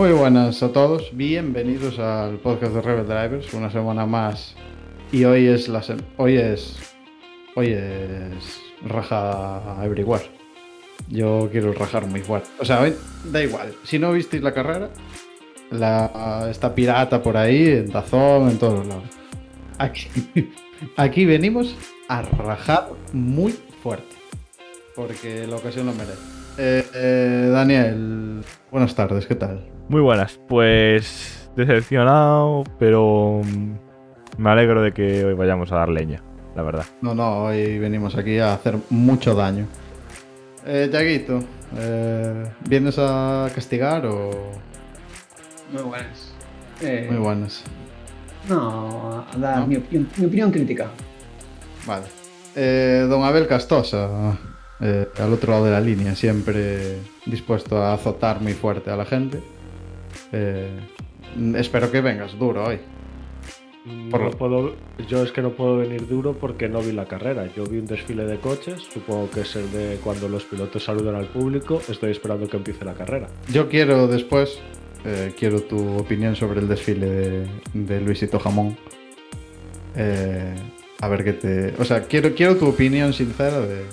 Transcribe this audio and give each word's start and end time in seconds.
Muy 0.00 0.12
buenas 0.12 0.62
a 0.62 0.72
todos, 0.72 1.10
bienvenidos 1.12 1.98
al 1.98 2.38
podcast 2.38 2.72
de 2.72 2.80
Rebel 2.80 3.06
Drivers, 3.06 3.52
una 3.52 3.70
semana 3.70 4.06
más. 4.06 4.54
Y 5.12 5.24
hoy 5.24 5.46
es 5.46 5.68
la 5.68 5.84
hoy 6.16 6.38
es 6.38 6.78
hoy 7.54 7.72
es 7.72 8.62
raja 8.82 9.76
everywhere. 9.84 10.24
Yo 11.10 11.50
quiero 11.52 11.74
rajar 11.74 12.06
muy 12.06 12.22
fuerte. 12.22 12.48
O 12.58 12.64
sea, 12.64 12.90
da 13.30 13.42
igual. 13.42 13.74
Si 13.84 13.98
no 13.98 14.12
visteis 14.12 14.42
la 14.42 14.54
carrera, 14.54 14.88
la 15.70 16.48
está 16.50 16.74
pirata 16.74 17.22
por 17.22 17.36
ahí, 17.36 17.68
en 17.68 17.90
Dazón, 17.90 18.48
en 18.48 18.58
todos 18.58 18.86
lados. 18.86 19.04
Aquí, 19.76 20.08
aquí 20.96 21.26
venimos 21.26 21.76
a 22.08 22.22
rajar 22.22 22.88
muy 23.12 23.52
fuerte. 23.82 24.16
Porque 24.96 25.46
la 25.46 25.56
ocasión 25.56 25.84
lo 25.84 25.92
merece. 25.92 26.39
Eh, 26.58 26.86
eh, 26.94 27.48
Daniel, 27.52 28.42
buenas 28.70 28.94
tardes, 28.94 29.26
¿qué 29.26 29.34
tal? 29.34 29.66
Muy 29.88 30.00
buenas, 30.00 30.38
pues 30.48 31.50
decepcionado, 31.56 32.64
pero 32.78 33.40
mm, 33.44 33.72
me 34.42 34.50
alegro 34.50 34.82
de 34.82 34.92
que 34.92 35.24
hoy 35.24 35.34
vayamos 35.34 35.72
a 35.72 35.76
dar 35.76 35.88
leña, 35.88 36.22
la 36.54 36.62
verdad. 36.62 36.84
No, 37.00 37.14
no, 37.14 37.44
hoy 37.44 37.78
venimos 37.78 38.16
aquí 38.16 38.38
a 38.38 38.52
hacer 38.54 38.76
mucho 38.90 39.34
daño. 39.34 39.66
Eh, 40.66 40.90
Yaguito, 40.92 41.40
eh, 41.78 42.44
¿vienes 42.68 42.96
a 42.98 43.48
castigar 43.54 44.04
o...? 44.06 44.30
Muy 45.72 45.82
buenas. 45.82 46.34
Eh, 46.82 47.06
Muy 47.10 47.20
buenas. 47.20 47.62
No, 48.48 49.24
a 49.32 49.36
dar 49.36 49.58
No. 49.60 49.66
Mi, 49.66 49.76
opinión, 49.76 50.08
mi 50.16 50.26
opinión 50.26 50.50
crítica. 50.50 50.88
Vale. 51.86 52.06
Eh, 52.56 53.06
don 53.08 53.22
Abel 53.22 53.46
Castosa, 53.46 54.36
eh, 54.80 55.08
al 55.18 55.32
otro 55.32 55.52
lado 55.52 55.64
de 55.66 55.70
la 55.72 55.80
línea, 55.80 56.14
siempre 56.14 56.96
dispuesto 57.26 57.78
a 57.82 57.92
azotar 57.94 58.40
muy 58.40 58.52
fuerte 58.54 58.90
a 58.90 58.96
la 58.96 59.04
gente. 59.04 59.40
Eh, 60.32 60.68
espero 61.56 61.90
que 61.90 62.00
vengas 62.00 62.38
duro 62.38 62.64
hoy. 62.64 62.78
Por 64.10 64.20
No 64.20 64.26
lo- 64.28 64.36
puedo, 64.36 64.74
yo 65.08 65.22
es 65.22 65.32
que 65.32 65.40
no 65.40 65.52
puedo 65.52 65.78
venir 65.78 66.06
duro 66.06 66.34
porque 66.34 66.68
no 66.68 66.80
vi 66.80 66.92
la 66.92 67.06
carrera. 67.06 67.48
Yo 67.56 67.64
vi 67.64 67.78
un 67.78 67.86
desfile 67.86 68.26
de 68.26 68.38
coches, 68.38 68.82
supongo 68.92 69.30
que 69.30 69.40
es 69.40 69.56
el 69.56 69.72
de 69.72 69.98
cuando 70.04 70.28
los 70.28 70.44
pilotos 70.44 70.84
saludan 70.84 71.14
al 71.14 71.26
público. 71.26 71.80
Estoy 71.88 72.10
esperando 72.12 72.46
que 72.46 72.58
empiece 72.58 72.84
la 72.84 72.92
carrera. 72.92 73.28
Yo 73.50 73.68
quiero 73.70 74.06
después, 74.06 74.58
eh, 75.06 75.32
quiero 75.38 75.62
tu 75.62 75.96
opinión 75.96 76.36
sobre 76.36 76.60
el 76.60 76.68
desfile 76.68 77.06
de, 77.08 77.46
de 77.72 78.00
Luisito 78.02 78.38
Jamón. 78.38 78.76
Eh, 79.96 80.54
a 81.00 81.08
ver 81.08 81.24
qué 81.24 81.32
te... 81.32 81.74
O 81.78 81.84
sea, 81.84 82.02
quiero, 82.02 82.34
quiero 82.34 82.56
tu 82.56 82.66
opinión 82.66 83.12
sincera, 83.12 83.60
de, 83.60 83.84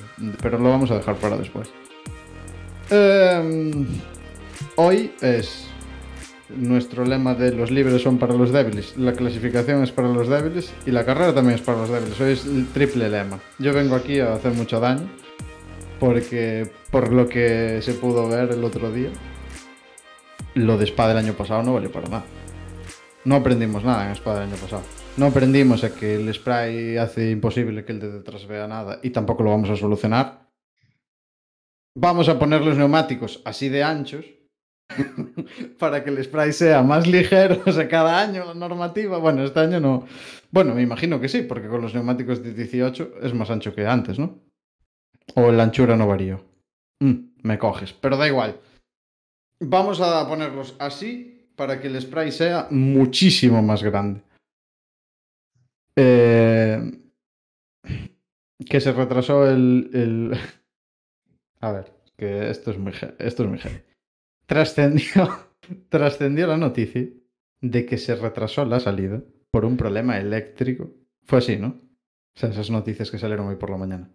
pero 0.41 0.59
lo 0.59 0.69
vamos 0.69 0.91
a 0.91 0.95
dejar 0.95 1.15
para 1.15 1.37
después. 1.37 1.69
Em, 2.89 3.85
hoy 4.75 5.11
es 5.21 5.67
nuestro 6.49 7.05
lema 7.05 7.35
de 7.35 7.51
los 7.51 7.71
libres 7.71 8.01
son 8.01 8.17
para 8.17 8.33
los 8.33 8.51
débiles, 8.51 8.95
la 8.97 9.11
clasificación 9.11 9.83
es 9.83 9.91
para 9.91 10.07
los 10.07 10.29
débiles 10.29 10.71
y 10.85 10.91
la 10.91 11.05
carrera 11.05 11.33
también 11.33 11.55
es 11.55 11.61
para 11.61 11.79
los 11.79 11.89
débiles. 11.89 12.19
Hoy 12.19 12.33
es 12.33 12.45
el 12.45 12.67
triple 12.67 13.09
lema. 13.09 13.39
Yo 13.59 13.73
vengo 13.73 13.95
aquí 13.95 14.19
a 14.19 14.33
hacer 14.33 14.53
mucho 14.53 14.79
daño 14.79 15.07
porque 15.99 16.69
por 16.91 17.11
lo 17.11 17.27
que 17.27 17.81
se 17.81 17.93
pudo 17.93 18.27
ver 18.27 18.51
el 18.51 18.63
otro 18.63 18.91
día, 18.91 19.09
lo 20.53 20.77
de 20.77 20.85
Spa 20.85 21.07
del 21.07 21.17
año 21.17 21.33
pasado 21.33 21.63
no 21.63 21.73
vale 21.73 21.89
para 21.89 22.07
nada. 22.07 22.25
No 23.25 23.35
aprendimos 23.35 23.83
nada 23.83 24.07
en 24.07 24.15
Spa 24.15 24.35
del 24.35 24.43
año 24.43 24.55
pasado. 24.55 24.83
No 25.17 25.25
aprendimos 25.25 25.83
a 25.83 25.95
que 25.95 26.15
el 26.15 26.31
spray 26.31 26.97
hace 26.97 27.31
imposible 27.31 27.83
que 27.83 27.91
el 27.91 27.99
de 27.99 28.11
detrás 28.11 28.45
vea 28.45 28.67
nada 28.67 28.99
y 29.01 29.09
tampoco 29.09 29.41
lo 29.41 29.49
vamos 29.49 29.71
a 29.71 29.75
solucionar. 29.75 30.47
Vamos 31.95 32.29
a 32.29 32.37
poner 32.37 32.61
los 32.61 32.77
neumáticos 32.77 33.41
así 33.43 33.67
de 33.67 33.83
anchos 33.83 34.25
para 35.79 36.03
que 36.03 36.11
el 36.11 36.23
spray 36.23 36.53
sea 36.53 36.83
más 36.83 37.07
ligero. 37.07 37.63
O 37.65 37.71
sea, 37.71 37.87
cada 37.87 38.21
año 38.21 38.45
la 38.45 38.53
normativa. 38.53 39.17
Bueno, 39.17 39.43
este 39.43 39.59
año 39.59 39.79
no. 39.79 40.05
Bueno, 40.51 40.75
me 40.75 40.83
imagino 40.83 41.19
que 41.19 41.29
sí, 41.29 41.41
porque 41.41 41.67
con 41.67 41.81
los 41.81 41.95
neumáticos 41.95 42.43
de 42.43 42.53
18 42.53 43.15
es 43.23 43.33
más 43.33 43.49
ancho 43.49 43.73
que 43.73 43.87
antes, 43.87 44.19
¿no? 44.19 44.39
O 45.33 45.51
la 45.51 45.63
anchura 45.63 45.97
no 45.97 46.05
varió. 46.05 46.45
Mm, 46.99 47.31
me 47.41 47.57
coges, 47.57 47.91
pero 47.91 48.17
da 48.17 48.27
igual. 48.27 48.59
Vamos 49.59 49.99
a 49.99 50.27
ponerlos 50.27 50.75
así 50.77 51.49
para 51.55 51.81
que 51.81 51.87
el 51.87 51.99
spray 51.99 52.31
sea 52.31 52.67
muchísimo 52.69 53.63
más 53.63 53.81
grande. 53.81 54.26
Eh, 55.97 56.79
que 58.69 58.79
se 58.79 58.91
retrasó 58.91 59.49
el, 59.49 59.89
el- 59.93 60.37
A 61.59 61.71
ver, 61.71 61.91
que 62.15 62.49
esto 62.49 62.71
es 62.71 62.77
muy, 62.77 62.93
esto 63.19 63.43
es 63.43 63.49
muy 63.49 63.57
heavy. 63.59 63.81
Trascendió, 64.45 65.27
trascendió 65.89 66.47
la 66.47 66.57
noticia 66.57 67.07
de 67.61 67.85
que 67.85 67.97
se 67.97 68.15
retrasó 68.15 68.63
la 68.65 68.79
salida 68.79 69.23
por 69.51 69.65
un 69.65 69.75
problema 69.75 70.17
eléctrico. 70.19 70.91
Fue 71.23 71.39
así, 71.39 71.57
¿no? 71.57 71.67
O 72.35 72.39
sea, 72.39 72.49
esas 72.49 72.69
noticias 72.69 73.09
que 73.09 73.17
salieron 73.17 73.47
hoy 73.47 73.55
por 73.55 73.71
la 73.71 73.77
mañana. 73.77 74.11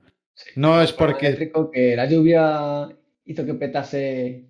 No 0.56 0.80
es 0.80 0.92
porque... 0.92 1.26
Eléctrico 1.26 1.70
que 1.70 1.96
la 1.96 2.06
lluvia 2.06 2.88
hizo 3.24 3.44
que 3.44 3.54
petase 3.54 4.46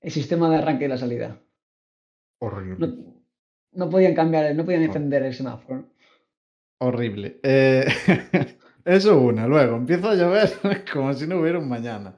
el 0.00 0.10
sistema 0.12 0.48
de 0.48 0.56
arranque 0.56 0.84
y 0.84 0.88
la 0.88 0.96
salida. 0.98 1.40
Horrible. 2.40 2.76
No, 2.86 3.14
no 3.72 3.90
podían 3.90 4.14
cambiar, 4.14 4.54
no 4.54 4.64
podían 4.64 4.84
encender 4.84 5.24
el 5.24 5.34
semáforo. 5.34 5.88
Horrible. 6.84 7.40
Eh, 7.42 7.86
eso 8.84 9.18
una. 9.18 9.46
Luego 9.46 9.76
empieza 9.76 10.10
a 10.10 10.14
llover 10.14 10.84
como 10.92 11.12
si 11.14 11.26
no 11.26 11.40
hubiera 11.40 11.58
un 11.58 11.68
mañana. 11.68 12.14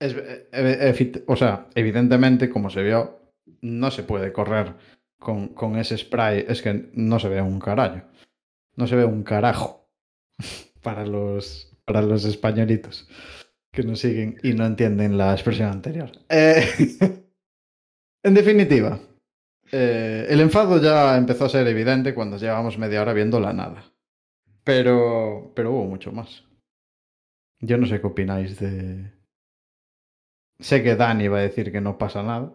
Eh, 0.00 0.48
eh, 0.52 1.24
o 1.26 1.36
sea, 1.36 1.66
evidentemente, 1.74 2.48
como 2.48 2.70
se 2.70 2.82
vio, 2.82 3.32
no 3.62 3.90
se 3.90 4.04
puede 4.04 4.32
correr 4.32 4.74
con, 5.18 5.48
con 5.48 5.76
ese 5.76 5.98
spray. 5.98 6.44
Es 6.46 6.62
que 6.62 6.90
no 6.94 7.18
se 7.18 7.28
ve 7.28 7.42
un 7.42 7.58
carajo. 7.58 8.02
No 8.76 8.86
se 8.86 8.94
ve 8.96 9.04
un 9.04 9.24
carajo 9.24 9.90
para 10.82 11.04
los, 11.04 11.76
para 11.84 12.02
los 12.02 12.24
españolitos 12.24 13.08
que 13.72 13.82
nos 13.82 14.00
siguen 14.00 14.36
y 14.42 14.52
no 14.52 14.66
entienden 14.66 15.18
la 15.18 15.32
expresión 15.32 15.70
anterior. 15.70 16.10
Eh, 16.28 16.64
en 18.22 18.34
definitiva, 18.34 19.00
eh, 19.72 20.26
el 20.28 20.40
enfado 20.40 20.80
ya 20.80 21.16
empezó 21.16 21.44
a 21.44 21.48
ser 21.48 21.66
evidente 21.66 22.14
cuando 22.14 22.36
llevábamos 22.36 22.78
media 22.78 23.02
hora 23.02 23.12
viendo 23.12 23.40
la 23.40 23.52
nada. 23.52 23.84
Pero, 24.64 25.52
pero 25.54 25.72
hubo 25.72 25.84
mucho 25.86 26.12
más. 26.12 26.44
Yo 27.60 27.76
no 27.78 27.86
sé 27.86 28.00
qué 28.00 28.06
opináis 28.06 28.58
de... 28.60 29.12
Sé 30.60 30.82
que 30.82 30.96
Dani 30.96 31.28
va 31.28 31.38
a 31.38 31.42
decir 31.42 31.72
que 31.72 31.80
no 31.80 31.96
pasa 31.98 32.22
nada. 32.22 32.52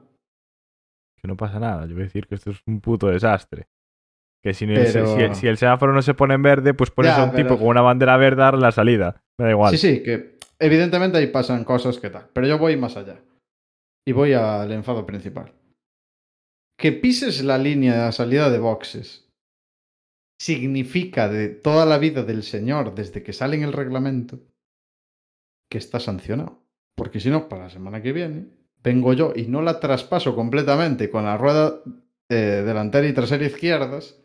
Que 1.22 1.28
no 1.28 1.36
pasa 1.36 1.60
nada, 1.60 1.86
yo 1.88 1.94
voy 1.94 2.02
a 2.04 2.06
decir 2.06 2.28
que 2.28 2.36
esto 2.36 2.52
es 2.52 2.62
un 2.68 2.80
puto 2.82 3.08
desastre. 3.08 3.68
Que 4.44 4.54
si, 4.54 4.68
no- 4.68 4.76
Pero- 4.76 5.16
si, 5.16 5.22
el- 5.24 5.36
si 5.36 5.48
el 5.48 5.58
semáforo 5.58 5.92
no 5.94 6.02
se 6.04 6.14
pone 6.14 6.36
en 6.36 6.44
verde, 6.44 6.74
pues 6.76 6.92
pones 6.92 7.16
Ya, 7.16 7.22
a 7.24 7.26
un 7.26 7.32
pero- 7.32 7.44
tipo 7.50 7.58
con 7.60 7.68
una 7.68 7.82
bandera 7.82 8.16
verde 8.18 8.42
a 8.44 8.46
dar 8.46 8.58
la 8.60 8.72
salida. 8.72 9.24
Me 9.40 9.46
da 9.46 9.52
igual. 9.52 9.72
Sí, 9.72 9.78
sí, 9.78 10.04
que 10.04 10.38
evidentemente 10.60 11.18
ahí 11.18 11.28
pasan 11.28 11.64
cosas 11.64 11.98
que 11.98 12.12
tal. 12.12 12.30
Pero 12.32 12.46
yo 12.48 12.60
voy 12.60 12.78
más 12.78 12.96
allá. 12.96 13.20
Y 14.08 14.12
voy 14.12 14.34
al 14.34 14.72
enfado 14.72 15.04
principal. 15.08 15.52
Que 16.78 16.92
pises 16.92 17.44
la 17.44 17.58
línea 17.58 18.06
de 18.06 18.12
salida 18.12 18.50
de 18.50 18.60
boxes 18.60 19.26
significa 20.38 21.30
de 21.30 21.50
toda 21.50 21.86
la 21.86 21.98
vida 21.98 22.24
del 22.24 22.44
señor 22.44 22.94
desde 22.94 23.24
que 23.24 23.34
sale 23.34 23.56
en 23.56 23.64
el 23.64 23.74
reglamento 23.74 24.40
que 25.70 25.78
está 25.78 26.00
sancionado. 26.00 26.64
Porque 26.96 27.20
si 27.20 27.30
no, 27.30 27.48
para 27.50 27.64
la 27.64 27.70
semana 27.70 28.02
que 28.02 28.14
viene, 28.14 28.48
vengo 28.84 29.14
yo 29.14 29.34
y 29.36 29.48
no 29.48 29.62
la 29.62 29.80
traspaso 29.80 30.36
completamente 30.36 31.10
con 31.10 31.26
la 31.26 31.38
rueda 31.38 31.82
eh, 32.30 32.64
delantera 32.66 33.08
y 33.08 33.14
trasera 33.14 33.46
izquierdas. 33.46 34.18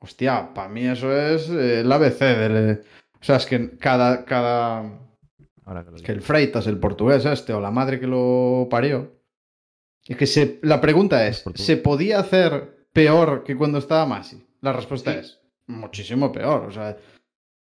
Hostia, 0.00 0.52
para 0.54 0.68
mí 0.68 0.86
eso 0.86 1.16
es 1.16 1.48
eh, 1.48 1.80
el 1.80 1.92
ABC 1.92 2.18
del... 2.18 2.84
O 3.20 3.24
sea, 3.24 3.36
es 3.36 3.46
que 3.46 3.76
cada, 3.78 4.24
cada, 4.24 4.98
Ahora 5.64 5.84
que 5.84 6.02
que 6.02 6.12
el 6.12 6.22
Freitas, 6.22 6.66
el 6.66 6.78
portugués 6.78 7.24
este, 7.24 7.52
o 7.52 7.60
la 7.60 7.70
madre 7.70 8.00
que 8.00 8.08
lo 8.08 8.66
parió. 8.68 9.21
Es 10.06 10.16
que 10.16 10.26
se, 10.26 10.58
la 10.62 10.80
pregunta 10.80 11.26
es. 11.26 11.44
¿se 11.54 11.76
podía 11.76 12.18
hacer 12.20 12.86
peor 12.92 13.44
que 13.44 13.56
cuando 13.56 13.78
estaba 13.78 14.06
Masi? 14.06 14.44
La 14.60 14.72
respuesta 14.72 15.12
Sí. 15.12 15.18
es, 15.20 15.40
muchísimo 15.66 16.32
peor. 16.32 16.66
O 16.66 16.70
sea, 16.72 16.96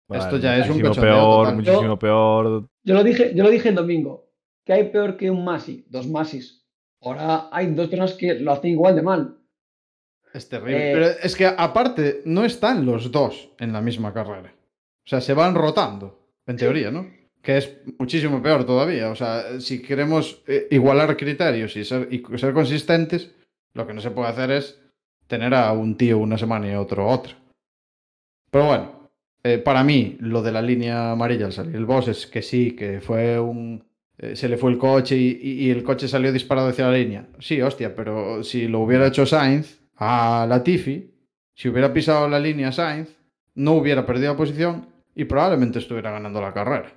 Vale, 0.08 0.22
esto 0.24 0.36
ya 0.38 0.56
es 0.58 0.68
un 0.68 0.80
cachondeo 0.80 1.02
peor, 1.02 1.38
total. 1.46 1.56
muchísimo 1.56 1.98
peor. 1.98 2.68
Yo 2.82 2.94
lo 2.94 3.04
dije, 3.04 3.32
yo 3.34 3.44
lo 3.44 3.50
dije 3.50 3.68
el 3.68 3.74
domingo. 3.74 4.28
Que 4.64 4.72
hay 4.74 4.84
peor 4.90 5.16
que 5.16 5.30
un 5.30 5.44
Masi, 5.44 5.84
dos 5.88 6.06
Masis. 6.08 6.66
Ahora 7.02 7.48
hay 7.52 7.66
dos 7.74 7.88
personas 7.88 8.14
que 8.14 8.34
lo 8.34 8.52
hacen 8.52 8.70
igual 8.72 8.94
de 8.96 9.02
mal. 9.02 9.36
es 10.34 10.48
terrible. 10.48 10.90
Eh, 10.90 10.94
Pero 10.94 11.06
es 11.22 11.34
que 11.36 11.46
aparte, 11.46 12.22
no 12.24 12.44
están 12.44 12.84
los 12.86 13.10
dos 13.10 13.50
en 13.58 13.72
la 13.72 13.80
misma 13.80 14.12
carrera. 14.12 14.52
O 15.04 15.08
sea, 15.08 15.20
se 15.20 15.34
van 15.34 15.54
rotando, 15.54 16.20
en 16.46 16.56
teoría, 16.56 16.90
¿no? 16.90 17.06
Que 17.42 17.56
es 17.58 17.78
muchísimo 17.98 18.42
peor 18.42 18.64
todavía. 18.64 19.10
O 19.10 19.16
sea, 19.16 19.60
si 19.60 19.80
queremos 19.80 20.42
eh, 20.46 20.68
igualar 20.70 21.16
criterios 21.16 21.76
y 21.76 21.84
ser, 21.84 22.08
y 22.10 22.22
ser 22.38 22.52
consistentes, 22.52 23.30
lo 23.74 23.86
que 23.86 23.94
no 23.94 24.00
se 24.00 24.10
puede 24.10 24.28
hacer 24.28 24.50
es 24.50 24.80
tener 25.26 25.54
a 25.54 25.72
un 25.72 25.96
tío 25.96 26.18
una 26.18 26.36
semana 26.36 26.70
y 26.70 26.74
otro 26.74 27.08
otra. 27.08 27.36
Pero 28.50 28.66
bueno, 28.66 29.10
eh, 29.42 29.58
para 29.58 29.84
mí, 29.84 30.16
lo 30.20 30.42
de 30.42 30.52
la 30.52 30.60
línea 30.60 31.12
amarilla 31.12 31.46
al 31.46 31.52
salir 31.52 31.76
el 31.76 31.86
boss 31.86 32.08
es 32.08 32.26
que 32.26 32.42
sí, 32.42 32.72
que 32.72 33.00
fue 33.00 33.38
un 33.38 33.84
eh, 34.22 34.36
se 34.36 34.48
le 34.48 34.58
fue 34.58 34.70
el 34.70 34.76
coche 34.76 35.16
y, 35.16 35.70
el 35.70 35.82
coche 35.82 36.06
salió 36.06 36.30
disparado 36.30 36.68
hacia 36.68 36.86
la 36.86 36.96
línea. 36.96 37.26
Sí, 37.38 37.60
hostia, 37.62 37.94
pero 37.94 38.44
si 38.44 38.68
lo 38.68 38.80
hubiera 38.80 39.06
hecho 39.06 39.24
Sainz 39.24 39.80
a 39.96 40.46
Latifi, 40.46 41.10
si 41.54 41.68
hubiera 41.68 41.92
pisado 41.92 42.28
la 42.28 42.38
línea 42.38 42.70
Sainz, 42.70 43.16
no 43.54 43.72
hubiera 43.72 44.04
perdido 44.04 44.36
posición 44.36 44.88
y 45.14 45.24
probablemente 45.24 45.78
estuviera 45.78 46.10
ganando 46.10 46.40
la 46.42 46.52
carrera. 46.52 46.92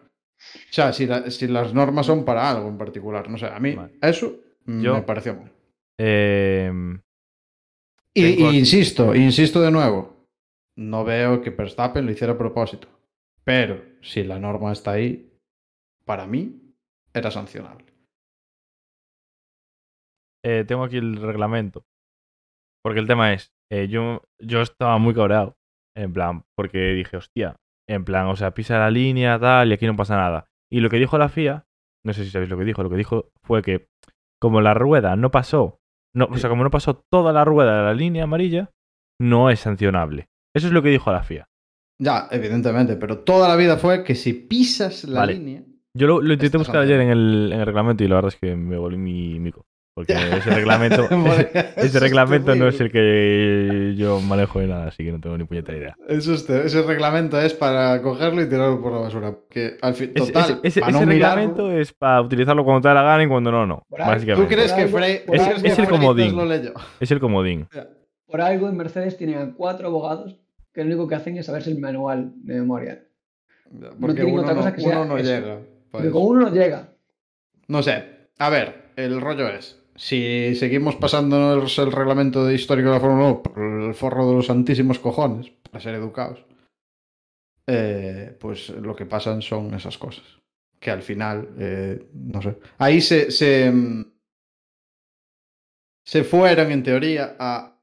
O 0.70 0.74
sea, 0.74 0.94
si, 0.94 1.06
la- 1.06 1.30
si 1.32 1.48
las 1.48 1.74
normas 1.74 2.06
son 2.06 2.26
para 2.26 2.50
algo 2.50 2.68
en 2.68 2.78
particular, 2.78 3.30
no 3.30 3.38
sé, 3.38 3.48
a 3.48 3.60
mí 3.60 3.76
Vale. 3.76 3.94
eso 4.02 4.36
Yo- 4.66 4.96
me 4.96 5.02
pareció 5.02 5.36
mal. 5.36 5.52
Eh, 6.00 6.72
Y, 8.16 8.58
insisto, 8.58 9.16
insisto 9.16 9.60
de 9.62 9.72
nuevo, 9.72 10.28
no 10.78 11.04
veo 11.04 11.42
que 11.42 11.50
Verstappen 11.50 12.06
lo 12.06 12.12
hiciera 12.12 12.34
a 12.34 12.38
propósito. 12.38 12.88
Pero 13.44 13.84
si 14.02 14.24
la 14.24 14.40
norma 14.40 14.72
está 14.72 14.92
ahí, 14.92 15.32
para 16.06 16.26
mí 16.28 16.74
era 17.14 17.30
sancionable. 17.32 17.86
eh, 20.46 20.66
tengo 20.68 20.84
aquí 20.84 20.98
el 20.98 21.16
reglamento. 21.22 21.86
Porque 22.84 23.00
el 23.00 23.08
tema 23.08 23.32
es, 23.34 23.54
eh, 23.72 23.88
yo, 23.88 24.22
yo 24.40 24.62
estaba 24.62 24.98
muy 24.98 25.14
cabreado. 25.14 25.56
En 25.96 26.12
plan, 26.12 26.44
porque 26.58 26.80
dije, 26.94 27.16
hostia, 27.18 27.56
en 27.88 28.06
plan, 28.06 28.28
o 28.28 28.36
sea, 28.36 28.54
pisa 28.54 28.78
la 28.80 28.92
línea, 28.92 29.40
tal, 29.40 29.70
y 29.70 29.74
aquí 29.74 29.86
no 29.86 29.96
pasa 29.96 30.16
nada. 30.16 30.46
Y 30.72 30.80
lo 30.80 30.90
que 30.90 30.98
dijo 30.98 31.18
la 31.18 31.30
FIA, 31.30 31.66
no 32.06 32.14
sé 32.14 32.24
si 32.24 32.32
sabéis 32.32 32.50
lo 32.50 32.58
que 32.58 32.66
dijo, 32.66 32.84
lo 32.84 32.90
que 32.90 32.98
dijo 32.98 33.32
fue 33.44 33.62
que 33.62 33.88
como 34.42 34.62
la 34.62 34.74
rueda 34.74 35.16
no 35.16 35.32
pasó, 35.32 35.80
no, 36.16 36.26
o 36.26 36.38
sea, 36.38 36.50
como 36.50 36.64
no 36.64 36.70
pasó 36.70 37.04
toda 37.12 37.34
la 37.34 37.46
rueda 37.46 37.78
de 37.78 37.84
la 37.84 37.94
línea 37.94 38.26
amarilla, 38.26 38.72
no 39.20 39.50
es 39.50 39.62
sancionable. 39.62 40.28
Eso 40.56 40.68
es 40.68 40.74
lo 40.74 40.82
que 40.82 40.90
dijo 40.90 41.12
la 41.12 41.24
FIA. 41.24 41.48
Ya, 42.02 42.28
evidentemente, 42.32 42.96
pero 42.96 43.20
toda 43.20 43.48
la 43.48 43.56
vida 43.56 43.78
fue 43.78 44.04
que 44.04 44.16
si 44.16 44.34
pisas 44.34 45.06
la 45.06 45.22
Vale. 45.22 45.34
línea. 45.36 45.64
Yo 45.96 46.08
lo, 46.08 46.22
lo 46.22 46.34
intenté 46.34 46.58
buscar 46.58 46.82
ayer 46.82 47.00
en 47.02 47.10
el, 47.10 47.52
en 47.54 47.60
el 47.60 47.66
reglamento 47.66 48.04
y 48.04 48.08
la 48.08 48.16
verdad 48.16 48.34
es 48.34 48.40
que 48.40 48.56
me 48.56 48.78
volví 48.78 48.98
mi 48.98 49.40
mico. 49.40 49.66
Porque 49.96 50.14
ese 50.14 50.50
reglamento, 50.50 51.08
ese, 51.12 51.64
ese 51.78 52.00
reglamento 52.00 52.56
no 52.56 52.68
es 52.68 52.80
el 52.82 52.92
que 52.92 53.94
yo 53.96 54.20
manejo 54.22 54.60
de 54.60 54.68
nada, 54.68 54.88
así 54.88 55.04
que 55.04 55.12
no 55.12 55.20
tengo 55.20 55.38
ni 55.38 55.44
puñetera 55.44 55.78
idea. 55.78 55.98
Eso 56.10 56.34
es- 56.34 56.50
ese 56.50 56.82
reglamento 56.82 57.40
es 57.40 57.54
para 57.54 58.02
cogerlo 58.02 58.42
y 58.42 58.50
tirarlo 58.50 58.82
por 58.82 58.92
la 58.92 58.98
basura. 59.00 59.36
Que 59.50 59.78
al 59.82 59.94
fin, 59.94 60.14
total, 60.14 60.44
ese- 60.44 60.60
ese- 60.64 60.80
para 60.80 60.92
no 60.94 60.98
ese 61.00 61.06
mirarlo- 61.08 61.36
reglamento 61.36 61.72
es 61.72 61.94
para 61.94 62.22
utilizarlo 62.22 62.64
cuando 62.64 62.82
te 62.82 62.88
da 62.88 62.96
la 62.96 63.04
gana 63.04 63.24
y 63.24 63.28
cuando 63.28 63.52
no, 63.52 63.68
no. 63.68 63.84
Por 63.88 64.02
ahí. 64.02 64.08
Básicamente. 64.08 64.50
¿Tú 64.50 64.56
crees 64.56 64.74
que 64.74 64.88
Frey 64.88 65.20
por 65.26 65.36
¿tú 65.38 65.42
algo- 65.44 65.46
crees 65.60 65.62
que 65.64 65.70
es 65.70 65.80
el 65.80 65.88
comodín. 65.88 66.40
Es 67.00 67.12
el 67.12 67.20
comodín. 67.20 67.68
Por 68.26 68.42
algo 68.42 68.68
en 68.70 68.78
Mercedes 68.78 69.16
tienen 69.16 69.38
a 69.38 69.54
cuatro 69.54 69.88
abogados 69.90 70.40
que 70.74 70.82
lo 70.82 70.88
único 70.88 71.08
que 71.08 71.14
hacen 71.14 71.38
es 71.38 71.46
saberse 71.46 71.70
el 71.70 71.80
manual 71.80 72.32
de 72.38 72.56
memoria. 72.56 73.04
Porque 74.02 74.24
uno, 74.24 74.42
otra 74.42 74.56
no, 74.56 74.74
que 74.74 74.82
uno 74.82 75.06
no 75.06 75.18
eso. 75.18 75.30
llega. 75.30 75.60
Porque 75.92 76.10
pues. 76.10 76.12
con 76.14 76.24
uno 76.26 76.42
no 76.42 76.52
llega. 76.52 76.90
No 77.68 77.84
sé. 77.84 78.06
A 78.40 78.50
ver, 78.50 78.86
el 78.96 79.22
rollo 79.22 79.48
es. 79.50 79.80
Si 79.96 80.56
seguimos 80.56 80.96
pasándonos 80.96 81.78
el 81.78 81.92
reglamento 81.92 82.46
de 82.46 82.56
histórico 82.56 82.90
de 82.90 82.96
la 82.96 83.00
Fórmula 83.00 83.28
1 83.28 83.44
por 83.44 83.60
el 83.60 83.94
forro 83.94 84.28
de 84.28 84.36
los 84.36 84.48
santísimos 84.48 85.00
cojones, 85.00 85.52
para 85.70 85.84
ser 85.84 85.96
educados, 85.96 86.46
eh, 87.68 88.36
pues 88.40 88.70
lo 88.70 88.96
que 88.96 89.06
pasan 89.06 89.42
son 89.42 89.74
esas 89.74 89.98
cosas. 89.98 90.26
Que 90.80 90.92
al 90.92 91.04
final, 91.04 91.50
eh, 91.60 92.10
no 92.14 92.42
sé. 92.42 92.58
Ahí 92.80 93.02
se, 93.02 93.32
se, 93.32 93.72
se 96.04 96.24
fueron, 96.24 96.72
en 96.72 96.84
teoría, 96.84 97.36
a 97.40 97.80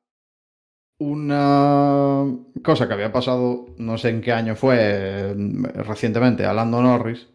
una 0.98 2.26
cosa 2.62 2.86
que 2.88 2.94
había 2.94 3.12
pasado, 3.12 3.66
no 3.78 3.96
sé 3.96 4.10
en 4.10 4.20
qué 4.20 4.32
año 4.32 4.56
fue, 4.56 4.76
eh, 4.78 5.34
recientemente, 5.76 6.44
a 6.44 6.52
Lando 6.52 6.82
Norris, 6.82 7.28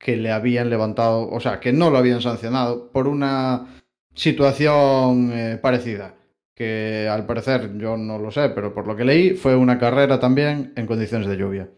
que 0.00 0.16
le 0.16 0.32
habían 0.32 0.68
levantado, 0.68 1.28
o 1.30 1.38
sea, 1.38 1.60
que 1.60 1.72
no 1.72 1.90
lo 1.90 1.98
habían 1.98 2.20
sancionado 2.20 2.90
por 2.90 3.06
una 3.06 3.81
situación 4.14 5.30
eh, 5.32 5.58
parecida. 5.60 6.14
Que 6.54 7.08
al 7.10 7.24
parecer, 7.24 7.76
yo 7.78 7.96
no 7.96 8.18
lo 8.18 8.30
sé, 8.30 8.50
pero 8.50 8.74
por 8.74 8.86
lo 8.86 8.94
que 8.94 9.04
leí, 9.04 9.30
fue 9.34 9.56
una 9.56 9.78
carrera 9.78 10.20
también 10.20 10.72
en 10.76 10.86
condiciones 10.86 11.26
de 11.26 11.36
lluvia. 11.36 11.70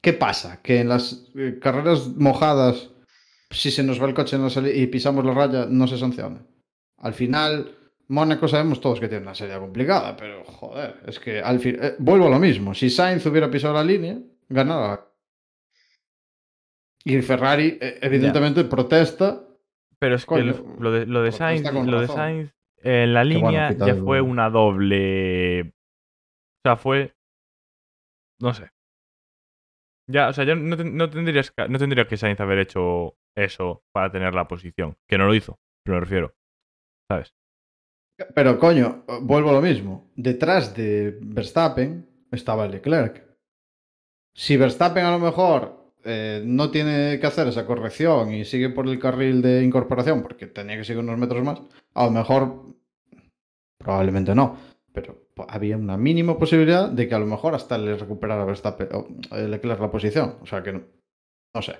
¿Qué 0.00 0.12
pasa? 0.12 0.60
Que 0.62 0.80
en 0.80 0.88
las 0.88 1.26
eh, 1.36 1.58
carreras 1.60 2.08
mojadas, 2.08 2.90
si 3.50 3.70
se 3.70 3.82
nos 3.84 4.02
va 4.02 4.06
el 4.08 4.14
coche 4.14 4.36
en 4.36 4.42
la 4.42 4.50
sali- 4.50 4.72
y 4.72 4.88
pisamos 4.88 5.24
la 5.24 5.32
raya, 5.32 5.66
no 5.68 5.86
se 5.86 5.96
sanciona. 5.96 6.44
Al 6.98 7.14
final, 7.14 7.72
Mónaco 8.08 8.48
sabemos 8.48 8.80
todos 8.80 8.98
que 9.00 9.08
tiene 9.08 9.22
una 9.22 9.34
salida 9.34 9.60
complicada, 9.60 10.16
pero 10.16 10.44
joder, 10.44 10.96
es 11.06 11.20
que 11.20 11.40
al 11.40 11.60
fin, 11.60 11.78
eh, 11.80 11.94
vuelvo 11.98 12.26
a 12.26 12.30
lo 12.30 12.38
mismo. 12.40 12.74
Si 12.74 12.90
Sainz 12.90 13.24
hubiera 13.26 13.50
pisado 13.50 13.74
la 13.74 13.84
línea, 13.84 14.18
ganaba. 14.48 15.12
Y 17.04 17.20
Ferrari, 17.22 17.78
eh, 17.80 17.98
evidentemente, 18.02 18.64
protesta. 18.64 19.44
Pero 19.98 20.14
es 20.16 20.26
que 20.26 20.42
lo, 20.42 20.90
de, 20.92 21.06
lo 21.06 21.22
de 21.22 21.30
protesta 21.30 21.38
Sainz, 21.38 21.72
lo 21.86 22.00
de. 22.00 22.08
Sainz 22.08 22.54
en 22.78 23.14
la 23.14 23.20
bueno, 23.24 23.34
línea 23.48 23.72
ya 23.72 23.94
fue 23.96 24.20
una 24.20 24.50
doble. 24.50 25.62
O 25.62 25.72
sea, 26.64 26.76
fue. 26.76 27.14
No 28.40 28.52
sé. 28.52 28.70
Ya, 30.08 30.28
o 30.28 30.32
sea, 30.32 30.44
ya 30.44 30.54
no, 30.54 30.76
ten- 30.76 30.96
no 30.96 31.10
tendrías 31.10 31.50
que, 31.50 31.68
no 31.68 31.78
tendría 31.78 32.06
que 32.06 32.16
Sainz 32.16 32.38
haber 32.40 32.58
hecho 32.58 33.16
eso 33.36 33.82
para 33.92 34.12
tener 34.12 34.34
la 34.34 34.46
posición. 34.46 34.96
Que 35.08 35.18
no 35.18 35.26
lo 35.26 35.34
hizo, 35.34 35.58
pero 35.84 35.96
me 35.96 36.00
refiero. 36.00 36.34
¿Sabes? 37.10 37.34
Pero 38.34 38.58
coño, 38.58 39.04
vuelvo 39.22 39.50
a 39.50 39.54
lo 39.54 39.62
mismo. 39.62 40.10
Detrás 40.14 40.74
de 40.76 41.18
Verstappen 41.20 42.06
estaba 42.30 42.68
Leclerc. 42.68 43.26
Si 44.34 44.56
Verstappen 44.56 45.04
a 45.04 45.10
lo 45.12 45.18
mejor 45.18 45.85
eh, 46.06 46.42
no 46.44 46.70
tiene 46.70 47.18
que 47.18 47.26
hacer 47.26 47.48
esa 47.48 47.66
corrección 47.66 48.32
y 48.32 48.44
sigue 48.44 48.70
por 48.70 48.88
el 48.88 48.98
carril 48.98 49.42
de 49.42 49.64
incorporación, 49.64 50.22
porque 50.22 50.46
tenía 50.46 50.76
que 50.76 50.84
seguir 50.84 51.02
unos 51.02 51.18
metros 51.18 51.42
más, 51.42 51.60
a 51.94 52.04
lo 52.04 52.12
mejor 52.12 52.76
probablemente 53.76 54.34
no. 54.34 54.56
Pero 54.92 55.26
había 55.48 55.76
una 55.76 55.96
mínima 55.96 56.38
posibilidad 56.38 56.88
de 56.88 57.08
que 57.08 57.14
a 57.14 57.18
lo 57.18 57.26
mejor 57.26 57.54
hasta 57.54 57.76
le 57.76 57.96
recuperara 57.96 58.44
Verstappen 58.44 58.88
o 58.92 59.08
eh, 59.36 59.48
Leclerc 59.48 59.80
la 59.80 59.90
posición. 59.90 60.36
O 60.40 60.46
sea 60.46 60.62
que 60.62 60.72
no, 60.72 60.84
no 61.52 61.62
sé. 61.62 61.74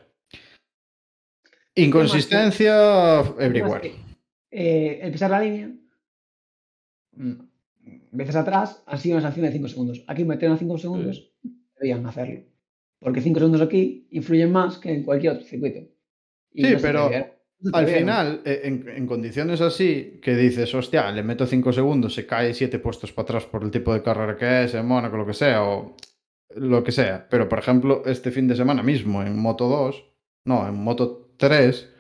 Inconsistencia 1.77 3.21
everywhere. 3.39 3.93
Eh, 4.51 4.99
el 5.03 5.13
pisar 5.13 5.31
la 5.31 5.41
línea, 5.41 5.71
mm, 7.13 7.33
veces 8.11 8.35
atrás, 8.35 8.83
han 8.87 8.99
sido 8.99 9.17
una 9.17 9.23
sanción 9.23 9.47
de 9.47 9.53
5 9.53 9.69
segundos. 9.69 10.05
Aquí 10.09 10.25
metieron 10.25 10.57
a 10.57 10.59
5 10.59 10.79
segundos, 10.79 11.33
debían 11.79 12.05
hacerlo. 12.07 12.56
Porque 12.99 13.21
5 13.21 13.39
segundos 13.39 13.61
aquí 13.61 14.07
influyen 14.11 14.53
más 14.53 14.79
que 14.79 14.93
en 14.93 15.05
cualquier 15.05 15.35
otro 15.35 15.47
circuito. 15.47 15.81
Y 16.53 16.65
Sí, 16.65 16.73
no 16.73 16.79
pero 16.81 17.11
Al 17.73 17.87
final, 17.87 18.43
eh, 18.45 18.63
en, 18.65 18.89
en 18.89 19.07
condiciones 19.07 19.61
así, 19.61 20.19
que 20.23 20.35
dices, 20.35 20.75
hostia, 20.75 21.11
le 21.13 21.23
meto 21.23 21.47
5 21.47 21.73
segundos, 21.73 22.15
se 22.15 22.27
cae 22.27 22.55
7 22.55 22.79
puestos 22.79 23.13
para 23.13 23.25
atrás 23.25 23.47
por 23.47 23.63
el 23.63 23.71
tipo 23.71 23.93
de 23.93 24.03
carrera 24.03 24.37
que 24.37 24.65
es, 24.65 24.75
en 24.75 24.87
Mónaco, 24.87 25.17
lo 25.17 25.27
que 25.27 25.35
sea, 25.35 25.65
o 25.65 25.97
lo 26.55 26.83
que 26.83 26.93
sea. 26.93 27.27
Pero, 27.29 27.49
por 27.49 27.59
ejemplo, 27.59 28.03
este 28.07 28.31
fin 28.31 28.49
de 28.49 28.57
semana 28.57 28.83
mismo, 28.83 29.23
en 29.23 29.39
Moto 29.39 29.69
2, 29.69 30.05
no, 30.45 30.67
en 30.67 30.75
Moto 30.75 31.35
3, 31.37 31.96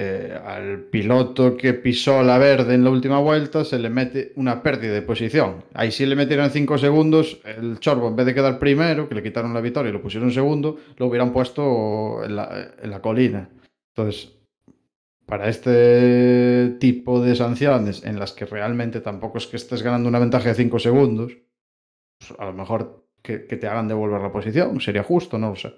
eh, 0.00 0.40
al 0.44 0.84
piloto 0.84 1.56
que 1.56 1.74
pisó 1.74 2.22
la 2.22 2.38
verde 2.38 2.74
en 2.74 2.84
la 2.84 2.90
última 2.90 3.18
vuelta 3.18 3.64
se 3.64 3.80
le 3.80 3.90
mete 3.90 4.32
una 4.36 4.62
pérdida 4.62 4.92
de 4.92 5.02
posición. 5.02 5.64
Ahí 5.74 5.90
sí 5.90 6.06
le 6.06 6.14
metieron 6.14 6.50
5 6.50 6.78
segundos, 6.78 7.40
el 7.44 7.80
Chorbo 7.80 8.06
en 8.06 8.14
vez 8.14 8.26
de 8.26 8.34
quedar 8.34 8.60
primero, 8.60 9.08
que 9.08 9.16
le 9.16 9.24
quitaron 9.24 9.52
la 9.52 9.60
victoria 9.60 9.90
y 9.90 9.92
lo 9.92 10.00
pusieron 10.00 10.30
segundo, 10.30 10.76
lo 10.98 11.06
hubieran 11.06 11.32
puesto 11.32 12.22
en 12.22 12.36
la, 12.36 13.00
colina. 13.02 13.50
Entonces, 13.88 14.36
para 15.26 15.48
este 15.48 16.76
tipo 16.78 17.20
de 17.20 17.34
sanciones 17.34 18.04
en 18.04 18.20
las 18.20 18.32
que 18.32 18.46
realmente 18.46 19.00
tampoco 19.00 19.38
es 19.38 19.48
que 19.48 19.56
estés 19.56 19.82
ganando 19.82 20.08
una 20.08 20.20
ventaja 20.20 20.50
de 20.50 20.54
5 20.54 20.78
segundos, 20.78 21.36
pues 22.20 22.38
a 22.38 22.44
lo 22.44 22.52
mejor 22.52 23.04
que, 23.20 23.46
que 23.46 23.56
te 23.56 23.66
hagan 23.66 23.88
devolver 23.88 24.20
la 24.20 24.30
posición, 24.30 24.80
sería 24.80 25.02
justo, 25.02 25.38
no 25.38 25.50
lo 25.50 25.56
sé. 25.56 25.74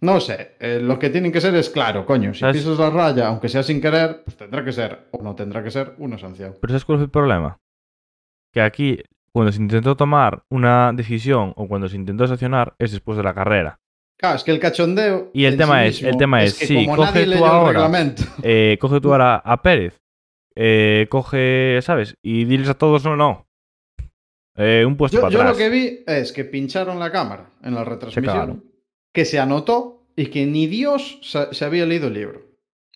No 0.00 0.20
sé, 0.20 0.56
eh, 0.60 0.78
lo 0.82 0.98
que 0.98 1.08
tienen 1.10 1.32
que 1.32 1.40
ser 1.40 1.54
es 1.54 1.70
claro, 1.70 2.04
coño, 2.04 2.34
si 2.34 2.40
¿Sabes? 2.40 2.58
pisas 2.58 2.78
la 2.78 2.90
raya, 2.90 3.28
aunque 3.28 3.48
sea 3.48 3.62
sin 3.62 3.80
querer, 3.80 4.22
pues 4.24 4.36
tendrá 4.36 4.62
que 4.64 4.72
ser, 4.72 5.08
o 5.12 5.22
no 5.22 5.34
tendrá 5.34 5.64
que 5.64 5.70
ser, 5.70 5.94
una 5.98 6.18
sanción. 6.18 6.54
Pero 6.60 6.70
¿sabes 6.72 6.84
cuál 6.84 6.98
es 6.98 7.04
el 7.04 7.10
problema? 7.10 7.58
Que 8.52 8.60
aquí, 8.60 8.98
cuando 9.32 9.52
se 9.52 9.60
intentó 9.62 9.96
tomar 9.96 10.42
una 10.50 10.92
decisión 10.92 11.52
o 11.56 11.66
cuando 11.66 11.88
se 11.88 11.96
intentó 11.96 12.26
sancionar, 12.26 12.74
es 12.78 12.92
después 12.92 13.16
de 13.16 13.24
la 13.24 13.34
carrera. 13.34 13.78
Claro, 14.18 14.36
es 14.36 14.44
que 14.44 14.50
el 14.50 14.58
cachondeo. 14.60 15.30
Y 15.34 15.44
el 15.44 15.56
tema 15.56 15.82
sí 15.82 15.88
es- 15.88 16.02
el 16.02 16.16
tema 16.16 16.42
es, 16.42 16.58
que 16.58 16.66
sí, 16.66 16.74
como 16.86 16.96
coge 16.96 17.26
nadie 17.26 17.36
tú 17.38 17.44
ahora- 17.44 17.72
reglamento. 17.72 18.22
Eh, 18.42 18.78
coge 18.80 19.00
tú 19.00 19.12
ahora 19.12 19.36
a 19.36 19.60
Pérez, 19.62 19.98
eh, 20.54 21.06
coge, 21.10 21.80
¿sabes? 21.82 22.14
Y 22.22 22.44
diles 22.44 22.68
a 22.68 22.74
todos, 22.74 23.04
no, 23.04 23.16
no. 23.16 23.46
Eh, 24.56 24.84
un 24.86 24.96
puesto 24.96 25.18
Yo, 25.18 25.22
para 25.22 25.32
yo 25.32 25.40
atrás. 25.40 25.52
lo 25.52 25.58
que 25.58 25.68
vi 25.68 25.98
es 26.06 26.32
que 26.32 26.44
pincharon 26.44 26.98
la 26.98 27.10
cámara 27.12 27.50
en 27.62 27.74
la 27.74 27.84
retransmisión. 27.84 28.64
Que 29.16 29.24
se 29.24 29.40
anotó 29.40 30.04
y 30.14 30.26
que 30.26 30.46
ni 30.46 30.66
Dios 30.66 31.18
se 31.22 31.64
había 31.64 31.86
leído 31.86 32.08
el 32.08 32.14
libro. 32.14 32.42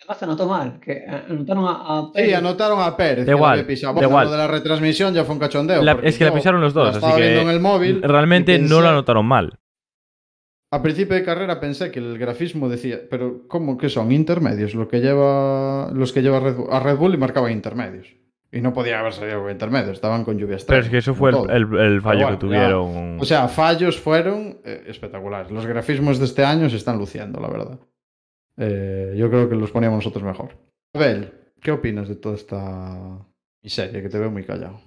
Además 0.03 0.19
se 0.19 0.25
anotó 0.27 0.47
mal, 0.49 0.81
que 0.81 0.93
eh, 0.93 1.07
anotaron 1.29 1.65
a, 1.67 1.71
a 1.99 2.03
Sí, 2.07 2.11
Pérez. 2.15 2.35
anotaron 2.37 2.81
a 2.81 2.97
Pérez. 2.97 3.27
Lo 3.27 3.33
igual, 3.33 3.65
Bueno, 3.67 4.09
igual. 4.09 4.27
Lo 4.27 4.33
de 4.33 4.39
la 4.39 4.47
retransmisión 4.47 5.13
ya 5.15 5.25
fue 5.25 5.35
un 5.35 5.41
cachondeo. 5.41 5.83
La- 5.83 5.99
es 6.03 6.17
que 6.19 6.25
la 6.25 6.33
pisaron 6.35 6.61
los 6.61 6.73
dos, 6.75 6.89
así 6.89 6.97
estaba 6.99 7.17
que 7.17 7.23
viendo 7.23 7.41
en 7.43 7.49
el 7.49 7.61
móvil. 7.61 8.03
Realmente 8.03 8.59
no 8.59 8.81
lo 8.81 8.89
anotaron 8.89 9.27
mal. 9.27 9.59
a 10.73 10.83
principio 10.83 11.17
de 11.17 11.25
carrera 11.25 11.59
pensé 11.59 11.91
que 11.91 11.99
el 11.99 12.17
grafismo 12.19 12.69
decía, 12.69 13.01
pero 13.11 13.49
¿cómo 13.49 13.77
que 13.77 13.89
son 13.89 14.13
intermedios? 14.13 14.75
Lo 14.75 14.87
que 14.89 15.01
lleva, 15.01 15.91
los 15.93 16.13
que 16.13 16.23
lleva 16.23 16.39
Red 16.41 16.55
Bull, 16.57 16.69
a 16.71 16.81
Red 16.81 16.97
Bull 16.97 17.15
y 17.15 17.19
marcaban 17.19 17.51
intermedios. 17.53 18.07
Y 18.53 18.61
no 18.61 18.73
podía 18.73 18.99
haber 18.99 19.13
salido 19.13 19.43
con 19.43 19.51
intermedios, 19.53 19.93
estaban 19.93 20.25
con 20.25 20.35
lluvia 20.35 20.57
Pero 20.67 20.79
extrema. 20.79 20.83
es 20.83 20.89
que 20.91 20.99
eso 20.99 21.15
fue 21.15 21.31
el, 21.31 21.51
el- 21.51 21.79
el 21.79 22.01
fallo 22.03 22.23
bueno, 22.23 22.27
que 22.27 22.33
ya. 22.35 22.39
tuvieron. 22.39 23.21
O 23.21 23.25
sea, 23.25 23.47
fallos 23.49 23.99
fueron 24.01 24.59
eh, 24.65 24.85
espectaculares. 24.89 25.53
Los 25.53 25.67
grafismos 25.67 26.19
de 26.19 26.25
este 26.25 26.45
año 26.45 26.69
se 26.69 26.77
están 26.77 26.99
luciendo, 26.99 27.41
la 27.41 27.49
verdad. 27.49 27.79
Eh, 28.57 29.15
yo 29.17 29.31
creo 29.31 29.49
que 29.49 29.55
los 29.55 29.71
poníamos 29.71 29.99
nosotros 29.99 30.25
mejor. 30.25 30.57
Abel, 30.95 31.33
¿qué 31.61 31.71
opinas 31.71 32.09
de 32.09 32.17
toda 32.17 32.35
esta 32.35 33.25
miseria 33.63 34.03
que 34.03 34.09
te 34.09 34.19
veo 34.19 34.31
muy 34.31 34.43
callado? 34.43 34.81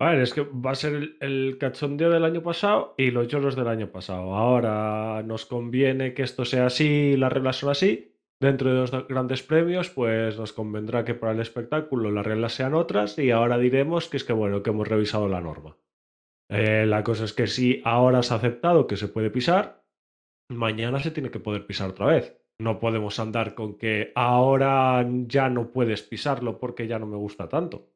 A 0.00 0.10
ver, 0.10 0.20
es 0.20 0.32
que 0.34 0.42
va 0.42 0.72
a 0.72 0.74
ser 0.76 0.94
el, 0.94 1.16
el 1.20 1.56
cachondeo 1.58 2.10
del 2.10 2.24
año 2.24 2.42
pasado 2.42 2.94
y 2.98 3.10
los 3.10 3.26
lloros 3.28 3.56
del 3.56 3.66
año 3.68 3.88
pasado. 3.90 4.34
Ahora 4.36 5.22
nos 5.24 5.44
conviene 5.46 6.14
que 6.14 6.22
esto 6.22 6.44
sea 6.44 6.66
así, 6.66 7.16
las 7.16 7.32
reglas 7.32 7.56
son 7.56 7.70
así. 7.70 8.14
Dentro 8.40 8.70
de 8.70 8.76
los 8.76 9.08
grandes 9.08 9.42
premios, 9.42 9.90
pues 9.90 10.38
nos 10.38 10.52
convendrá 10.52 11.04
que 11.04 11.14
para 11.14 11.32
el 11.32 11.40
espectáculo 11.40 12.10
las 12.10 12.24
reglas 12.24 12.52
sean 12.52 12.74
otras 12.74 13.18
y 13.18 13.30
ahora 13.32 13.58
diremos 13.58 14.08
que 14.08 14.16
es 14.16 14.24
que 14.24 14.32
bueno, 14.32 14.62
que 14.62 14.70
hemos 14.70 14.86
revisado 14.86 15.28
la 15.28 15.40
norma. 15.40 15.76
Eh, 16.50 16.86
la 16.86 17.02
cosa 17.02 17.24
es 17.24 17.32
que 17.32 17.46
si 17.48 17.82
ahora 17.84 18.22
se 18.22 18.32
ha 18.32 18.36
aceptado 18.36 18.86
que 18.86 18.96
se 18.96 19.08
puede 19.08 19.30
pisar, 19.30 19.82
mañana 20.50 21.00
se 21.00 21.10
tiene 21.10 21.30
que 21.30 21.40
poder 21.40 21.66
pisar 21.66 21.90
otra 21.90 22.06
vez. 22.06 22.40
No 22.60 22.78
podemos 22.80 23.18
andar 23.20 23.54
con 23.54 23.76
que 23.76 24.12
ahora 24.14 25.04
ya 25.26 25.48
no 25.48 25.70
puedes 25.72 26.02
pisarlo 26.02 26.58
porque 26.58 26.86
ya 26.86 26.98
no 26.98 27.06
me 27.06 27.16
gusta 27.16 27.48
tanto. 27.48 27.90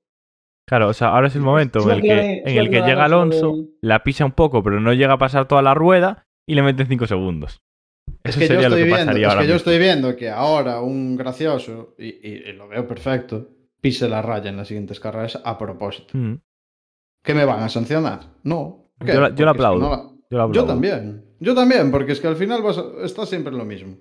Claro, 0.69 0.89
o 0.89 0.93
sea, 0.93 1.09
ahora 1.09 1.27
es 1.29 1.37
el 1.37 1.43
momento 1.43 1.81
en 1.81 1.91
el 1.91 2.03
que- 2.03 2.43
en 2.51 2.59
el 2.59 2.71
que 2.71 2.77
llega 2.89 3.05
Alonso, 3.05 3.51
la 3.81 4.03
pisa 4.05 4.25
un 4.25 4.33
poco, 4.33 4.63
pero 4.63 4.81
no 4.81 4.93
llega 4.93 5.15
a 5.15 5.19
pasar 5.19 5.47
toda 5.49 5.63
la 5.63 5.75
rueda 5.75 6.25
y 6.49 6.55
le 6.55 6.63
meten 6.63 6.87
5 6.87 7.07
segundos. 7.07 7.61
Es 8.25 8.37
Eso 8.37 8.39
que 8.39 8.45
yo 8.45 8.49
sería 8.55 8.69
lo 8.69 8.77
estoy 8.77 8.89
que 8.89 8.95
viendo, 8.95 9.13
es 9.29 9.35
que 9.37 9.47
yo 9.49 9.55
estoy 9.57 9.79
viendo 9.79 10.17
que 10.17 10.31
ahora 10.31 10.81
un 10.81 11.17
gracioso, 11.17 11.95
y, 11.99 12.07
y- 12.07 12.43
y 12.49 12.53
lo 12.53 12.69
veo 12.69 12.87
perfecto, 12.87 13.49
pise 13.81 14.09
la 14.09 14.23
raya 14.23 14.49
en 14.51 14.57
las 14.57 14.69
siguientes 14.69 15.01
carreras 15.01 15.41
a 15.45 15.59
propósito. 15.59 16.17
Mm, 16.17 16.35
¿Qué 17.25 17.35
me 17.35 17.45
van 17.45 17.63
a 17.63 17.69
sancionar? 17.69 18.21
No. 18.45 18.91
Yo 19.01 19.07
la- 19.07 19.13
yo 19.15 19.19
la 19.21 19.29
Porque 19.29 19.41
es 19.41 19.45
que 19.45 19.51
aplaudo. 19.51 19.81
no 19.81 20.19
la- 20.31 20.53
yo 20.53 20.65
también. 20.65 21.25
Yo 21.41 21.55
también, 21.55 21.91
porque 21.91 22.13
es 22.13 22.21
que 22.21 22.29
al 22.29 22.37
final 22.37 22.63
vas 22.63 22.79
a- 22.79 23.05
está 23.05 23.27
siempre 23.27 23.53
en 23.53 23.59
lo 23.59 23.65
mismo. 23.65 23.97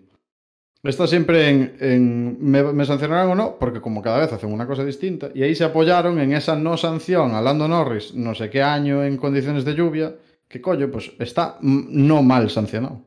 Está 0.83 1.05
siempre 1.07 1.49
en, 1.49 1.77
en 1.79 2.37
me, 2.41 2.63
me 2.63 2.85
sancionarán 2.85 3.29
o 3.29 3.35
no, 3.35 3.57
porque 3.59 3.81
como 3.81 4.01
cada 4.01 4.19
vez 4.19 4.33
hacen 4.33 4.51
una 4.51 4.65
cosa 4.67 4.83
distinta, 4.83 5.29
y 5.33 5.43
ahí 5.43 5.53
se 5.55 5.63
apoyaron 5.63 6.19
en 6.19 6.33
esa 6.33 6.55
no 6.55 6.77
sanción 6.77 7.33
a 7.35 7.41
Lando 7.41 7.67
Norris 7.67 8.13
no 8.15 8.33
sé 8.33 8.49
qué 8.49 8.61
año 8.63 9.03
en 9.03 9.17
condiciones 9.17 9.63
de 9.65 9.75
lluvia, 9.75 10.15
que 10.47 10.59
coño, 10.61 10.89
pues 10.91 11.11
está 11.19 11.57
no 11.61 12.23
mal 12.23 12.49
sancionado. 12.49 13.03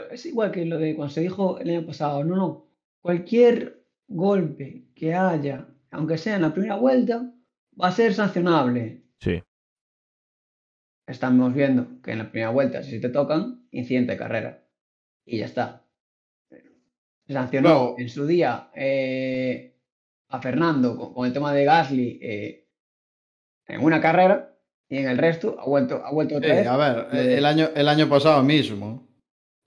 Pero 0.00 0.12
es 0.14 0.26
igual 0.26 0.50
que 0.52 0.64
lo 0.64 0.78
de 0.78 0.94
cuando 0.94 1.12
se 1.12 1.20
dijo 1.22 1.58
el 1.58 1.70
año 1.70 1.84
pasado, 1.86 2.22
no, 2.24 2.36
no, 2.36 2.66
cualquier 3.00 3.84
golpe 4.06 4.84
que 4.94 5.12
haya, 5.14 5.66
aunque 5.90 6.18
sea 6.18 6.36
en 6.36 6.42
la 6.42 6.52
primera 6.52 6.76
vuelta, 6.76 7.32
va 7.80 7.88
a 7.88 7.92
ser 7.92 8.14
sancionable. 8.14 9.02
Sí. 9.20 9.42
Estamos 11.06 11.52
viendo 11.54 12.00
que 12.02 12.12
en 12.12 12.18
la 12.18 12.30
primera 12.30 12.50
vuelta, 12.50 12.82
si 12.82 13.00
te 13.00 13.08
tocan, 13.08 13.66
incidente 13.70 14.12
de 14.12 14.18
carrera. 14.18 14.64
Y 15.24 15.38
ya 15.38 15.46
está. 15.46 15.84
Se 17.26 17.32
sancionó 17.32 17.68
Luego- 17.68 17.94
en 17.98 18.08
su 18.08 18.26
día 18.26 18.70
eh, 18.74 19.74
a 20.28 20.40
Fernando 20.40 20.96
con, 20.96 21.12
con 21.14 21.26
el 21.26 21.32
tema 21.32 21.52
de 21.52 21.64
Gasly 21.64 22.18
eh, 22.22 22.68
en 23.66 23.82
una 23.82 24.00
carrera 24.00 24.54
y 24.88 24.98
en 24.98 25.08
el 25.08 25.18
resto 25.18 25.56
ha 25.60 25.66
vuelto, 25.66 26.02
ha 26.04 26.10
vuelto 26.12 26.36
otra 26.36 26.54
Eh, 26.54 26.56
vez. 26.58 26.66
a 26.66 26.76
ver, 26.76 27.14
el 27.14 27.44
año, 27.44 27.68
el 27.74 27.88
año 27.88 28.08
pasado 28.08 28.42
mismo, 28.42 29.07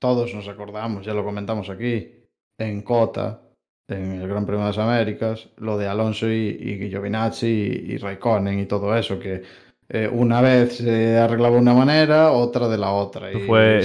todos 0.02 0.34
nos 0.34 0.48
acordamos, 0.48 1.06
ya 1.06 1.14
lo 1.14 1.24
comentamos 1.24 1.70
aquí, 1.70 2.12
en 2.58 2.82
Cota, 2.82 3.42
en 3.88 4.22
el 4.22 4.28
Gran 4.28 4.46
Premio 4.46 4.64
de 4.66 4.70
las 4.72 4.78
Américas, 4.80 5.50
lo 5.58 5.78
de 5.78 5.88
Alonso 5.88 6.28
y, 6.28 6.58
y 6.60 6.90
Giovinazzi 6.90 7.48
y, 7.48 7.92
y 7.94 7.98
Raikkonen 7.98 8.58
y 8.60 8.66
todo 8.66 8.96
eso, 8.98 9.20
que 9.20 9.44
eh, 9.90 10.10
una 10.12 10.42
vez 10.42 10.78
se 10.78 11.18
arreglaba 11.18 11.56
de 11.56 11.62
una 11.62 11.74
manera, 11.76 12.32
otra 12.32 12.68
de 12.68 12.78
la 12.80 12.92
otra. 12.92 13.30
Eso 13.30 13.40
y 13.40 13.48
fue, 13.48 13.80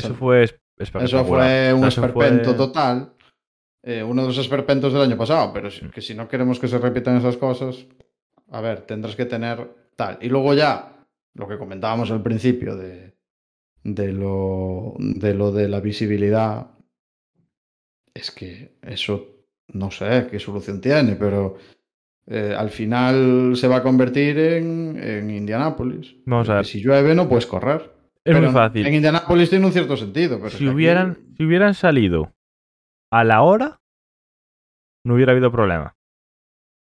eso 1.04 1.25
fue 1.25 1.68
eso 1.70 1.76
un 1.76 1.85
eso 1.88 2.00
esperpento 2.00 2.50
fue- 2.50 2.66
total. 2.66 3.12
eh, 3.82 4.02
uno 4.02 4.23
de 4.23 4.28
los 4.28 4.38
esperpentos 4.38 4.92
del 4.92 5.02
año 5.02 5.16
pasado, 5.18 5.52
pero 5.52 5.70
si- 5.70 5.88
que 5.90 6.00
si 6.00 6.14
no 6.14 6.28
queremos 6.28 6.58
que 6.58 6.68
se 6.68 6.78
repitan 6.78 7.16
esas 7.18 7.37
cosas, 7.37 7.87
a 8.50 8.61
ver, 8.61 8.80
tendrás 8.82 9.16
que 9.16 9.26
tener 9.26 9.68
tal. 9.96 10.18
Y 10.20 10.28
luego 10.28 10.54
ya, 10.54 10.92
lo 11.35 11.46
que 11.49 11.58
comentábamos 11.58 12.11
al 12.11 12.23
principio 12.23 12.75
de, 12.76 13.15
de, 13.83 14.12
lo, 14.12 14.95
de 14.99 15.35
lo 15.35 15.52
de 15.52 15.68
la 15.68 15.80
visibilidad, 15.80 16.71
es 18.14 18.30
que 18.30 18.76
eso 18.83 19.26
no 19.68 19.90
sé 19.90 20.26
qué 20.30 20.38
solución 20.38 20.80
tiene, 20.80 21.16
pero 21.16 21.56
eh, 22.26 22.54
al 22.56 22.71
final 22.71 23.52
se 23.56 23.68
va 23.68 23.76
a 23.76 23.83
convertir 23.83 24.38
en, 24.38 24.97
en 25.02 25.30
Indianápolis. 25.30 26.16
Vamos 26.25 26.49
a 26.49 26.56
ver. 26.56 26.66
Si 26.66 26.80
llueve 26.83 27.14
no 27.14 27.28
puedes 27.28 27.47
correr. 27.47 27.92
Es 28.25 28.35
Pero 28.35 28.42
muy 28.42 28.50
fácil. 28.52 28.87
En 28.87 28.95
Indianápolis 28.95 29.50
tiene 29.50 29.66
un 29.66 29.73
cierto 29.73 29.97
sentido, 29.97 30.38
pero 30.38 30.50
si 30.50 30.56
aquí- 30.56 30.68
hubieran, 30.68 31.16
si 31.37 31.45
hubieran 31.45 31.75
salido 31.75 32.33
a 33.12 33.23
la 33.23 33.42
hora, 33.42 33.80
no 35.04 35.14
hubiera 35.14 35.30
habido 35.33 35.52
problema. 35.52 35.95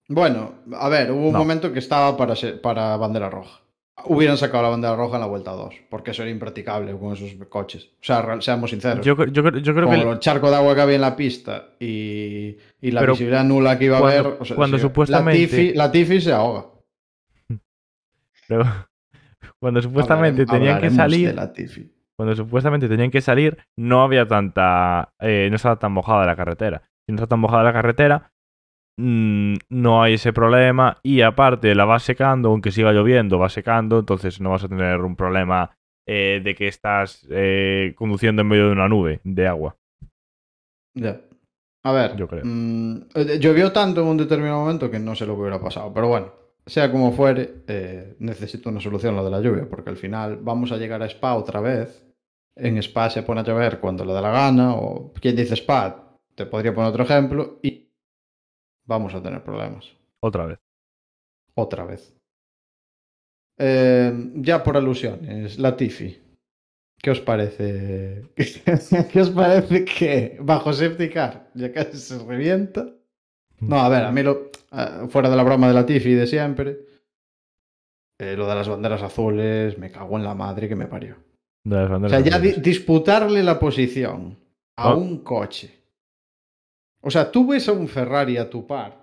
Bueno, 0.08 0.56
a 0.74 0.88
ver, 0.90 1.10
hubo 1.10 1.26
un 1.28 1.32
No. 1.32 1.38
momento 1.38 1.72
que 1.72 1.78
estaba 1.78 2.16
para, 2.18 2.36
se- 2.36 2.52
para 2.52 2.96
bandera 2.98 3.30
roja. 3.30 3.61
Hubieran 4.06 4.36
sacado 4.36 4.62
la 4.64 4.68
bandera 4.70 4.96
roja 4.96 5.16
en 5.16 5.20
la 5.20 5.26
vuelta 5.26 5.52
2, 5.52 5.74
porque 5.88 6.10
eso 6.12 6.22
era 6.22 6.30
impracticable 6.30 6.96
con 6.98 7.12
esos 7.12 7.32
coches. 7.48 7.90
O 8.00 8.04
sea, 8.04 8.40
seamos 8.40 8.70
sinceros. 8.70 9.04
Yo, 9.04 9.14
yo, 9.26 9.42
yo 9.50 9.74
creo 9.74 9.86
con 9.86 9.94
que 10.00 10.02
el 10.10 10.18
charco 10.18 10.50
de 10.50 10.56
agua 10.56 10.74
que 10.74 10.80
había 10.80 10.94
en 10.96 11.00
la 11.00 11.14
pista 11.16 11.70
y, 11.80 12.56
y 12.80 12.90
la 12.90 13.00
Pero 13.00 13.12
visibilidad 13.12 13.44
nula 13.44 13.78
que 13.78 13.84
iba 13.86 13.98
a 13.98 14.00
haber. 14.00 14.26
o 14.26 14.44
sea, 14.44 14.56
cuando 14.56 14.76
si- 14.78 14.82
supuestamente- 14.82 15.72
La 15.74 15.90
Tifi, 15.92 16.20
se 16.20 16.32
ahoga. 16.32 16.66
pero 18.48 18.64
cuando 19.58 19.80
supuestamente 19.82 20.44
tenían 20.46 20.80
que 20.80 20.90
salir, 20.90 21.28
de 21.28 21.34
la 21.34 21.52
Tifi. 21.52 21.92
cuando 22.16 22.34
supuestamente 22.34 22.88
tenían 22.88 23.10
que 23.10 23.20
salir, 23.20 23.56
no 23.76 24.02
había 24.02 24.26
tanta, 24.26 25.12
eh, 25.20 25.46
no 25.50 25.56
estaba 25.56 25.78
tan 25.78 25.92
mojada 25.92 26.26
la 26.26 26.36
carretera. 26.36 26.82
Si 27.06 27.12
no 27.12 27.16
está 27.16 27.26
tan 27.28 27.40
mojada 27.40 27.62
la 27.62 27.72
carretera, 27.72 28.31
mm, 28.96 29.54
no 29.70 30.02
hay 30.02 30.14
ese 30.14 30.32
problema 30.32 30.98
y 31.02 31.22
aparte 31.22 31.74
la 31.74 31.84
vas 31.84 32.02
secando, 32.02 32.50
aunque 32.50 32.70
siga 32.70 32.92
lloviendo, 32.92 33.38
va 33.38 33.48
secando, 33.48 34.00
entonces 34.00 34.40
no 34.40 34.50
vas 34.50 34.64
a 34.64 34.68
tener 34.68 35.00
un 35.00 35.16
problema 35.16 35.76
eh, 36.06 36.40
de 36.42 36.54
que 36.54 36.68
estás 36.68 37.26
eh, 37.30 37.94
conduciendo 37.96 38.42
en 38.42 38.48
medio 38.48 38.66
de 38.66 38.72
una 38.72 38.88
nube 38.88 39.20
de 39.24 39.46
agua. 39.46 39.76
Ya. 40.94 41.20
A 41.84 41.92
ver, 41.92 42.16
Yo 42.16 42.28
creo. 42.28 42.42
mm, 42.44 42.96
eh, 43.14 43.38
llovió 43.40 43.72
tanto 43.72 44.02
en 44.02 44.06
un 44.08 44.16
determinado 44.16 44.60
momento 44.60 44.90
que 44.90 44.98
no 45.00 45.14
sé 45.14 45.26
lo 45.26 45.34
que 45.34 45.40
hubiera 45.42 45.60
pasado. 45.60 45.92
Pero 45.92 46.08
bueno, 46.08 46.32
sea 46.66 46.92
como 46.92 47.12
fuere, 47.12 47.64
eh, 47.66 48.14
necesito 48.20 48.70
una 48.70 48.80
solución 48.80 49.16
lo 49.16 49.24
de 49.24 49.30
la 49.30 49.40
lluvia, 49.40 49.68
porque 49.68 49.90
al 49.90 49.96
final 49.96 50.38
vamos 50.40 50.70
a 50.70 50.76
llegar 50.76 51.02
a 51.02 51.06
Spa 51.06 51.34
otra 51.34 51.60
vez. 51.60 52.06
En 52.54 52.76
Spa 52.78 53.10
se 53.10 53.22
pone 53.22 53.40
a 53.40 53.44
llover 53.44 53.80
cuando 53.80 54.04
le 54.04 54.12
da 54.12 54.20
la 54.20 54.30
gana, 54.30 54.74
o 54.74 55.12
quien 55.14 55.34
dice 55.34 55.54
Spa, 55.56 56.18
te 56.36 56.46
podría 56.46 56.72
poner 56.74 56.90
otro 56.90 57.02
ejemplo, 57.04 57.58
y 57.62 57.88
vamos 58.84 59.14
a 59.14 59.22
tener 59.22 59.42
problemas. 59.42 59.86
Otra 60.20 60.46
vez. 60.46 60.58
Otra 61.54 61.84
vez. 61.84 62.14
Eh, 63.58 64.12
ya 64.36 64.62
por 64.62 64.76
alusiones, 64.76 65.58
Latifi. 65.58 66.18
¿Qué 67.00 67.10
os 67.10 67.20
parece? 67.20 68.22
¿Qué 69.12 69.20
os 69.20 69.30
parece 69.30 69.84
que 69.84 70.38
bajo 70.40 70.72
safety 70.72 71.10
car 71.10 71.50
ya 71.54 71.72
casi 71.72 71.98
se 71.98 72.18
revienta? 72.24 72.86
No, 73.60 73.76
a 73.80 73.88
ver, 73.88 74.04
a 74.04 74.12
mí 74.12 74.22
lo. 74.22 74.50
fuera 75.08 75.28
de 75.28 75.36
la 75.36 75.42
broma 75.42 75.68
de 75.68 75.74
Latifi 75.74 76.14
de 76.14 76.26
siempre. 76.26 76.78
eh, 78.18 78.36
lo 78.36 78.46
de 78.46 78.54
las 78.54 78.68
banderas 78.68 79.02
azules, 79.02 79.78
me 79.78 79.90
cago 79.90 80.16
en 80.16 80.24
la 80.24 80.34
madre 80.34 80.68
que 80.68 80.76
me 80.76 80.86
parió. 80.86 81.16
De 81.64 81.76
las 81.76 81.90
O 81.90 82.08
sea, 82.08 82.20
ya 82.20 82.38
di- 82.38 82.60
disputarle 82.60 83.42
la 83.42 83.58
posición 83.58 84.38
a 84.76 84.90
Ah. 84.90 84.94
un 84.94 85.18
coche. 85.24 85.81
O 87.02 87.10
sea, 87.10 87.30
tú 87.30 87.46
ves 87.48 87.68
a 87.68 87.72
un 87.72 87.88
Ferrari 87.88 88.36
a 88.36 88.48
tu 88.48 88.66
par 88.66 88.96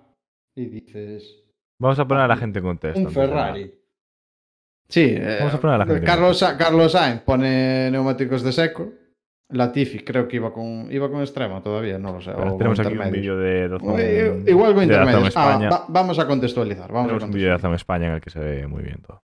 y 0.56 0.66
dices. 0.66 1.44
Vamos 1.78 1.98
a 1.98 2.06
poner 2.08 2.24
a 2.24 2.28
la 2.28 2.36
gente 2.36 2.58
en 2.58 2.64
contexto. 2.64 3.00
Un. 3.00 3.10
Ferrari. 3.10 3.74
Sí, 4.88 5.14
eh, 5.16 5.36
Vamos 5.38 5.54
a 5.54 5.60
poner 5.60 5.74
a 5.74 5.78
la 5.78 5.84
gente 5.86 6.00
en 6.00 6.04
Carlos, 6.04 6.44
Carlos 6.58 6.92
Sainz 6.92 7.20
pone 7.22 7.90
neumáticos 7.90 8.42
de 8.42 8.52
seco. 8.52 8.92
Latifi 9.52 10.00
creo 10.04 10.28
que 10.28 10.36
iba 10.36 10.52
con 10.52 10.86
iba 10.92 11.10
con 11.10 11.20
extrema 11.22 11.60
todavía, 11.62 11.98
no 11.98 12.12
lo 12.12 12.20
sé. 12.20 12.30
Tenemos 12.58 12.78
aquí 12.78 12.96
un 12.96 13.10
vídeo 13.10 13.36
de 13.36 13.68
Dazón- 13.68 13.96
Eh, 13.98 14.44
Igual 14.46 14.74
con 14.74 14.82
intermedios. 14.84 15.36
Ah, 15.36 15.58
va- 15.70 15.84
vamos 15.88 16.18
a 16.20 16.26
contextualizar. 16.26 16.86
Vamos 16.92 17.04
a 17.04 17.06
Tenemos 17.08 17.24
un 17.24 17.30
vídeo 17.32 17.46
de. 17.48 17.52
Dazón 17.54 17.74
España 17.74 18.06
en 18.08 18.12
el 18.14 18.20
que 18.20 18.30
se 18.30 18.38
ve 18.40 18.66
muy 18.68 18.82
bien 18.84 19.02
todo. 19.02 19.24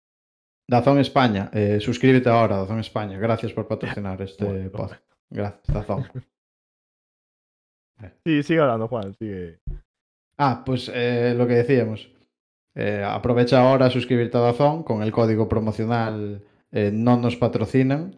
Dazón 0.68 1.00
España, 1.00 1.50
eh, 1.54 1.80
suscríbete 1.80 2.30
ahora, 2.30 2.58
Dazón 2.58 2.80
España. 2.80 3.18
Gracias 3.18 3.54
por 3.54 3.68
patrocinar 3.68 4.22
este 4.22 4.46
Bueno, 4.46 4.70
podcast. 4.72 5.04
Gracias, 5.30 5.68
Dazón. 5.74 6.06
Sí, 8.26 8.44
sigue 8.44 8.62
hablando, 8.62 8.88
Juan, 8.88 9.14
sigue. 9.16 9.60
Ah, 10.38 10.64
pues 10.66 10.90
eh, 10.94 11.34
lo 11.38 11.48
que 11.48 11.56
decíamos. 11.56 12.10
Eh, 12.76 13.04
aprovecha 13.06 13.60
ahora 13.60 13.88
a 13.88 13.90
suscribirte 13.90 14.38
a 14.38 14.42
Dazón 14.42 14.84
con 14.84 15.02
el 15.02 15.12
código 15.12 15.50
promocional 15.50 16.44
eh, 16.72 16.92
no 16.94 17.18
nos 17.18 17.36
patrocinan, 17.36 18.16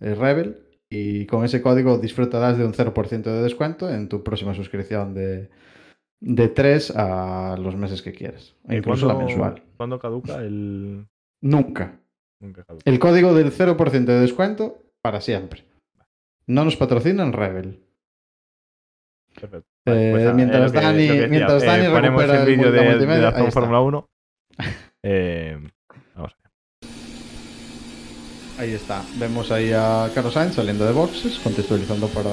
Rebel, 0.00 0.66
y 0.90 1.24
con 1.26 1.44
ese 1.44 1.62
código 1.62 1.98
disfrutarás 1.98 2.58
de 2.58 2.66
un 2.66 2.74
0% 2.74 3.22
de 3.22 3.42
descuento 3.42 3.88
en 3.88 4.08
tu 4.08 4.22
próxima 4.22 4.54
suscripción 4.54 5.14
de, 5.14 5.48
de 6.20 6.48
3 6.48 6.92
a 6.96 7.56
los 7.58 7.76
meses 7.76 8.02
que 8.02 8.12
quieras. 8.12 8.54
¿Y 8.68 8.76
Incluso 8.76 9.06
la 9.06 9.14
mensual. 9.14 9.62
¿Cuándo 9.76 9.98
caduca 9.98 10.36
el...? 10.36 11.06
Nunca. 11.40 12.00
Nunca 12.40 12.64
caduca. 12.64 12.82
El 12.90 12.98
código 12.98 13.34
del 13.34 13.52
0% 13.52 14.04
de 14.04 14.20
descuento 14.20 14.82
para 15.00 15.20
siempre. 15.20 15.64
No 16.46 16.64
nos 16.64 16.76
patrocinan 16.76 17.32
Rebel. 17.32 17.80
Perfecto. 19.40 19.66
Eh, 19.86 20.10
Pues 20.12 20.34
mientras 20.34 20.72
que- 20.72 20.78
Dani- 20.80 21.08
que 21.08 21.28
mientras 21.28 21.62
ponemos 21.64 22.22
el 22.24 22.46
vídeo 22.46 22.70
de, 22.70 23.06
la 23.20 23.28
ahí 23.30 23.44
está. 23.44 23.50
Fórmula 23.50 23.80
1. 23.80 24.08
Eh, 25.02 25.58
vamos 26.14 26.32
a 26.32 26.36
ver. 26.42 26.92
Ahí 28.58 28.72
está. 28.74 29.02
Vemos 29.16 29.50
ahí 29.50 29.72
a 29.72 30.08
Carlos 30.14 30.34
Sainz 30.34 30.54
saliendo 30.54 30.84
de 30.86 30.92
boxes, 30.92 31.38
contextualizando 31.40 32.06
para, 32.08 32.30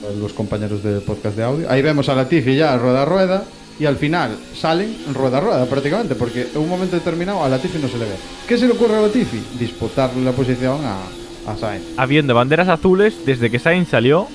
para 0.00 0.14
los 0.14 0.32
compañeros 0.32 0.82
del 0.82 1.02
podcast 1.02 1.36
de 1.36 1.42
audio. 1.44 1.70
Ahí 1.70 1.82
vemos 1.82 2.08
a 2.08 2.14
Latifi 2.14 2.56
ya 2.56 2.76
rueda 2.78 3.02
a 3.02 3.04
rueda 3.04 3.44
y 3.78 3.84
al 3.84 3.96
final 3.96 4.38
salen 4.54 4.96
rueda 5.12 5.36
a 5.38 5.40
rueda 5.42 5.66
prácticamente, 5.66 6.14
porque 6.14 6.46
en 6.54 6.58
un 6.60 6.68
momento 6.70 6.96
determinado 6.96 7.44
a 7.44 7.48
Latifi 7.48 7.78
no 7.78 7.88
se 7.88 7.98
le 7.98 8.06
ve. 8.06 8.14
¿Qué 8.48 8.56
se 8.56 8.66
le 8.66 8.72
ocurre 8.72 8.96
a 8.96 9.02
Latifi? 9.02 9.42
Disputarle 9.58 10.24
la 10.24 10.32
posición 10.32 10.80
a, 10.82 11.50
a 11.50 11.56
Sainz. 11.58 11.84
Habiendo 11.98 12.34
banderas 12.34 12.68
azules 12.68 13.26
desde 13.26 13.50
que 13.50 13.58
Sainz 13.58 13.88
salió 13.88 14.28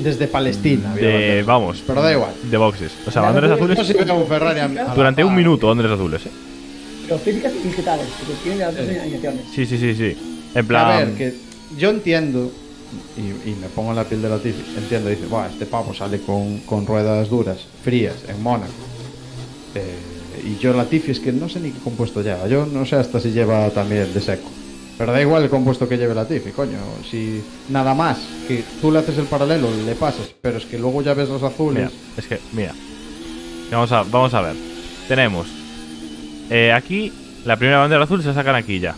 Desde 0.00 0.26
Palestina. 0.26 0.92
había 0.92 1.06
de, 1.08 1.12
banderas. 1.14 1.46
vamos, 1.46 1.82
Pero 1.86 2.02
da 2.02 2.12
igual. 2.12 2.32
de 2.42 2.56
boxes. 2.56 2.92
O 3.06 3.10
sea, 3.10 3.22
banderas 3.22 3.52
azules 3.52 3.78
Yo 3.78 3.84
sí 3.84 3.92
veo 3.92 4.14
un 4.16 4.26
Ferrari 4.26 4.60
a- 4.60 4.64
a 4.64 4.68
la 4.68 4.94
durante 4.94 5.22
un 5.22 5.30
par. 5.30 5.36
minuto, 5.38 5.66
banderas 5.68 5.92
azules. 5.92 6.26
¿eh? 6.26 6.30
Pero 7.06 7.18
físicas 7.18 7.52
y 7.62 7.68
digitales, 7.68 8.06
porque 8.18 8.34
tienen 8.42 8.60
las 8.60 8.76
dos 8.76 8.88
animaciones. 8.88 9.40
Sí, 9.54 9.66
sí, 9.66 9.78
sí, 9.78 9.94
sí. 9.94 10.16
En 10.54 10.64
A 10.64 10.68
plan... 10.68 10.98
ver, 10.98 11.14
que 11.16 11.34
yo 11.78 11.90
entiendo, 11.90 12.50
y, 13.16 13.50
y 13.50 13.54
me 13.54 13.68
pongo 13.68 13.90
en 13.90 13.96
la 13.96 14.04
piel 14.04 14.22
de 14.22 14.28
Latifi, 14.28 14.62
entiendo, 14.76 15.08
dice, 15.10 15.26
Buah, 15.26 15.48
este 15.48 15.66
pavo 15.66 15.94
sale 15.94 16.20
con, 16.20 16.58
con 16.60 16.86
ruedas 16.86 17.28
duras, 17.28 17.58
frías, 17.84 18.16
en 18.28 18.42
Mónaco. 18.42 18.72
Eh, 19.74 19.82
y 20.44 20.58
yo 20.62 20.72
Latifi 20.74 21.12
es 21.12 21.20
que 21.20 21.32
no 21.32 21.48
sé 21.48 21.60
ni 21.60 21.70
qué 21.70 21.78
compuesto 21.80 22.22
lleva, 22.22 22.46
yo 22.48 22.66
no 22.66 22.84
sé 22.86 22.96
hasta 22.96 23.20
si 23.20 23.30
lleva 23.30 23.68
también 23.70 24.12
de 24.12 24.20
seco. 24.20 24.48
Pero 25.02 25.14
da 25.14 25.20
igual 25.20 25.42
el 25.42 25.50
compuesto 25.50 25.88
que 25.88 25.98
lleve 25.98 26.14
Latifi, 26.14 26.52
coño, 26.52 26.78
si 27.10 27.42
nada 27.70 27.92
más 27.92 28.20
que 28.46 28.62
tú 28.80 28.92
le 28.92 29.00
haces 29.00 29.18
el 29.18 29.24
paralelo, 29.24 29.68
le 29.84 29.96
pasas, 29.96 30.32
pero 30.40 30.58
es 30.58 30.64
que 30.64 30.78
luego 30.78 31.02
ya 31.02 31.12
ves 31.12 31.28
los 31.28 31.42
azules. 31.42 31.90
Mira, 31.90 32.02
es 32.16 32.26
que, 32.28 32.38
mira. 32.52 32.72
Vamos 33.72 33.90
a, 33.90 34.04
vamos 34.04 34.32
a 34.32 34.42
ver. 34.42 34.54
Tenemos 35.08 35.48
eh, 36.50 36.72
aquí 36.72 37.12
la 37.44 37.56
primera 37.56 37.80
bandera 37.80 38.04
azul 38.04 38.22
se 38.22 38.32
sacan 38.32 38.54
aquí 38.54 38.78
ya. 38.78 38.94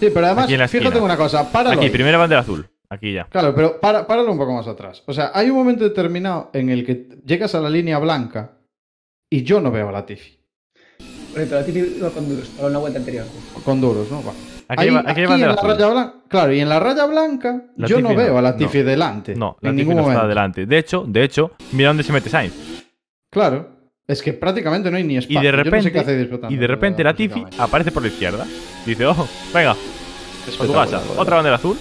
Sí, 0.00 0.10
pero 0.12 0.26
además, 0.26 0.46
Aquí 0.46 0.54
en 0.54 0.58
la 0.58 0.66
fíjate 0.66 0.98
una 0.98 1.16
cosa, 1.16 1.48
páralo. 1.52 1.76
Aquí, 1.76 1.84
ahí. 1.84 1.90
primera 1.92 2.18
bandera 2.18 2.40
azul. 2.40 2.68
Aquí 2.90 3.12
ya. 3.12 3.26
Claro, 3.26 3.54
pero 3.54 3.80
para, 3.80 4.08
páralo 4.08 4.32
un 4.32 4.38
poco 4.38 4.54
más 4.54 4.66
atrás. 4.66 5.04
O 5.06 5.12
sea, 5.14 5.30
hay 5.32 5.50
un 5.50 5.56
momento 5.56 5.84
determinado 5.84 6.50
en 6.52 6.68
el 6.68 6.84
que 6.84 7.10
llegas 7.24 7.54
a 7.54 7.60
la 7.60 7.70
línea 7.70 8.00
blanca 8.00 8.58
y 9.30 9.44
yo 9.44 9.60
no 9.60 9.70
veo 9.70 9.88
a 9.88 9.92
Latifi. 9.92 10.36
Por 11.30 11.42
ejemplo, 11.42 11.60
la 11.60 11.64
Tifi 11.64 11.78
iba 11.96 12.10
con 12.10 12.28
duros, 12.28 12.48
para 12.48 12.66
una 12.66 12.78
vuelta 12.80 12.98
anterior. 12.98 13.26
Con 13.64 13.80
duros, 13.80 14.10
¿no? 14.10 14.20
Va. 14.24 14.32
Aquí, 14.68 14.88
Ahí- 14.88 14.96
aquí 14.96 15.06
aquí 15.10 15.20
en 15.22 15.28
bandera 15.28 15.52
la 15.52 15.58
azul. 15.58 15.70
raya 15.70 15.88
blanca. 15.88 16.14
Claro, 16.28 16.52
y 16.54 16.60
en 16.60 16.68
la 16.68 16.80
raya 16.80 17.06
blanca 17.06 17.62
La 17.76 17.86
yo 17.86 18.00
no 18.00 18.10
no, 18.10 18.16
veo 18.16 18.32
a 18.32 18.40
no. 18.40 18.42
Latifi 18.42 18.82
delante. 18.82 19.34
No, 19.34 19.56
la 19.60 19.70
en 19.70 19.76
Tifi 19.76 19.82
ningún 19.84 19.96
no 19.96 20.02
momento. 20.02 20.20
está 20.20 20.26
adelante. 20.26 20.66
De 20.66 20.78
hecho, 20.78 21.04
de 21.06 21.22
hecho, 21.24 21.52
mira 21.72 21.88
dónde 21.90 22.02
se 22.02 22.12
mete 22.12 22.30
Sainz. 22.30 22.52
Claro. 23.30 23.68
Es 24.06 24.22
que 24.22 24.32
prácticamente 24.34 24.90
no 24.90 24.96
hay 24.96 25.04
ni 25.04 25.16
espacio. 25.16 25.40
Y 25.40 25.42
de 25.42 25.50
Yo 25.50 25.52
no 25.52 25.58
sé 25.58 25.64
repente, 25.64 25.92
qué 25.92 25.98
hace 26.00 26.16
disputando 26.18 26.54
y 26.54 26.58
de 26.58 26.66
repente 26.66 27.02
la 27.04 27.10
la 27.10 27.16
Tifi 27.16 27.28
básicamente. 27.40 27.62
aparece 27.62 27.90
por 27.92 28.02
la 28.02 28.08
izquierda. 28.08 28.46
Dice, 28.84 29.06
ojo, 29.06 29.26
venga, 29.54 29.70
a 29.72 30.66
tu 30.66 30.72
casa. 30.72 31.00
Otra 31.16 31.36
bandera 31.36 31.56
azul, 31.56 31.76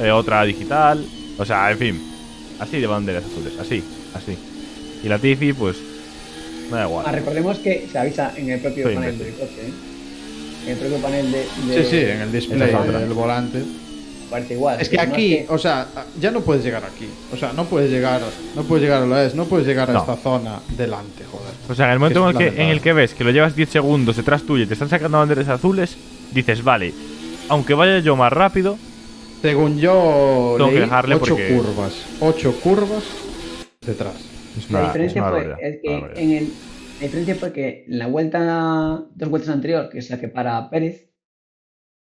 eh, 0.00 0.10
otra 0.10 0.42
digital. 0.44 1.04
O 1.38 1.44
sea, 1.44 1.70
en 1.70 1.78
fin. 1.78 2.02
Así 2.58 2.78
de 2.80 2.86
banderas 2.86 3.24
azules, 3.24 3.58
así, 3.58 3.82
así. 4.14 4.36
Y 5.02 5.08
la 5.08 5.18
Tifi, 5.18 5.52
pues, 5.54 5.76
me 6.70 6.76
da 6.76 6.84
Ah, 6.84 6.86
igual. 6.88 7.06
recordemos 7.14 7.58
que 7.58 7.88
se 7.90 7.98
avisa 7.98 8.32
en 8.36 8.50
el 8.50 8.60
propio 8.60 8.92
panel 8.94 9.18
del 9.18 9.32
coche, 9.34 9.66
¿eh? 9.66 9.72
En 10.64 10.68
el 10.72 10.76
propio 10.78 10.98
panel 10.98 11.32
de. 11.32 11.38
de- 11.68 11.84
Sí, 11.84 11.90
sí, 11.90 11.96
en 11.98 12.20
el 12.22 12.32
display 12.32 12.70
del 12.72 13.12
volante. 13.12 13.62
Parece 14.30 14.54
igual. 14.54 14.80
Es 14.80 14.88
que 14.88 15.00
aquí, 15.00 15.28
que- 15.38 15.46
o 15.48 15.58
sea, 15.58 15.88
ya 16.20 16.30
no 16.30 16.40
puedes 16.42 16.62
llegar 16.64 16.84
aquí. 16.84 17.08
O 17.32 17.36
sea, 17.36 17.52
no 17.52 17.64
puedes 17.64 17.90
llegar, 17.90 18.20
no 18.54 18.62
puedes 18.62 18.84
llegar 18.84 19.02
a 19.02 19.06
la 19.06 19.24
ES, 19.24 19.34
no 19.34 19.46
puedes 19.46 19.66
llegar 19.66 19.90
a 19.90 19.92
No. 19.94 19.98
esta 20.00 20.16
zona 20.16 20.60
delante, 20.76 21.24
joder. 21.24 21.52
O 21.68 21.74
sea, 21.74 21.86
en 21.86 21.92
el 21.92 21.98
momento 21.98 22.22
Que 22.38 22.44
en 22.46 22.48
el 22.48 22.54
que, 22.54 22.62
en 22.62 22.68
el 22.68 22.80
que 22.80 22.92
ves 22.92 23.14
que 23.14 23.24
lo 23.24 23.32
llevas 23.32 23.56
10 23.56 23.68
segundos 23.70 24.16
detrás 24.16 24.42
tuyo 24.44 24.62
y 24.64 24.66
te 24.68 24.74
están 24.74 24.88
sacando 24.88 25.18
banderas 25.18 25.48
azules, 25.48 25.96
dices, 26.32 26.62
vale, 26.62 26.94
aunque 27.48 27.74
vaya 27.74 27.98
yo 27.98 28.14
más 28.16 28.32
rápido, 28.32 28.78
Según 29.42 29.78
yo, 29.80 30.54
Tengo 30.58 30.68
que 30.68 30.74
leí, 30.76 30.84
dejarle 30.84 31.14
ocho 31.14 31.34
porque- 31.34 31.48
curvas. 31.56 31.92
Ocho 32.20 32.52
curvas 32.60 33.02
detrás. 33.80 34.12
es 34.58 34.70
La 34.70 34.82
diferencia 34.82 35.20
es 35.20 35.22
una 35.22 35.30
fue 35.30 35.46
barbaridad, 35.48 35.58
es 35.74 35.80
que 35.82 35.90
barbaridad. 35.92 36.18
en 36.22 36.32
el, 36.32 36.52
la 37.00 37.06
diferencia 37.06 37.34
fue 37.36 37.52
que 37.52 37.84
en 37.86 37.98
la 37.98 38.06
vuelta, 38.08 39.06
dos 39.14 39.28
vueltas 39.30 39.50
anterior, 39.50 39.88
que 39.88 39.98
es 39.98 40.10
la 40.10 40.20
que 40.20 40.28
para 40.28 40.68
Pérez, 40.68 41.10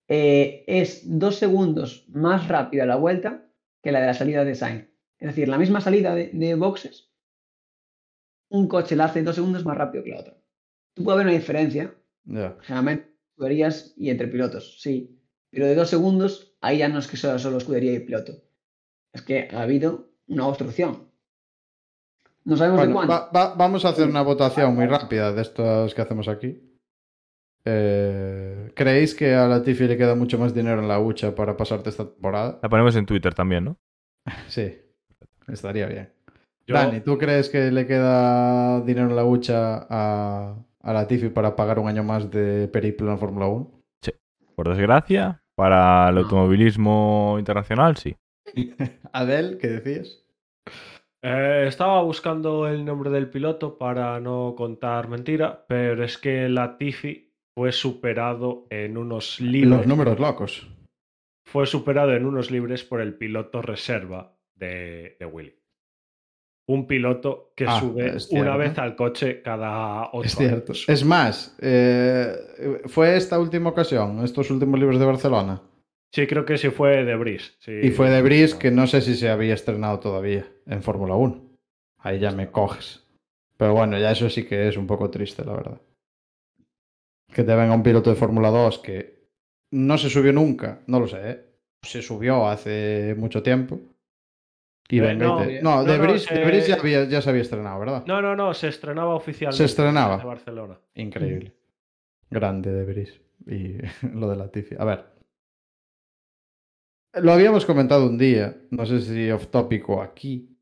eh, 0.09 0.65
es 0.69 1.03
dos 1.19 1.37
segundos 1.37 2.07
más 2.09 2.47
rápida 2.47 2.87
la 2.87 2.97
vuelta 2.97 3.51
que 3.83 3.91
la 3.91 4.01
de 4.01 4.07
la 4.07 4.15
salida 4.15 4.45
de 4.45 4.55
Sainz. 4.55 4.89
Es 5.19 5.29
decir, 5.29 5.49
la 5.49 5.59
misma 5.59 5.81
salida 5.81 6.15
de, 6.15 6.31
de 6.33 6.55
boxes, 6.55 7.11
un 8.49 8.69
coche 8.69 8.95
la 8.95 9.07
hace 9.07 9.23
dos 9.23 9.35
segundos 9.35 9.65
más 9.65 9.77
rápido 9.77 10.05
que 10.05 10.11
la 10.11 10.21
otra. 10.21 10.37
Tú 10.95 11.03
puede 11.03 11.17
haber 11.17 11.27
una 11.27 11.37
diferencia, 11.37 11.95
Ya. 12.25 12.57
generalmente 12.63 13.11
escuderías 13.31 13.93
y 13.97 14.11
entre 14.11 14.29
pilotos, 14.29 14.81
sí. 14.81 15.21
Pero 15.51 15.67
de 15.67 15.75
dos 15.75 15.91
segundos, 15.91 16.57
ahí 16.61 16.79
ya 16.79 16.89
no 16.89 16.99
es 17.01 17.09
que 17.09 17.17
sea 17.17 17.39
solo 17.39 17.59
escudería 17.59 17.93
y 17.95 18.01
piloto. 18.01 18.35
Es 19.13 19.23
que 19.23 19.49
ha 19.51 19.63
habido 19.63 20.13
una 20.29 20.47
obstrucción. 20.47 21.11
No 22.47 22.57
sabemos 22.57 22.87
de 22.87 22.95
va- 22.95 23.29
va- 23.31 23.55
vamos 23.55 23.85
a 23.85 23.91
hacer 23.91 24.09
una 24.09 24.23
votación 24.23 24.75
muy 24.75 24.87
rápida 24.87 25.33
de 25.33 25.43
estas 25.43 25.93
que 25.95 26.01
hacemos 26.03 26.29
aquí. 26.29 26.63
Eh, 27.65 28.71
¿Creéis 28.75 29.15
que 29.15 29.35
a 29.35 29.49
Latifi 29.49 29.89
le 29.89 29.97
queda 29.97 30.15
mucho 30.15 30.39
más 30.39 30.55
dinero 30.55 30.81
en 30.81 30.89
la 30.89 31.01
hucha 31.01 31.35
para 31.35 31.57
pasarte 31.57 31.91
esta 31.91 32.05
temporada? 32.09 32.59
La 32.63 32.69
ponemos 32.69 32.95
en 32.97 33.07
Twitter 33.07 33.35
también, 33.35 33.65
¿no? 33.65 33.77
Sí, 34.49 34.79
estaría 35.49 35.87
bien. 35.87 36.13
Yo- 36.67 36.75
Dani, 36.75 37.01
¿tú 37.01 37.19
crees 37.19 37.49
que 37.49 37.71
le 37.71 37.87
queda 37.87 38.81
dinero 38.83 39.09
en 39.11 39.17
la 39.17 39.25
hucha 39.25 39.87
a, 39.91 40.55
a 40.81 40.93
Latifi 40.93 41.29
para 41.29 41.55
pagar 41.57 41.79
un 41.81 41.89
año 41.89 42.05
más 42.05 42.31
de 42.31 42.69
periplo 42.69 43.07
en 43.07 43.13
la 43.15 43.19
Fórmula 43.19 43.47
1? 43.47 43.73
Por 44.55 44.69
desgracia, 44.69 45.43
para 45.55 46.09
el 46.09 46.19
automovilismo 46.19 47.37
internacional, 47.39 47.97
sí. 47.97 48.17
Adel, 49.13 49.59
¿qué 49.61 49.69
decías? 49.69 50.25
Eh, 51.29 51.65
estaba 51.67 52.03
buscando 52.03 52.69
el 52.69 52.85
nombre 52.85 53.11
del 53.11 53.29
piloto 53.29 53.77
para 53.79 54.21
no 54.21 54.55
contar 54.57 55.09
mentira, 55.09 55.65
pero 55.67 56.05
es 56.05 56.19
que 56.19 56.49
Latifi 56.49 57.33
fue 57.53 57.73
superado 57.73 58.67
en 58.71 58.97
unos 58.97 59.41
libres. 59.41 59.71
Los 59.79 59.87
números 59.89 60.21
locos. 60.21 60.69
Fue 61.45 61.67
superado 61.67 62.13
en 62.15 62.27
unos 62.27 62.51
libres 62.53 62.85
por 62.85 63.01
el 63.01 63.15
piloto 63.17 63.61
reserva 63.61 64.37
de, 64.55 65.17
de 65.19 65.27
Willy. 65.27 65.55
Un 66.69 66.87
piloto 66.87 67.53
que 67.57 67.65
Ah, 67.67 67.81
sube 67.81 68.21
cierto. 68.21 68.45
una 68.45 68.57
vez 68.57 68.79
al 68.79 68.95
coche 68.97 69.43
cada 69.43 70.11
ocho 70.13 70.27
Es 70.27 70.35
cierto. 70.37 70.73
años. 70.73 70.85
Es 70.89 71.05
más, 71.05 71.57
eh, 71.61 72.83
fue 72.87 73.17
esta 73.17 73.39
última 73.41 73.71
ocasión, 73.71 74.23
estos 74.25 74.51
últimos 74.51 74.79
libros 74.79 74.99
de 75.01 75.07
Barcelona. 75.07 75.61
Sí, 76.17 76.27
creo 76.27 76.47
que 76.47 76.57
sí 76.57 76.71
fue 76.71 77.05
de 77.05 77.15
Bris. 77.15 77.57
sí. 77.59 77.73
Y 77.83 77.91
fue 77.91 78.09
de 78.09 78.23
Brice 78.23 78.59
que 78.59 78.71
no 78.71 78.87
sé 78.87 79.03
si 79.03 79.15
se 79.17 79.29
había 79.29 79.53
estrenado 79.53 80.01
todavía 80.01 80.47
en 80.65 80.83
Fórmula 80.83 81.15
1. 81.15 81.43
Ahí 81.99 82.19
ya 82.19 82.31
me 82.33 82.51
coges. 82.51 83.05
Pero 83.59 83.75
bueno, 83.75 83.99
ya 83.99 84.13
eso 84.13 84.31
sí 84.31 84.47
que 84.47 84.67
es 84.67 84.79
un 84.79 84.87
poco 84.87 85.11
triste, 85.11 85.45
la 85.45 85.53
verdad. 85.53 85.79
Que 87.35 87.45
te 87.45 87.55
venga 87.55 87.75
un 87.75 87.83
piloto 87.83 88.09
de 88.09 88.17
Fórmula 88.17 88.49
2 88.49 88.79
que 88.79 89.27
no 89.73 89.99
se 89.99 90.09
subió 90.09 90.33
nunca, 90.33 90.81
no 90.87 91.01
lo 91.01 91.07
sé, 91.07 91.19
¿eh? 91.31 91.45
se 91.83 92.01
subió 92.01 92.47
hace 92.49 93.15
mucho 93.19 93.43
tiempo. 93.43 93.79
Y 94.89 94.99
Eh, 94.99 95.03
venga 95.03 95.25
y 95.27 95.29
no, 95.29 95.37
te- 95.39 95.63
no, 95.63 95.77
no, 95.77 95.85
de 95.85 95.99
no, 95.99 96.05
Brice 96.05 96.69
ya, 96.69 96.77
había- 96.77 97.05
ya 97.05 97.21
se 97.21 97.29
había 97.29 97.43
estrenado, 97.43 97.79
¿verdad? 97.79 98.05
No, 98.07 98.23
no, 98.23 98.35
no, 98.35 98.55
se 98.55 98.69
estrenaba 98.69 99.15
oficialmente. 99.15 99.59
Se 99.59 99.65
estrenaba. 99.67 100.17
De 100.17 100.25
Barcelona. 100.25 100.79
Increíble. 100.95 101.53
Grande 102.31 102.73
de 102.73 102.85
Brice. 102.87 103.21
Y 103.47 103.77
lo 104.19 104.31
de 104.31 104.37
Latifi. 104.37 104.77
A 104.79 104.85
ver. 104.87 105.16
Lo 107.23 107.33
habíamos 107.33 107.65
comentado 107.65 108.07
un 108.07 108.19
día, 108.19 108.57
no 108.71 108.85
sé 108.85 109.01
si 109.01 109.31
off 109.31 109.47
topic 109.49 109.89
o 109.89 110.03
aquí. 110.03 110.57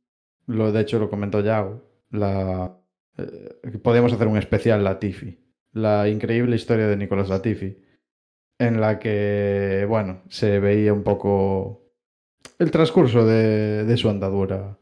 Lo, 0.47 0.71
de 0.71 0.81
hecho, 0.83 0.99
lo 0.99 1.11
comentó 1.11 1.41
Yago. 1.41 1.83
La, 2.11 2.79
eh, 3.17 3.79
podíamos 3.83 4.13
hacer 4.13 4.29
un 4.29 4.37
especial 4.37 4.85
Latifi. 4.85 5.39
La 5.73 6.09
increíble 6.09 6.55
historia 6.57 6.87
de 6.87 6.97
Nicolás 6.97 7.29
Latifi. 7.29 7.77
En 8.59 8.81
la 8.81 9.01
que, 9.01 9.85
bueno, 9.89 10.23
se 10.29 10.61
veía 10.61 10.93
un 10.93 11.03
poco 11.03 11.93
el 12.61 12.71
transcurso 12.71 13.27
de, 13.27 13.85
de 13.85 13.97
su 13.97 14.09
andadura 14.09 14.79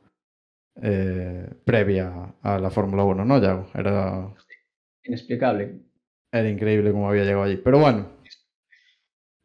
eh, 0.83 1.49
previa 1.65 2.35
a 2.43 2.59
la 2.59 2.71
Fórmula 2.71 3.05
1, 3.05 3.25
¿no, 3.25 3.41
Yago? 3.41 3.67
Era, 3.75 4.35
Inexplicable. 5.05 5.81
era 6.31 6.49
increíble 6.51 6.93
cómo 6.93 7.09
había 7.09 7.25
llegado 7.25 7.45
allí. 7.45 7.57
Pero 7.57 7.79
bueno. 7.79 8.09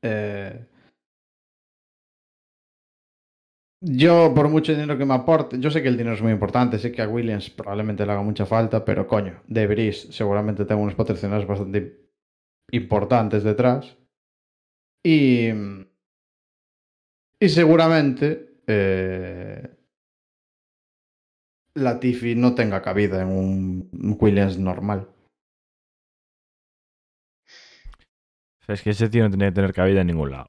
eh, 0.02 0.66
Yo, 3.80 4.34
por 4.34 4.50
mucho 4.50 4.72
dinero 4.72 4.98
que 4.98 5.06
me 5.06 5.14
aporte, 5.14 5.60
yo 5.60 5.70
sé 5.70 5.84
que 5.84 5.88
el 5.88 5.98
dinero 5.98 6.16
es 6.16 6.22
muy 6.22 6.32
importante, 6.32 6.80
sé 6.80 6.92
que 6.92 7.04
a 7.04 7.08
Williams 7.08 7.52
probablemente 7.52 8.06
le 8.06 8.12
haga 8.12 8.24
mucha 8.24 8.46
falta, 8.46 8.84
pero 8.84 9.06
coño, 9.08 9.44
De 9.48 9.92
seguramente 9.94 10.66
tengo 10.66 10.82
unos 10.82 10.96
patrocinadores 10.96 11.48
bastante 11.48 12.10
importantes 12.72 13.44
detrás. 13.44 13.98
Y. 15.04 15.50
Y 17.40 17.50
seguramente. 17.50 18.62
Eh, 18.66 19.74
Latifi 21.76 22.36
no 22.36 22.56
tenga 22.56 22.82
cabida 22.82 23.22
en 23.22 23.28
un 23.28 24.18
Williams 24.20 24.58
normal. 24.58 25.08
Es 28.68 28.82
que 28.82 28.90
ese 28.90 29.10
tío 29.10 29.24
no 29.24 29.30
tenía 29.30 29.48
que 29.50 29.56
tener 29.56 29.74
cabida 29.74 30.02
en 30.02 30.08
ningún 30.08 30.32
lado. 30.32 30.48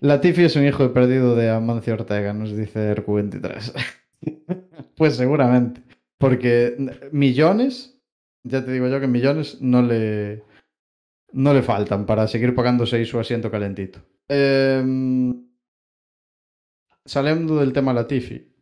Latifi 0.00 0.44
es 0.44 0.56
un 0.56 0.66
hijo 0.66 0.92
perdido 0.92 1.34
de 1.34 1.50
Amancio 1.50 1.94
Ortega, 1.94 2.32
nos 2.32 2.54
dice 2.54 2.94
RQ23. 2.94 3.72
pues 4.96 5.16
seguramente. 5.16 5.82
Porque 6.18 6.76
millones, 7.12 7.98
ya 8.42 8.64
te 8.64 8.72
digo 8.72 8.88
yo 8.88 9.00
que 9.00 9.06
millones 9.06 9.60
no 9.60 9.82
le, 9.82 10.44
no 11.32 11.54
le 11.54 11.62
faltan 11.62 12.04
para 12.04 12.28
seguir 12.28 12.54
pagándose 12.54 12.96
ahí 12.96 13.06
su 13.06 13.18
asiento 13.18 13.50
calentito. 13.50 14.00
Eh, 14.28 14.84
saliendo 17.04 17.58
del 17.58 17.72
tema 17.72 17.92
Latifi, 17.94 18.54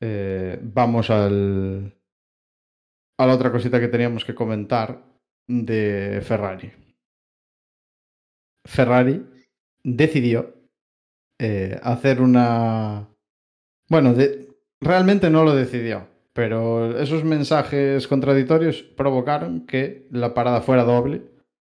eh, 0.00 0.58
vamos 0.62 1.10
al, 1.10 1.96
a 3.18 3.26
la 3.26 3.34
otra 3.34 3.52
cosita 3.52 3.78
que 3.78 3.88
teníamos 3.88 4.24
que 4.24 4.34
comentar 4.34 5.04
de 5.46 6.20
Ferrari. 6.24 6.72
Ferrari 8.64 9.33
decidió 9.84 10.54
eh, 11.40 11.78
hacer 11.82 12.20
una... 12.20 13.08
Bueno, 13.88 14.14
de... 14.14 14.48
realmente 14.80 15.30
no 15.30 15.44
lo 15.44 15.54
decidió, 15.54 16.06
pero 16.32 16.98
esos 16.98 17.24
mensajes 17.24 18.08
contradictorios 18.08 18.82
provocaron 18.82 19.66
que 19.66 20.08
la 20.10 20.32
parada 20.34 20.62
fuera 20.62 20.84
doble 20.84 21.22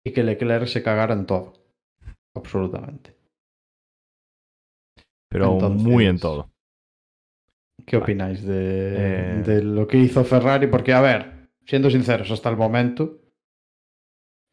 y 0.03 0.11
que 0.11 0.23
Leclerc 0.23 0.67
se 0.67 0.81
cagara 0.83 1.13
en 1.13 1.25
todo. 1.25 1.53
Absolutamente. 2.35 3.15
Pero 5.29 5.53
Entonces, 5.53 5.83
muy 5.83 6.05
en 6.05 6.19
todo. 6.19 6.49
¿Qué 7.85 7.97
opináis 7.97 8.43
de, 8.43 9.39
Eh. 9.39 9.43
de 9.45 9.63
lo 9.63 9.87
que 9.87 9.97
hizo 9.97 10.23
Ferrari? 10.23 10.67
Porque, 10.67 10.93
a 10.93 11.01
ver, 11.01 11.49
siendo 11.65 11.89
sinceros, 11.89 12.31
hasta 12.31 12.49
el 12.49 12.57
momento 12.57 13.19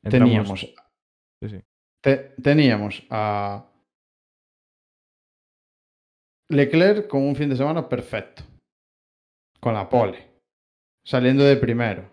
Entramos- 0.03 0.29
teníamos 0.29 0.61
Sí, 0.61 1.49
sí. 1.49 1.61
Te- 2.03 2.35
teníamos 2.43 3.03
a 3.11 3.67
Leclerc 6.51 7.09
con 7.09 7.23
un 7.23 7.35
fin 7.37 7.49
de 7.49 7.57
semana 7.57 7.89
perfecto. 7.89 8.43
Con 9.61 9.75
la 9.75 9.89
pole. 9.89 10.25
Saliendo 11.05 11.45
de 11.45 11.57
primero. 11.57 12.09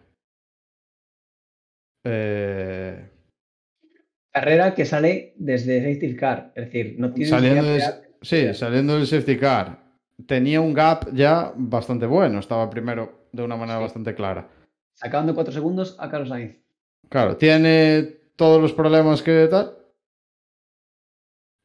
Eh, 2.06 3.10
Carrera 4.34 4.74
que 4.74 4.86
sale 4.86 5.34
desde 5.38 5.80
safety 5.80 6.16
car. 6.16 6.52
Es 6.56 6.66
decir, 6.66 6.96
no 6.98 7.14
tiene 7.14 7.30
saliendo, 7.30 7.64
de- 7.64 7.82
sí, 8.22 8.54
saliendo 8.54 8.96
del 8.98 9.06
safety 9.06 9.38
car. 9.38 9.84
Tenía 10.28 10.60
un 10.62 10.74
gap 10.74 11.14
ya 11.14 11.54
bastante 11.56 12.06
bueno. 12.08 12.40
Estaba 12.40 12.70
primero 12.70 13.28
de 13.32 13.44
una 13.44 13.56
manera 13.56 13.78
Sí. 13.80 13.84
bastante 13.84 14.16
clara. 14.16 14.50
sacando 14.96 15.34
4 15.34 15.52
segundos 15.52 15.96
a 16.00 16.08
Carlos 16.08 16.30
Sainz. 16.30 16.60
Claro, 17.10 17.36
tiene 17.36 18.18
todos 18.36 18.62
los 18.62 18.74
problemas 18.74 19.22
que 19.22 19.48
tal. 19.50 19.78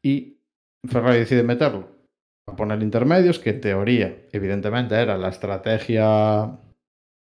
Y 0.02 0.38
Ferrari 0.86 1.18
decide 1.20 1.42
meterlo. 1.42 1.88
A 2.46 2.56
poner 2.56 2.82
intermedios, 2.82 3.38
que 3.38 3.50
en 3.50 3.60
teoría, 3.60 4.26
evidentemente, 4.32 4.94
era 4.94 5.18
la 5.18 5.28
estrategia. 5.28 6.58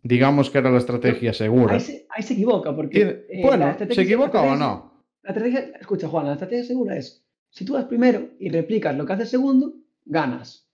Digamos 0.03 0.51
que 0.51 0.59
era 0.59 0.71
la 0.71 0.79
estrategia 0.79 1.33
segura. 1.33 1.75
Ahí 1.75 1.81
se, 1.81 2.07
ahí 2.11 2.23
se 2.23 2.35
equivoca, 2.35 2.75
porque. 2.75 3.27
Eh, 3.29 3.43
bueno, 3.43 3.77
¿se 3.77 4.03
equivoca 4.03 4.41
o 4.43 4.55
no? 4.57 5.05
La 5.23 5.31
estrategia, 5.31 5.73
escucha, 5.81 6.09
Juan, 6.09 6.27
la 6.27 6.33
estrategia 6.35 6.65
segura 6.65 6.97
es: 6.97 7.27
si 7.51 7.65
tú 7.65 7.75
vas 7.75 7.85
primero 7.87 8.29
y 8.39 8.51
replicas 8.51 8.97
lo 8.97 9.05
que 9.05 9.13
haces 9.13 9.31
segundo, 9.31 9.75
ganas. 10.05 10.69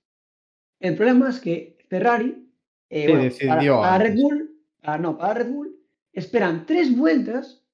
El 0.81 0.95
problema 0.97 1.31
es 1.31 1.41
que 1.41 1.79
Ferrari, 1.89 2.47
eh, 2.91 3.07
Sí, 3.07 3.09
bueno, 3.09 3.25
decidió 3.25 3.77
para, 3.79 3.91
para 3.91 4.05
Red. 4.05 4.15
Bull, 4.17 4.61
para- 4.83 4.99
no, 4.99 5.17
para 5.17 5.35
Red 5.35 5.51
Bull, 5.51 5.77
esperan 6.13 6.67
tres 6.67 6.95
vueltas, 6.97 7.65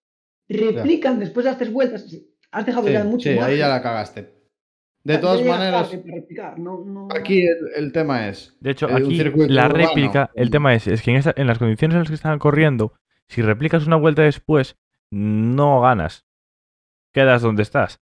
replican 0.52 1.18
después 1.18 1.44
de 1.44 1.50
las 1.50 1.58
tres 1.58 1.72
vueltas. 1.72 2.06
Has 2.50 2.66
dejado 2.66 2.86
Sí, 2.86 2.92
ya 2.92 3.04
mucho 3.04 3.30
sí, 3.30 3.38
ahí 3.38 3.58
ya 3.58 3.68
la 3.68 3.82
cagaste. 3.82 4.34
De 5.04 5.18
todas 5.18 5.44
maneras, 5.44 5.90
no- 6.58 6.84
no- 6.84 7.08
aquí 7.12 7.44
el, 7.46 7.56
el 7.74 7.92
tema 7.92 8.28
es. 8.28 8.56
De 8.60 8.70
hecho, 8.70 8.88
Eh, 8.88 8.94
aquí 8.94 9.16
la 9.48 9.66
urbano. 9.66 9.74
réplica, 9.74 10.30
el 10.34 10.50
tema 10.50 10.74
es, 10.74 10.86
es 10.86 11.02
que 11.02 11.10
en, 11.10 11.16
esa- 11.16 11.34
en 11.36 11.46
las 11.48 11.58
condiciones 11.58 11.94
en 11.94 12.00
las 12.00 12.08
que 12.08 12.14
estaban 12.14 12.38
corriendo, 12.38 12.92
si 13.28 13.42
replicas 13.42 13.86
una 13.86 13.96
vuelta 13.96 14.22
después, 14.22 14.76
no 15.10 15.80
ganas. 15.80 16.24
Quedas 17.12 17.42
donde 17.42 17.62
estás. 17.62 18.00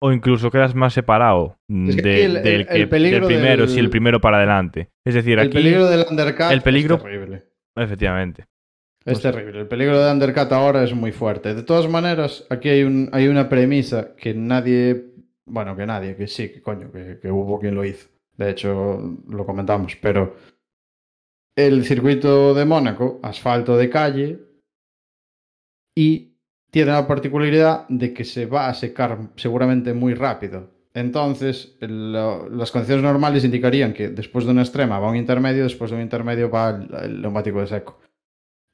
O 0.00 0.12
incluso 0.12 0.52
quedas 0.52 0.76
más 0.76 0.92
separado 0.94 1.58
Es 1.68 1.96
que 1.96 2.02
de- 2.02 2.12
aquí 2.14 2.20
el- 2.22 2.36
el- 2.36 2.42
del, 2.44 2.60
el 2.60 2.66
que- 2.68 2.86
peligro 2.86 3.26
del 3.26 3.36
primero, 3.36 3.62
del- 3.66 3.70
si 3.74 3.80
el 3.80 3.90
primero 3.90 4.20
para 4.20 4.36
adelante. 4.36 4.90
Es 5.04 5.14
decir, 5.14 5.40
El 5.40 5.48
aquí, 5.48 5.54
peligro 5.56 5.86
del 5.88 6.06
undercut 6.08 6.52
el 6.52 6.62
peligro- 6.62 6.96
es 6.98 7.02
terrible. 7.02 7.44
efectivamente. 7.74 8.44
Es 9.12 9.20
terrible. 9.20 9.60
El 9.60 9.68
peligro 9.68 9.98
de 10.02 10.12
undercut 10.12 10.52
ahora 10.52 10.84
es 10.84 10.94
muy 10.94 11.12
fuerte. 11.12 11.54
De 11.54 11.62
todas 11.62 11.88
maneras, 11.88 12.46
aquí 12.50 12.68
hay, 12.68 12.82
un, 12.82 13.08
hay 13.12 13.28
una 13.28 13.48
premisa 13.48 14.14
que 14.16 14.34
nadie. 14.34 15.12
Bueno, 15.46 15.74
que 15.76 15.86
nadie, 15.86 16.14
que 16.16 16.26
sí, 16.26 16.50
que 16.50 16.60
coño, 16.62 16.90
que, 16.92 17.18
que 17.20 17.30
hubo 17.30 17.58
quien 17.58 17.74
lo 17.74 17.84
hizo. 17.84 18.08
De 18.36 18.50
hecho, 18.50 19.18
lo 19.28 19.46
comentamos. 19.46 19.96
Pero 19.96 20.36
el 21.56 21.84
circuito 21.84 22.54
de 22.54 22.64
Mónaco, 22.64 23.18
asfalto 23.22 23.76
de 23.76 23.90
calle, 23.90 24.38
y 25.96 26.36
tiene 26.70 26.92
la 26.92 27.06
particularidad 27.06 27.88
de 27.88 28.12
que 28.12 28.24
se 28.24 28.46
va 28.46 28.68
a 28.68 28.74
secar 28.74 29.30
seguramente 29.36 29.94
muy 29.94 30.14
rápido. 30.14 30.70
Entonces, 30.94 31.76
lo- 31.80 32.48
las 32.48 32.70
condiciones 32.70 33.02
normales 33.04 33.44
indicarían 33.44 33.92
que 33.92 34.08
después 34.08 34.44
de 34.44 34.52
una 34.52 34.62
extrema 34.62 34.98
va 34.98 35.10
un 35.10 35.16
intermedio, 35.16 35.64
después 35.64 35.90
de 35.90 35.96
un 35.96 36.02
intermedio 36.02 36.50
va 36.50 36.70
el- 36.70 36.94
el 37.04 37.22
neumático 37.22 37.60
de 37.60 37.66
seco 37.66 38.00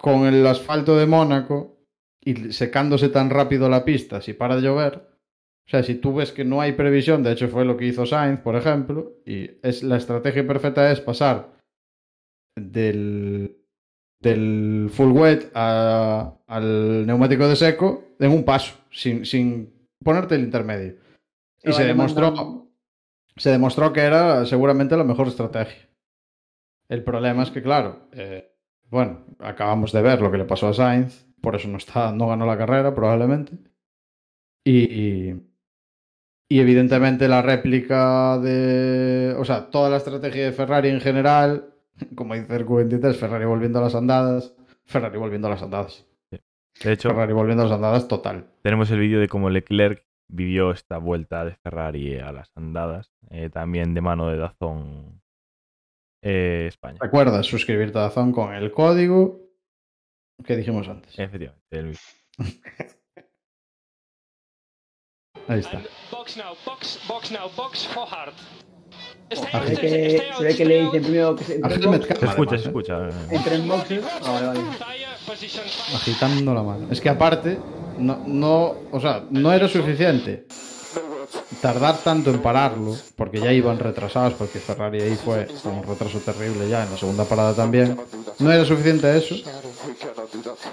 con 0.04 0.26
el 0.26 0.46
asfalto 0.46 0.98
de 0.98 1.06
Mónaco 1.06 1.78
y 2.22 2.52
secándose 2.52 3.08
tan 3.08 3.30
rápido 3.30 3.70
la 3.70 3.86
pista, 3.86 4.20
si 4.20 4.34
para 4.34 4.56
de 4.56 4.60
llover, 4.62 4.96
o 5.66 5.70
sea, 5.70 5.82
si 5.82 5.94
tú 5.94 6.14
ves 6.14 6.30
que 6.30 6.44
no 6.44 6.60
hay 6.60 6.72
previsión, 6.72 7.22
de 7.22 7.32
hecho 7.32 7.48
fue 7.48 7.64
lo 7.64 7.78
que 7.78 7.86
hizo 7.86 8.04
Sainz, 8.04 8.40
por 8.40 8.54
ejemplo, 8.54 9.14
y 9.24 9.50
es 9.62 9.82
la 9.82 9.96
estrategia 9.96 10.46
perfecta 10.46 10.92
es 10.92 11.00
pasar 11.00 11.54
del, 12.54 13.56
del 14.20 14.90
full 14.92 15.12
wet 15.12 15.50
a- 15.54 16.36
al 16.48 17.06
neumático 17.06 17.48
de 17.48 17.56
seco 17.56 18.04
en 18.18 18.30
un 18.30 18.44
paso, 18.44 18.74
sin, 18.90 19.24
sin 19.24 19.88
ponerte 20.04 20.34
el 20.34 20.42
intermedio. 20.42 20.96
Y 21.62 21.72
se 21.72 21.82
demostró, 21.86 22.68
se 23.36 23.50
demostró 23.50 23.92
que 23.94 24.00
era 24.00 24.44
seguramente 24.44 24.96
la 24.98 25.04
mejor 25.04 25.28
estrategia. 25.28 25.88
El 26.90 27.02
problema 27.02 27.42
es 27.42 27.50
que, 27.50 27.62
claro, 27.62 28.08
eh, 28.12 28.53
bueno, 28.90 29.24
acabamos 29.38 29.92
de 29.92 30.02
ver 30.02 30.20
lo 30.20 30.30
que 30.30 30.38
le 30.38 30.44
pasó 30.44 30.68
a 30.68 30.74
Sainz, 30.74 31.26
por 31.40 31.56
eso 31.56 31.68
no, 31.68 31.78
está, 31.78 32.12
no 32.12 32.28
ganó 32.28 32.46
la 32.46 32.58
carrera 32.58 32.94
probablemente. 32.94 33.58
Y, 34.64 34.84
y, 34.84 35.42
y 36.48 36.60
evidentemente 36.60 37.28
la 37.28 37.42
réplica 37.42 38.38
de... 38.38 39.34
O 39.38 39.44
sea, 39.44 39.70
toda 39.70 39.90
la 39.90 39.98
estrategia 39.98 40.44
de 40.44 40.52
Ferrari 40.52 40.88
en 40.88 41.00
general, 41.00 41.74
como 42.14 42.34
dice 42.34 42.56
el 42.56 42.66
Q23, 42.66 43.14
Ferrari 43.14 43.44
volviendo 43.44 43.78
a 43.78 43.82
las 43.82 43.94
andadas, 43.94 44.54
Ferrari 44.84 45.18
volviendo 45.18 45.48
a 45.48 45.50
las 45.50 45.62
andadas. 45.62 46.06
De 46.82 46.92
hecho, 46.92 47.10
Ferrari 47.10 47.32
volviendo 47.32 47.62
a 47.62 47.66
las 47.66 47.74
andadas 47.74 48.08
total. 48.08 48.46
tenemos 48.62 48.90
el 48.90 48.98
vídeo 48.98 49.20
de 49.20 49.28
cómo 49.28 49.48
Leclerc 49.48 50.04
vivió 50.28 50.70
esta 50.70 50.98
vuelta 50.98 51.44
de 51.44 51.54
Ferrari 51.56 52.18
a 52.18 52.32
las 52.32 52.50
andadas, 52.56 53.12
eh, 53.30 53.50
también 53.50 53.94
de 53.94 54.00
mano 54.00 54.28
de 54.28 54.38
Dazón 54.38 55.20
eh, 56.24 56.66
España. 56.68 56.98
Recuerda 57.00 57.42
suscribirte 57.42 57.98
a 57.98 58.02
Dazón 58.02 58.32
con 58.32 58.52
el 58.54 58.72
código 58.72 59.40
que 60.44 60.56
dijimos 60.56 60.88
antes. 60.88 61.16
Efectivamente. 61.18 61.62
el- 61.70 61.96
Ahí 65.48 65.60
está. 65.60 65.82
Box 66.10 66.36
now, 66.38 66.54
box, 66.64 66.98
box 67.06 67.30
now, 67.30 67.50
box 67.54 67.86
for 67.88 68.06
hard. 68.10 68.32
Que, 69.28 69.36
se 69.36 70.42
ve 70.42 70.54
que 70.56 70.64
le 70.64 70.82
dicen 70.84 71.02
primero 71.02 71.34
que 71.36 71.44
se 71.44 71.52
A 71.54 71.56
entre 71.56 71.74
en 71.74 71.82
Helmet 71.82 72.00
boxes, 72.08 72.18
Se 72.18 72.26
escucha, 72.26 72.56
se 72.58 72.64
¿eh? 72.64 72.66
escucha. 72.68 73.08
eh. 73.08 73.12
entre 73.30 73.54
en 73.56 73.68
boxes. 73.68 74.04
Ah, 74.22 74.30
vale, 74.32 74.46
vale. 74.46 74.60
Agitando 75.94 76.54
la 76.54 76.62
mano. 76.62 76.88
Es 76.90 77.00
que 77.00 77.08
aparte, 77.08 77.58
no, 77.98 78.22
no, 78.26 78.74
o 78.92 79.00
sea, 79.00 79.24
no 79.30 79.52
era 79.52 79.66
suficiente 79.68 80.46
tardar 81.64 81.96
tanto 82.04 82.28
en 82.30 82.40
pararlo, 82.40 82.94
porque 83.16 83.40
ya 83.40 83.50
iban 83.50 83.78
retrasados, 83.78 84.34
porque 84.34 84.58
Ferrari 84.58 85.00
ahí 85.00 85.16
fue 85.16 85.48
con 85.62 85.78
un 85.78 85.82
retraso 85.82 86.18
terrible 86.18 86.68
ya 86.68 86.84
en 86.84 86.90
la 86.90 86.98
segunda 86.98 87.24
parada 87.24 87.54
también. 87.54 87.98
No 88.38 88.52
era 88.52 88.66
suficiente 88.66 89.16
eso. 89.16 89.34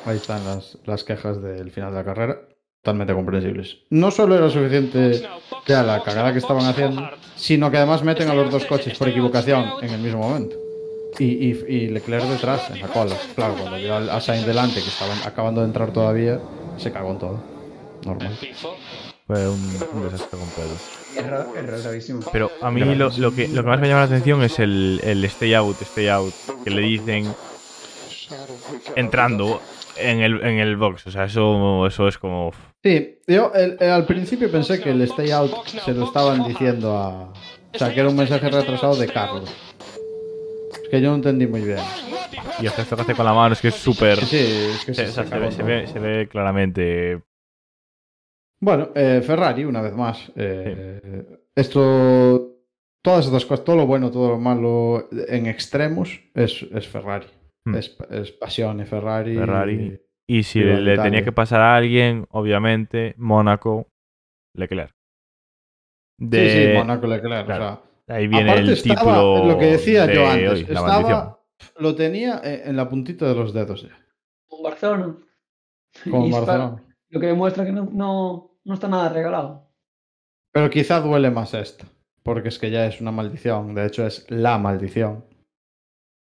Ahí 0.05 0.17
están 0.17 0.43
las, 0.43 0.77
las 0.83 1.05
quejas 1.05 1.41
del 1.41 1.71
final 1.71 1.91
de 1.91 1.97
la 1.97 2.03
carrera. 2.03 2.41
totalmente 2.81 3.13
comprensibles. 3.13 3.77
No 3.89 4.11
solo 4.11 4.35
era 4.35 4.49
suficiente 4.49 5.25
ya 5.65 5.81
la 5.81 6.03
cagada 6.03 6.33
que 6.33 6.39
estaban 6.39 6.65
haciendo, 6.65 7.09
sino 7.37 7.71
que 7.71 7.77
además 7.77 8.03
meten 8.03 8.29
a 8.29 8.33
los 8.33 8.51
dos 8.51 8.65
coches 8.65 8.97
por 8.97 9.07
equivocación 9.07 9.63
en 9.81 9.91
el 9.91 10.01
mismo 10.01 10.19
momento. 10.19 10.57
Y, 11.19 11.25
y, 11.25 11.65
y 11.69 11.87
Leclerc 11.87 12.25
detrás, 12.25 12.69
en 12.69 12.81
la 12.81 12.87
cola. 12.87 13.15
Claro, 13.35 13.55
cuando 13.57 13.77
vio 13.77 13.95
a 13.95 14.19
Sainz 14.19 14.45
delante, 14.45 14.81
que 14.81 14.89
estaban 14.89 15.19
acabando 15.25 15.61
de 15.61 15.67
entrar 15.67 15.93
todavía, 15.93 16.39
se 16.75 16.91
cagó 16.91 17.11
en 17.11 17.19
todo. 17.19 17.43
Normal. 18.03 18.37
Fue 19.31 19.47
un, 19.47 19.79
un 19.93 20.03
desastre 20.11 20.37
completo. 20.39 20.75
Error, 21.15 21.47
error 21.57 21.81
gravísimo. 21.81 22.19
Pero 22.33 22.51
a 22.61 22.69
mí 22.69 22.81
lo, 22.95 23.09
lo 23.17 23.33
que, 23.33 23.47
lo 23.47 23.63
que 23.63 23.69
más 23.69 23.79
me 23.79 23.87
llama 23.87 24.01
la 24.01 24.05
atención 24.07 24.43
es 24.43 24.59
el, 24.59 24.99
el 25.03 25.23
stay 25.25 25.53
out, 25.53 25.81
stay 25.83 26.09
out, 26.09 26.33
que 26.65 26.69
le 26.69 26.81
dicen 26.81 27.33
entrando 28.95 29.61
en 29.97 30.19
el, 30.21 30.41
en 30.43 30.59
el 30.59 30.75
box. 30.75 31.07
O 31.07 31.11
sea, 31.11 31.25
eso, 31.25 31.87
eso 31.87 32.07
es 32.07 32.17
como... 32.17 32.51
Sí, 32.83 33.19
yo 33.27 33.51
el- 33.53 33.77
el- 33.79 33.89
al 33.91 34.05
principio 34.05 34.51
pensé 34.51 34.81
que 34.81 34.89
el 34.91 35.01
stay 35.03 35.31
out 35.31 35.53
se 35.67 35.93
lo 35.93 36.05
estaban 36.05 36.43
diciendo 36.47 36.97
a. 36.97 37.31
O 37.73 37.77
sea, 37.77 37.93
que 37.93 37.99
era 38.01 38.09
un 38.09 38.15
mensaje 38.17 38.49
retrasado 38.49 38.95
de 38.95 39.07
Carlos. 39.07 39.49
Es 40.83 40.89
que 40.89 40.99
yo 40.99 41.09
no 41.11 41.15
entendí 41.15 41.47
muy 41.47 41.61
bien. 41.61 41.77
Y 42.59 42.65
el 42.65 42.71
gesto 42.71 42.95
que 42.97 43.03
hace 43.03 43.15
con 43.15 43.25
la 43.25 43.33
mano 43.33 43.53
es 43.53 43.61
que 43.61 43.69
es 43.69 43.75
súper... 43.75 44.17
Sí, 44.19 44.25
sí, 44.25 44.37
es 44.75 44.85
que 44.85 44.93
Se, 44.93 45.05
se, 45.05 45.11
o 45.11 45.13
sea, 45.13 45.23
se 45.23 45.29
se 45.29 45.29
cagó 45.29 45.45
ve, 45.45 45.51
se, 45.51 45.57
todo. 45.59 45.67
ve, 45.67 45.87
se 45.87 45.99
ve 45.99 46.27
claramente... 46.27 47.21
Bueno, 48.61 48.89
eh, 48.95 49.21
Ferrari, 49.25 49.65
una 49.65 49.81
vez 49.81 49.93
más. 49.93 50.31
eh, 50.35 51.39
Esto. 51.55 52.47
Todas 53.03 53.25
estas 53.25 53.45
cosas, 53.45 53.65
todo 53.65 53.77
lo 53.77 53.87
bueno, 53.87 54.11
todo 54.11 54.29
lo 54.29 54.37
malo 54.39 55.09
en 55.11 55.47
extremos 55.47 56.21
es, 56.35 56.61
es 56.71 56.87
Ferrari. 56.87 57.25
Hmm. 57.65 57.73
Es, 57.75 57.97
es 58.11 58.31
pasión 58.31 58.85
Ferrari. 58.85 59.35
Ferrari. 59.35 59.99
Y 60.29 60.43
si 60.43 60.59
le, 60.59 60.73
Italia. 60.93 61.03
tenía 61.03 61.23
que 61.23 61.31
pasar 61.31 61.61
a 61.61 61.75
alguien, 61.75 62.27
obviamente, 62.29 63.15
Mónaco, 63.17 63.87
Leclerc. 64.55 64.91
Sí, 66.19 66.27
De, 66.27 66.49
sí, 66.73 66.77
Monaco 66.77 67.07
Leclerc. 67.07 67.45
claro. 67.47 67.65
o 67.65 68.05
sea, 68.05 68.15
Ahí 68.17 68.27
viene 68.27 68.53
el 68.53 68.69
estaba, 68.69 68.99
título 69.01 69.45
lo 69.47 69.57
que 69.57 69.65
decía 69.65 70.05
de 70.05 70.13
yo 70.15 70.27
antes, 70.29 70.51
hoy, 70.51 70.59
estaba, 70.61 71.39
lo 71.79 71.95
tenía 71.95 72.39
en 72.43 72.75
la 72.75 72.87
puntita 72.87 73.25
de 73.27 73.33
los 73.35 73.51
dedos 73.51 73.81
ya, 73.81 73.97
Con 74.47 74.61
Barcelona. 74.61 75.15
está- 75.95 76.09
Barcelona. 76.19 76.83
Lo 77.09 77.19
que 77.19 77.25
demuestra 77.27 77.65
que 77.65 77.71
no, 77.71 77.89
no, 77.91 78.50
no 78.63 78.73
está 78.73 78.87
nada 78.87 79.09
regalado. 79.09 79.67
Pero 80.51 80.69
quizá 80.69 80.99
duele 80.99 81.31
más 81.31 81.53
esta, 81.53 81.85
porque 82.23 82.49
es 82.49 82.59
que 82.59 82.71
ya 82.71 82.85
es 82.85 83.01
una 83.01 83.11
maldición, 83.11 83.73
de 83.73 83.85
hecho 83.85 84.05
es 84.05 84.29
la 84.29 84.57
maldición. 84.57 85.25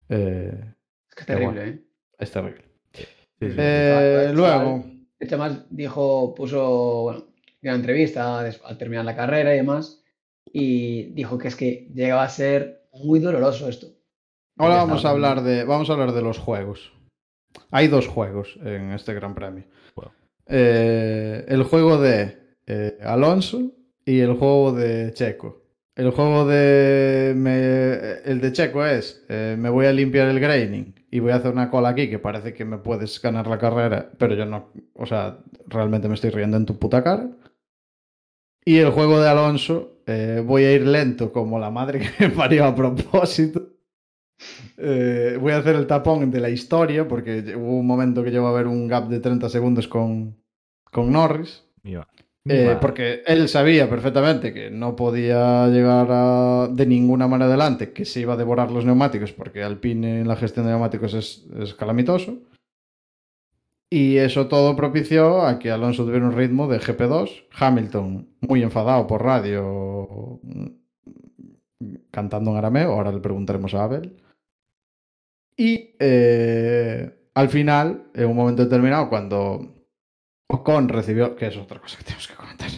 Eh, 0.09 0.73
Es 1.09 1.15
que 1.15 1.21
es 1.21 1.27
terrible. 1.27 1.67
¿eh? 1.67 1.83
es 2.19 2.31
terrible. 2.31 2.63
Sí, 2.93 3.03
sí. 3.39 3.55
Eh, 3.57 4.31
Chaval, 4.33 4.35
luego, 4.35 4.85
además 5.19 5.65
dijo, 5.69 6.35
puso 6.35 7.01
bueno, 7.03 7.23
una 7.63 7.75
entrevista 7.75 8.39
al 8.39 8.77
terminar 8.77 9.05
la 9.05 9.15
carrera 9.15 9.53
y 9.53 9.57
demás, 9.57 10.03
y 10.45 11.05
dijo 11.13 11.37
que 11.37 11.47
es 11.47 11.55
que 11.55 11.89
llegaba 11.93 12.23
a 12.23 12.29
ser 12.29 12.87
muy 12.93 13.19
doloroso 13.19 13.67
esto. 13.67 13.87
ahora 14.57 14.75
vamos 14.75 15.03
a 15.05 15.09
hablar 15.09 15.41
de, 15.41 15.63
vamos 15.63 15.89
a 15.89 15.93
hablar 15.93 16.11
de 16.11 16.21
los 16.21 16.37
juegos. 16.37 16.93
Hay 17.71 17.87
dos 17.87 18.07
juegos 18.07 18.57
en 18.63 18.91
este 18.91 19.13
Gran 19.13 19.33
Premio. 19.33 19.65
Wow. 19.95 20.11
Eh, 20.47 21.45
el 21.47 21.63
juego 21.63 21.97
de 21.99 22.37
eh, 22.67 22.97
Alonso 23.01 23.71
y 24.05 24.19
el 24.19 24.33
juego 24.33 24.73
de 24.73 25.13
Checo. 25.13 25.61
El 25.95 26.11
juego 26.11 26.45
de. 26.47 27.31
el 28.25 28.41
de 28.41 28.51
Checo 28.51 28.85
es: 28.85 29.23
eh, 29.29 29.55
me 29.59 29.69
voy 29.69 29.85
a 29.85 29.93
limpiar 29.93 30.27
el 30.27 30.39
graining 30.39 30.95
y 31.11 31.19
voy 31.19 31.31
a 31.31 31.35
hacer 31.35 31.51
una 31.51 31.69
cola 31.69 31.89
aquí 31.89 32.09
que 32.09 32.19
parece 32.19 32.53
que 32.53 32.65
me 32.65 32.79
puedes 32.79 33.21
ganar 33.21 33.47
la 33.47 33.59
carrera, 33.59 34.11
pero 34.17 34.35
yo 34.35 34.45
no. 34.45 34.71
O 34.95 35.05
sea, 35.05 35.39
realmente 35.67 36.07
me 36.07 36.15
estoy 36.15 36.31
riendo 36.31 36.57
en 36.57 36.65
tu 36.65 36.79
puta 36.79 37.03
cara. 37.03 37.29
Y 38.65 38.77
el 38.77 38.91
juego 38.91 39.21
de 39.21 39.29
Alonso: 39.29 39.99
voy 40.45 40.63
a 40.63 40.73
ir 40.73 40.87
lento 40.87 41.31
como 41.31 41.59
la 41.59 41.69
madre 41.69 41.99
que 42.17 42.27
me 42.27 42.35
parió 42.35 42.65
a 42.65 42.75
propósito. 42.75 43.72
Eh, 44.77 45.37
voy 45.39 45.51
a 45.53 45.57
hacer 45.57 45.75
el 45.75 45.87
tapón 45.87 46.31
de 46.31 46.39
la 46.41 46.49
historia 46.49 47.07
porque 47.07 47.53
hubo 47.55 47.77
un 47.79 47.87
momento 47.87 48.23
que 48.23 48.31
llevo 48.31 48.47
a 48.47 48.53
ver 48.53 48.67
un 48.67 48.87
gap 48.87 49.07
de 49.09 49.19
30 49.19 49.49
segundos 49.49 49.87
con, 49.87 50.35
con 50.91 51.11
Norris. 51.11 51.63
Eh, 52.45 52.65
porque 52.81 53.21
él 53.25 53.47
sabía 53.47 53.89
perfectamente 53.89 54.53
que 54.53 54.69
no 54.69 54.95
podía 54.97 55.67
llegar 55.69 56.07
a- 56.09 56.67
de 56.69 56.85
ninguna 56.85 57.25
manera 57.27 57.47
adelante, 57.47 57.93
que 57.93 58.03
se 58.03 58.19
iba 58.19 58.33
a 58.33 58.37
devorar 58.37 58.69
los 58.69 58.83
neumáticos, 58.83 59.31
porque 59.31 59.63
Alpine 59.63 60.21
en 60.21 60.27
la 60.27 60.35
gestión 60.35 60.65
de 60.65 60.71
neumáticos 60.73 61.13
es, 61.13 61.45
es 61.57 61.73
calamitoso. 61.73 62.39
Y 63.89 64.17
eso 64.17 64.47
todo 64.47 64.75
propició 64.75 65.43
a 65.43 65.59
que 65.59 65.69
Alonso 65.71 66.03
tuviera 66.03 66.25
un 66.25 66.33
ritmo 66.35 66.67
de 66.67 66.79
GP2. 66.79 67.45
Hamilton, 67.57 68.27
muy 68.41 68.63
enfadado 68.63 69.05
por 69.07 69.23
radio, 69.23 70.39
mm, 70.41 70.65
cantando 72.11 72.51
en 72.51 72.57
arameo, 72.57 72.91
ahora 72.91 73.11
le 73.11 73.19
preguntaremos 73.19 73.73
a 73.73 73.83
Abel. 73.83 74.17
Y 75.55 75.95
eh, 75.99 77.29
al 77.33 77.49
final, 77.49 78.07
en 78.13 78.27
un 78.27 78.35
momento 78.35 78.63
determinado, 78.63 79.09
cuando 79.09 79.87
Ocon 80.47 80.89
recibió, 80.89 81.35
que 81.35 81.47
es 81.47 81.57
otra 81.57 81.79
cosa 81.79 81.97
que 81.97 82.03
tenemos 82.03 82.27
que 82.27 82.35
comentar. 82.35 82.69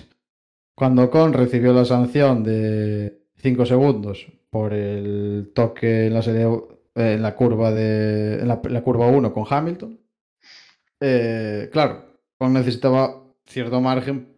Cuando 0.76 1.04
Ocon 1.04 1.34
recibió 1.34 1.74
la 1.74 1.86
sanción 1.86 2.44
de 2.44 3.22
5 3.38 3.66
segundos 3.66 4.28
por 4.50 4.74
el 4.74 5.52
toque 5.54 6.08
en 6.08 6.14
la 6.14 6.22
serie 6.22 6.46
eh, 6.96 7.14
en 7.14 7.22
la 7.22 7.36
curva 7.36 7.72
de 7.72 8.40
en 8.42 8.48
la, 8.48 8.82
curva 8.82 9.08
1 9.08 9.34
con 9.34 9.46
Hamilton, 9.50 10.00
eh, 11.00 11.70
claro, 11.72 12.20
Ocon 12.38 12.54
necesitaba 12.54 13.24
cierto 13.46 13.80
margen 13.82 14.35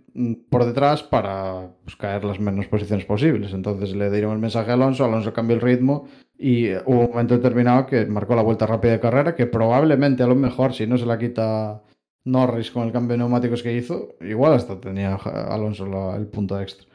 por 0.50 0.66
detrás 0.66 1.04
para 1.04 1.70
pues, 1.84 1.96
caer 1.96 2.24
las 2.24 2.40
menos 2.40 2.68
posiciones 2.68 3.06
posibles. 3.06 3.54
Entonces 3.54 3.96
le 3.96 4.10
dieron 4.10 4.34
el 4.34 4.40
mensaje 4.40 4.72
a 4.72 4.74
Alonso, 4.74 5.06
Alonso 5.06 5.34
cambió 5.34 5.56
el 5.56 5.62
ritmo 5.62 6.08
y 6.38 6.68
eh, 6.68 6.82
hubo 6.86 7.02
un 7.02 7.10
momento 7.10 7.36
determinado 7.38 7.86
que 7.86 8.06
marcó 8.06 8.36
la 8.36 8.42
vuelta 8.42 8.66
rápida 8.66 8.94
de 8.94 9.00
carrera 9.00 9.36
que 9.36 9.46
probablemente 9.46 10.24
a 10.24 10.28
lo 10.28 10.36
mejor 10.36 10.74
si 10.74 10.88
no 10.88 10.98
se 10.98 11.06
la 11.06 11.20
quita 11.20 11.84
Norris 12.26 12.72
con 12.72 12.86
el 12.88 12.92
cambio 12.92 13.14
de 13.14 13.20
neumáticos 13.20 13.62
que 13.64 13.74
hizo, 13.74 14.16
igual 14.22 14.54
hasta 14.54 14.80
tenía 14.82 15.16
Alonso 15.16 15.86
la- 15.86 16.16
el 16.16 16.28
punto 16.28 16.60
extra. 16.60 16.88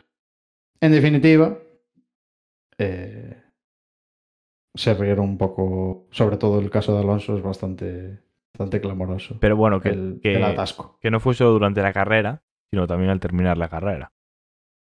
En 0.81 0.91
definitiva, 0.93 1.57
eh, 2.79 3.37
se 4.75 4.95
rieron 4.95 5.27
un 5.29 5.39
poco, 5.39 6.07
sobre 6.11 6.37
todo 6.37 6.59
el 6.59 6.71
caso 6.71 6.95
de 6.95 7.01
Alonso 7.03 7.37
es 7.37 7.43
bastante, 7.43 8.21
bastante 8.53 8.81
clamoroso. 8.81 9.37
Pero 9.41 9.57
bueno, 9.57 9.81
que, 9.81 9.91
el, 9.91 10.21
que, 10.23 10.35
el 10.37 10.45
atasco. 10.45 10.99
que 11.01 11.11
no 11.11 11.21
fue 11.21 11.35
solo 11.35 11.53
durante 11.53 11.83
la 11.83 11.93
carrera, 11.93 12.43
sino 12.73 12.87
también 12.87 13.11
al 13.11 13.21
terminar 13.21 13.59
la 13.59 13.69
carrera. 13.69 14.13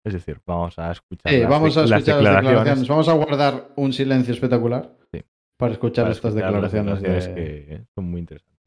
Es 0.05 0.13
decir, 0.13 0.39
vamos 0.47 0.79
a 0.79 0.93
escuchar 0.93 1.33
Sí, 1.33 1.41
las, 1.41 1.49
vamos 1.51 1.77
a 1.77 1.81
escuchar 1.81 1.99
las 1.99 2.05
declaraciones. 2.07 2.51
declaraciones. 2.51 2.89
Vamos 2.89 3.09
a 3.09 3.13
guardar 3.15 3.69
un 3.77 3.93
silencio 3.93 4.35
espectacular 4.35 4.91
Sí. 5.13 5.23
para 5.59 5.73
escuchar 5.73 6.05
para 6.05 6.13
estas 6.13 6.31
escuchar 6.35 6.53
declaraciones. 6.53 7.01
declaraciones 7.03 7.35
de- 7.35 7.67
que 7.67 7.85
son 7.95 8.05
muy 8.11 8.21
interesantes. 8.21 8.59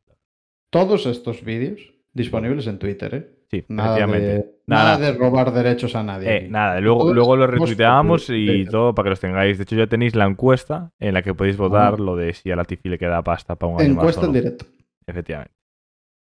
Todos 0.71 1.05
estos 1.05 1.43
vídeos 1.43 1.93
disponibles 2.13 2.67
en 2.67 2.79
Twitter, 2.79 3.15
¿eh? 3.15 3.37
Sí, 3.49 3.65
Nada 3.67 3.95
de, 4.07 4.45
Nada. 4.65 4.83
nada 4.95 4.97
de 4.97 5.11
robar 5.17 5.51
derechos 5.51 5.93
a 5.95 6.03
nadie. 6.03 6.37
Eh, 6.37 6.47
nada, 6.49 6.79
luego, 6.79 7.01
Todos 7.01 7.15
luego 7.15 7.35
lo 7.35 7.43
hemos 7.45 7.59
retuiteamos 7.59 8.29
y 8.29 8.63
todo 8.65 8.95
para 8.95 9.05
que 9.05 9.09
los 9.09 9.19
tengáis. 9.19 9.57
De 9.57 9.63
hecho, 9.63 9.75
ya 9.75 9.87
tenéis 9.87 10.15
la 10.15 10.25
encuesta 10.25 10.91
en 10.99 11.13
la 11.13 11.21
que 11.21 11.33
podéis 11.33 11.57
votar 11.57 11.99
lo 11.99 12.15
de 12.15 12.33
si 12.33 12.49
a 12.49 12.55
Latifi 12.55 12.87
le 12.87 12.97
queda 12.97 13.21
pasta 13.21 13.55
para 13.57 13.73
un 13.73 13.81
Encuesta 13.81 14.25
en 14.25 14.31
directo. 14.33 14.65
Efectivamente. 15.05 15.53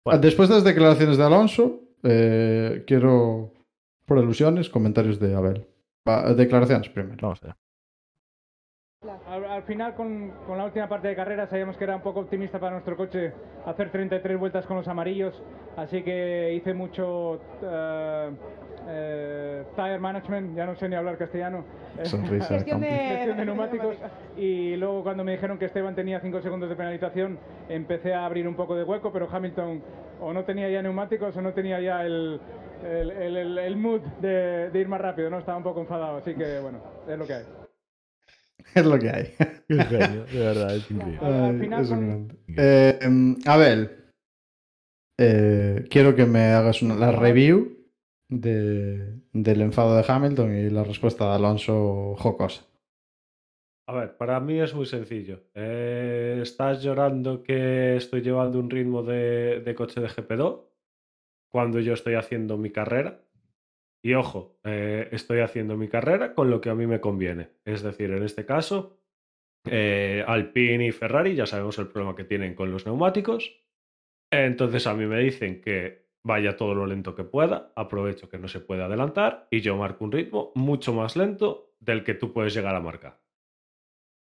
Bueno. 0.02 0.20
Después 0.20 0.48
de 0.48 0.54
las 0.54 0.64
declaraciones 0.64 1.18
de 1.18 1.24
Alonso, 1.24 1.80
eh, 2.02 2.84
quiero, 2.86 3.52
por 4.06 4.18
alusiones, 4.18 4.68
comentarios 4.68 5.18
de 5.18 5.34
Abel. 5.34 5.66
Va, 6.08 6.32
declaraciones 6.34 6.88
primero. 6.88 7.16
Vamos 7.20 7.42
allá. 7.42 7.56
Al, 9.26 9.44
al 9.46 9.62
final, 9.62 9.94
con, 9.94 10.30
con 10.46 10.58
la 10.58 10.64
última 10.66 10.86
parte 10.88 11.08
de 11.08 11.16
carrera, 11.16 11.46
sabíamos 11.46 11.76
que 11.78 11.84
era 11.84 11.96
un 11.96 12.02
poco 12.02 12.20
optimista 12.20 12.60
para 12.60 12.72
nuestro 12.72 12.96
coche 12.96 13.32
hacer 13.64 13.90
33 13.90 14.38
vueltas 14.38 14.66
con 14.66 14.76
los 14.76 14.88
amarillos, 14.88 15.42
así 15.76 16.02
que 16.02 16.52
hice 16.54 16.74
mucho 16.74 17.40
eh, 17.62 18.30
eh, 18.88 19.64
tire 19.76 19.98
management, 19.98 20.56
ya 20.56 20.66
no 20.66 20.74
sé 20.76 20.88
ni 20.88 20.96
hablar 20.96 21.16
castellano. 21.18 21.64
Sonrisa. 22.04 22.54
Gestión 22.54 22.80
de, 22.80 22.88
gestión 22.88 23.36
de 23.36 23.44
neumáticos 23.44 23.96
y 24.36 24.76
luego 24.76 25.02
cuando 25.02 25.24
me 25.24 25.32
dijeron 25.32 25.58
que 25.58 25.66
Esteban 25.66 25.94
tenía 25.94 26.20
5 26.20 26.40
segundos 26.42 26.68
de 26.70 26.76
penalización 26.76 27.38
empecé 27.68 28.14
a 28.14 28.24
abrir 28.24 28.46
un 28.48 28.54
poco 28.54 28.74
de 28.76 28.84
hueco 28.84 29.12
pero 29.12 29.28
Hamilton 29.30 29.82
o 30.20 30.32
no 30.32 30.44
tenía 30.44 30.68
ya 30.70 30.82
neumáticos 30.82 31.36
o 31.36 31.42
no 31.42 31.52
tenía 31.52 31.80
ya 31.80 32.04
el, 32.04 32.40
el, 32.84 33.58
el- 33.58 33.76
mood 33.76 34.00
de, 34.20 34.70
de 34.70 34.78
ir 34.80 34.88
más 34.88 35.00
rápido, 35.00 35.28
no 35.30 35.38
estaba 35.38 35.58
un 35.58 35.64
poco 35.64 35.80
enfadado, 35.80 36.18
así 36.18 36.34
que 36.34 36.58
bueno, 36.60 36.78
es 37.08 37.18
lo 37.18 37.26
que 37.26 37.34
hay. 37.34 37.44
Es 38.74 38.86
lo 38.86 38.98
que 38.98 39.10
hay. 39.10 39.34
Qué 39.68 39.74
genio, 39.84 40.24
de 40.26 40.38
verdad, 40.38 40.76
es 40.76 40.88
increíble. 40.90 41.18
Al 41.26 41.44
Ay, 41.44 41.58
final 41.58 41.80
es 41.82 41.90
un 41.90 41.96
con- 41.98 42.06
grande. 42.06 42.34
Eh, 42.56 42.98
Abel, 43.46 43.90
eh, 45.18 45.84
quiero 45.90 46.14
que 46.14 46.26
me 46.26 46.52
hagas 46.52 46.82
una, 46.82 46.94
la 46.94 47.10
review 47.12 47.78
de, 48.30 49.20
del 49.32 49.60
enfado 49.60 49.96
de 49.96 50.04
Hamilton 50.06 50.56
y 50.56 50.70
la 50.70 50.84
respuesta 50.84 51.26
de 51.26 51.34
Alonso 51.34 52.14
jocosa. 52.16 52.64
A 53.86 53.92
ver, 53.92 54.16
para 54.16 54.38
mí 54.38 54.60
es 54.60 54.72
muy 54.72 54.86
sencillo. 54.86 55.42
Eh, 55.52 56.38
estás 56.40 56.82
llorando 56.82 57.42
que 57.42 57.96
estoy 57.96 58.22
llevando 58.22 58.60
un 58.60 58.70
ritmo 58.70 59.02
de, 59.02 59.60
de 59.60 59.74
coche 59.74 60.00
de 60.00 60.08
GP2. 60.08 60.64
cuando 61.50 61.80
yo 61.80 61.94
estoy 61.94 62.14
haciendo 62.14 62.56
mi 62.56 62.70
carrera. 62.70 63.20
Y 64.02 64.14
ojo, 64.14 64.58
eh, 64.64 65.08
estoy 65.10 65.40
haciendo 65.40 65.76
mi 65.76 65.88
carrera 65.88 66.34
con 66.34 66.50
lo 66.50 66.60
que 66.60 66.70
a 66.70 66.74
mí 66.74 66.86
me 66.86 67.00
conviene. 67.00 67.50
Es 67.64 67.82
decir, 67.82 68.12
en 68.12 68.22
este 68.22 68.46
caso, 68.46 69.00
eh, 69.64 70.24
Alpine 70.26 70.86
y 70.86 70.92
Ferrari 70.92 71.34
ya 71.34 71.46
sabemos 71.46 71.78
el 71.78 71.88
problema 71.88 72.14
que 72.16 72.24
tienen 72.24 72.54
con 72.54 72.70
los 72.70 72.86
neumáticos. 72.86 73.60
Entonces 74.30 74.86
a 74.86 74.94
mí 74.94 75.06
me 75.06 75.18
dicen 75.18 75.60
que 75.60 76.09
vaya 76.22 76.56
todo 76.56 76.74
lo 76.74 76.86
lento 76.86 77.14
que 77.14 77.24
pueda, 77.24 77.72
aprovecho 77.76 78.28
que 78.28 78.38
no 78.38 78.48
se 78.48 78.60
puede 78.60 78.82
adelantar 78.82 79.48
y 79.50 79.60
yo 79.60 79.76
marco 79.76 80.04
un 80.04 80.12
ritmo 80.12 80.52
mucho 80.54 80.92
más 80.92 81.16
lento 81.16 81.72
del 81.80 82.04
que 82.04 82.14
tú 82.14 82.32
puedes 82.32 82.54
llegar 82.54 82.74
a 82.74 82.80
marcar. 82.80 83.20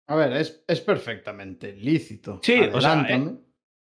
A 0.07 0.15
ver, 0.15 0.33
es, 0.33 0.63
es 0.67 0.81
perfectamente 0.81 1.73
lícito. 1.73 2.39
Sí, 2.41 2.59
o 2.73 2.81
sea, 2.81 2.99
Adelántame. 2.99 3.39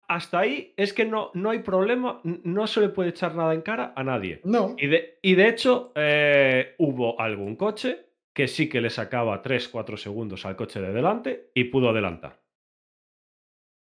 Hasta 0.07 0.39
ahí 0.39 0.73
es 0.75 0.91
que 0.91 1.05
no, 1.05 1.29
no 1.35 1.51
hay 1.51 1.59
problema, 1.59 2.19
no 2.23 2.65
se 2.65 2.81
le 2.81 2.89
puede 2.89 3.09
echar 3.09 3.35
nada 3.35 3.53
en 3.53 3.61
cara 3.61 3.93
a 3.95 4.03
nadie. 4.03 4.41
No. 4.43 4.75
Y 4.75 4.87
de, 4.87 5.19
y 5.21 5.35
de 5.35 5.47
hecho, 5.47 5.91
eh, 5.95 6.73
hubo 6.79 7.19
algún 7.21 7.55
coche 7.55 8.07
que 8.33 8.47
sí 8.47 8.69
que 8.69 8.81
le 8.81 8.89
sacaba 8.89 9.43
3-4 9.43 9.97
segundos 9.97 10.47
al 10.47 10.55
coche 10.55 10.81
de 10.81 10.93
delante 10.93 11.51
y 11.53 11.65
pudo 11.65 11.89
adelantar. 11.89 12.41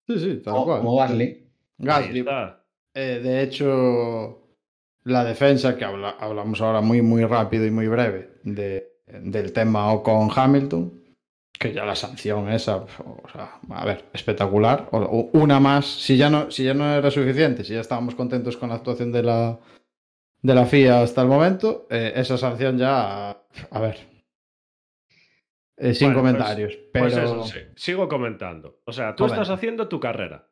Sí, 0.07 0.17
sí, 0.17 0.41
tal 0.41 0.63
cual. 0.63 0.79
como 0.79 0.95
Gasly. 0.95 1.23
Ahí 1.23 1.49
Gasly. 1.77 2.25
Eh, 2.95 3.19
de 3.23 3.41
hecho, 3.41 4.39
la 5.03 5.23
defensa, 5.23 5.75
que 5.75 5.85
habla- 5.85 6.15
hablamos 6.19 6.61
ahora 6.61 6.81
muy, 6.81 7.01
muy 7.01 7.25
rápido 7.25 7.65
y 7.65 7.71
muy 7.71 7.87
breve 7.87 8.35
de- 8.43 8.91
del 9.07 9.51
tema 9.53 9.91
Ocon 9.91 10.29
Hamilton, 10.33 11.01
que 11.59 11.73
ya 11.73 11.85
la 11.85 11.95
sanción 11.95 12.49
esa, 12.49 12.77
o 12.77 13.23
sea, 13.31 13.59
a 13.69 13.85
ver, 13.85 14.05
espectacular. 14.13 14.89
O- 14.91 14.97
o 14.99 15.29
una 15.39 15.59
más, 15.59 15.85
si 15.85 16.17
ya, 16.17 16.29
no, 16.29 16.51
si 16.51 16.63
ya 16.63 16.73
no 16.73 16.93
era 16.93 17.09
suficiente, 17.11 17.63
si 17.63 17.73
ya 17.73 17.79
estábamos 17.81 18.15
contentos 18.15 18.57
con 18.57 18.69
la 18.69 18.75
actuación 18.75 19.11
de 19.11 19.23
la, 19.23 19.59
de 20.41 20.53
la 20.55 20.65
FIA 20.65 21.01
hasta 21.01 21.21
el 21.21 21.27
momento, 21.29 21.87
eh, 21.89 22.13
esa 22.15 22.37
sanción 22.37 22.77
ya, 22.77 23.29
a 23.71 23.79
ver. 23.79 24.11
eh, 25.77 25.93
sin 25.95 26.09
Bueno, 26.13 26.21
pues- 26.21 26.33
comentarios. 26.33 26.77
pero 26.93 27.05
Pues 27.05 27.17
eso, 27.17 27.43
sí. 27.45 27.59
Sigo 27.75 28.07
comentando. 28.07 28.79
O 28.85 28.91
sea, 28.93 29.15
tú 29.15 29.23
Comenta. 29.23 29.41
estás 29.41 29.57
haciendo 29.57 29.87
tu 29.87 29.99
carrera. 29.99 30.47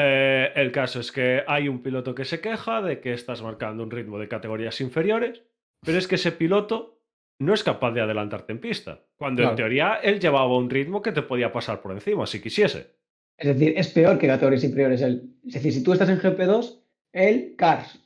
Eh, 0.00 0.52
el 0.54 0.70
caso 0.70 1.00
es 1.00 1.10
que 1.10 1.42
hay 1.46 1.68
un 1.68 1.82
piloto 1.82 2.14
que 2.14 2.24
se 2.24 2.40
queja 2.40 2.80
de 2.82 3.00
que 3.00 3.12
estás 3.12 3.42
marcando 3.42 3.82
un 3.82 3.90
ritmo 3.90 4.18
de 4.18 4.28
categorías 4.28 4.80
inferiores, 4.80 5.42
pero 5.84 5.98
es 5.98 6.06
que 6.06 6.14
ese 6.14 6.30
piloto 6.32 7.00
no 7.40 7.52
es 7.52 7.64
capaz 7.64 7.90
de 7.92 8.00
adelantarte 8.00 8.52
en 8.52 8.60
pista, 8.60 9.04
cuando 9.16 9.40
Claro. 9.40 9.50
en 9.52 9.56
teoría 9.56 9.94
él 10.02 10.20
llevaba 10.20 10.56
un 10.56 10.70
ritmo 10.70 11.02
que 11.02 11.12
te 11.12 11.22
podía 11.22 11.52
pasar 11.52 11.80
por 11.82 11.92
encima 11.92 12.26
si 12.26 12.40
quisiese. 12.40 12.96
Es 13.38 13.46
decir, 13.48 13.74
es 13.76 13.88
peor 13.88 14.18
que 14.18 14.26
categorías 14.26 14.64
inferiores 14.64 15.02
él. 15.02 15.34
Es 15.46 15.54
decir, 15.54 15.72
si 15.72 15.82
tú 15.84 15.92
estás 15.92 16.08
en 16.08 16.18
GP2, 16.20 16.80
él, 17.12 17.54
Cars. 17.56 18.00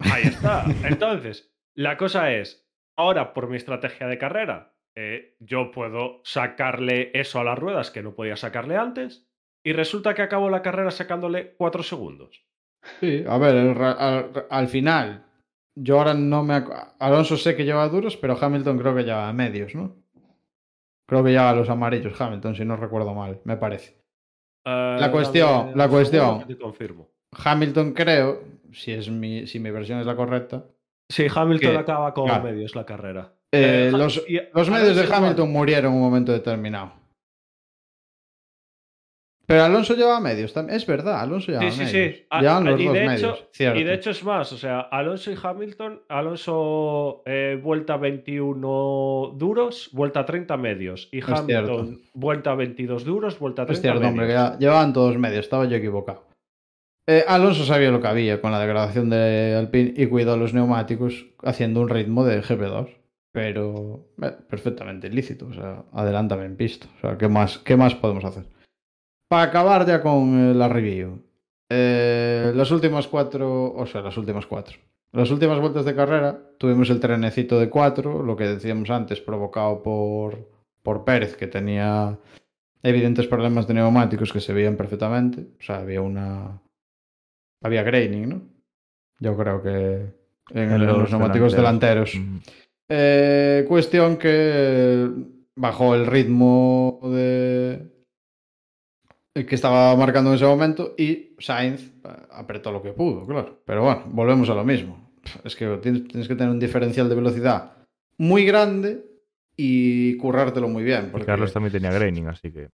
Ahí 0.00 0.22
está. 0.26 0.64
Entonces, 0.84 1.52
la 1.76 1.96
cosa 1.96 2.32
es, 2.32 2.68
ahora 2.96 3.32
por 3.34 3.48
mi 3.48 3.56
estrategia 3.56 4.06
de 4.08 4.18
carrera, 4.18 4.74
eh, 4.96 5.36
yo 5.40 5.70
puedo 5.72 6.20
sacarle 6.24 7.10
eso 7.14 7.40
a 7.40 7.44
las 7.44 7.58
ruedas 7.58 7.90
que 7.90 8.02
no 8.02 8.14
podía 8.14 8.36
sacarle 8.36 8.76
antes, 8.76 9.28
y 9.64 9.72
resulta 9.72 10.14
que 10.14 10.22
acabo 10.22 10.50
la 10.50 10.62
carrera 10.62 10.90
sacándole 10.90 11.54
4 11.56 11.82
segundos. 11.82 12.44
Sí, 13.00 13.24
a 13.26 13.38
ver, 13.38 13.56
el 13.56 13.82
al, 13.82 14.46
al 14.50 14.68
final, 14.68 15.24
yo 15.74 15.98
ahora 15.98 16.12
no 16.14 16.42
me... 16.44 16.62
Alonso 16.98 17.36
sé 17.36 17.56
que 17.56 17.64
lleva 17.64 17.88
duros, 17.88 18.16
pero 18.16 18.36
Hamilton 18.40 18.78
creo 18.78 18.94
que 18.94 19.04
lleva 19.04 19.32
medios, 19.32 19.74
¿no? 19.74 19.96
Creo 21.08 21.24
que 21.24 21.30
lleva 21.30 21.54
los 21.54 21.68
amarillos 21.70 22.18
Hamilton, 22.20 22.54
si 22.54 22.64
no 22.64 22.76
recuerdo 22.76 23.14
mal, 23.14 23.40
me 23.44 23.56
parece. 23.56 23.92
Eh, 24.66 24.96
La 25.00 25.10
cuestión- 25.10 25.72
la 25.74 25.88
cuestión. 25.88 26.46
te 26.46 26.56
confirmo. 26.58 27.08
Hamilton 27.44 27.92
creo, 27.92 28.42
si, 28.72 28.92
es 28.92 29.08
mi, 29.10 29.46
si 29.46 29.58
mi 29.60 29.70
versión 29.70 29.98
es 30.00 30.06
la 30.06 30.16
correcta, 30.16 30.64
Sí, 31.10 31.26
Hamilton 31.34 31.72
Que- 31.72 31.76
acaba 31.78 32.14
con 32.14 32.26
claro. 32.26 32.44
medios 32.44 32.74
la 32.74 32.86
carrera. 32.86 33.34
eh, 33.52 33.88
Eh, 33.88 33.96
los, 33.96 34.24
y- 34.26 34.40
los 34.54 34.70
medios 34.70 34.96
de 34.96 35.04
Hamilton 35.14 35.52
murieron 35.52 35.92
en 35.92 35.98
un 35.98 36.02
momento 36.04 36.32
determinado. 36.32 36.92
Pero 39.46 39.62
Alonso 39.62 39.94
lleva 39.94 40.18
medios 40.20 40.52
también. 40.54 40.76
Es 40.76 40.86
verdad, 40.86 41.20
Alonso 41.20 41.52
lleva 41.52 41.64
Sí, 41.64 41.70
sí, 41.70 41.78
medios. 41.84 42.16
sí. 42.16 42.26
A- 42.30 42.40
Llevan 42.40 42.64
los 42.64 42.80
y, 42.80 42.84
dos 42.84 42.94
de 42.94 43.00
medios, 43.06 43.22
hecho, 43.38 43.48
cierto. 43.52 43.78
y 43.80 43.84
de 43.84 43.94
hecho 43.94 44.10
es 44.10 44.24
más, 44.24 44.52
o 44.52 44.56
sea, 44.58 44.80
Alonso 44.80 45.30
y 45.32 45.36
Hamilton, 45.42 46.00
Alonso 46.08 47.22
eh, 47.26 47.60
vuelta 47.62 47.96
21 47.96 49.34
duros, 49.36 49.90
vuelta 49.92 50.24
30 50.24 50.56
medios. 50.56 51.08
Y 51.12 51.20
Hamilton 51.22 51.46
cierto. 51.46 51.88
vuelta 52.14 52.54
22 52.54 53.04
duros, 53.04 53.38
vuelta 53.38 53.66
30 53.66 53.72
Es 53.72 53.80
cierto, 53.82 54.08
hombre, 54.08 54.26
que 54.28 54.32
medios. 54.34 54.58
llevaban 54.58 54.92
todos 54.92 55.16
medios, 55.18 55.40
estaba 55.44 55.64
yo 55.66 55.76
equivocado. 55.76 56.24
Eh, 57.06 57.22
Alonso 57.28 57.64
sabía 57.64 57.90
lo 57.90 58.00
que 58.00 58.08
había 58.08 58.40
con 58.40 58.50
la 58.50 58.58
degradación 58.60 59.10
de 59.10 59.54
Alpine 59.58 59.92
y 59.94 60.06
cuidó 60.06 60.38
los 60.38 60.54
neumáticos 60.54 61.26
haciendo 61.42 61.82
un 61.82 61.90
ritmo 61.90 62.24
de 62.24 62.40
GP2. 62.42 62.88
Pero 63.30 64.06
eh, 64.22 64.32
perfectamente 64.48 65.10
lícito, 65.10 65.46
o 65.48 65.52
sea, 65.52 65.84
adelántame 65.92 66.44
en 66.46 66.56
pista. 66.56 66.86
O 66.96 67.00
sea, 67.00 67.18
¿qué 67.18 67.28
más, 67.28 67.58
qué 67.58 67.76
más 67.76 67.94
podemos 67.94 68.24
hacer? 68.24 68.44
Para 69.34 69.48
acabar 69.48 69.84
ya 69.84 70.00
con 70.00 70.52
eh, 70.52 70.54
la 70.54 70.68
review. 70.68 71.20
Eh, 71.68 72.52
las 72.54 72.70
últimas 72.70 73.08
cuatro, 73.08 73.74
o 73.74 73.84
sea, 73.84 74.00
las 74.00 74.16
últimas 74.16 74.46
cuatro. 74.46 74.78
Las 75.10 75.28
últimas 75.32 75.58
vueltas 75.58 75.84
de 75.84 75.96
carrera 75.96 76.38
tuvimos 76.56 76.88
el 76.88 77.00
trenecito 77.00 77.58
de 77.58 77.68
cuatro, 77.68 78.22
lo 78.22 78.36
que 78.36 78.46
decíamos 78.46 78.90
antes, 78.90 79.20
provocado 79.20 79.82
por, 79.82 80.48
por 80.84 81.04
Pérez, 81.04 81.34
que 81.34 81.48
tenía 81.48 82.16
evidentes 82.84 83.26
problemas 83.26 83.66
de 83.66 83.74
neumáticos 83.74 84.32
que 84.32 84.38
se 84.38 84.52
veían 84.52 84.76
perfectamente. 84.76 85.48
O 85.58 85.62
sea, 85.64 85.78
había 85.78 86.00
una. 86.00 86.62
Había 87.60 87.82
graining, 87.82 88.28
¿no? 88.28 88.42
Yo 89.18 89.36
creo 89.36 89.60
que 89.64 90.14
en, 90.50 90.72
en 90.74 90.86
los, 90.86 91.10
neumáticos 91.10 91.56
delanteros. 91.56 92.14
Mm. 92.14 92.36
Eh, 92.88 93.64
cuestión 93.66 94.16
que 94.16 95.10
bajó 95.56 95.96
el 95.96 96.06
ritmo 96.06 97.00
de 97.02 97.93
que 99.34 99.54
estaba 99.54 99.96
marcando 99.96 100.30
en 100.30 100.36
ese 100.36 100.46
momento 100.46 100.94
y 100.96 101.34
Sainz 101.40 101.82
eh, 101.82 102.08
apretó 102.30 102.70
lo 102.70 102.80
que 102.82 102.92
pudo, 102.92 103.26
claro. 103.26 103.60
Pero 103.66 103.82
bueno, 103.82 104.04
volvemos 104.06 104.48
a 104.48 104.54
lo 104.54 104.64
mismo. 104.64 105.10
Es 105.42 105.56
que 105.56 105.66
tienes, 105.78 106.06
tienes 106.06 106.28
que 106.28 106.36
tener 106.36 106.50
un 106.52 106.60
diferencial 106.60 107.08
de 107.08 107.14
velocidad 107.16 107.72
muy 108.18 108.44
grande 108.44 109.04
y 109.56 110.16
currártelo 110.18 110.68
muy 110.68 110.84
bien. 110.84 111.12
Y 111.16 111.20
Carlos 111.22 111.52
también 111.52 111.72
tenía 111.72 111.90
graining, 111.90 112.28
así 112.28 112.52
que. 112.52 112.68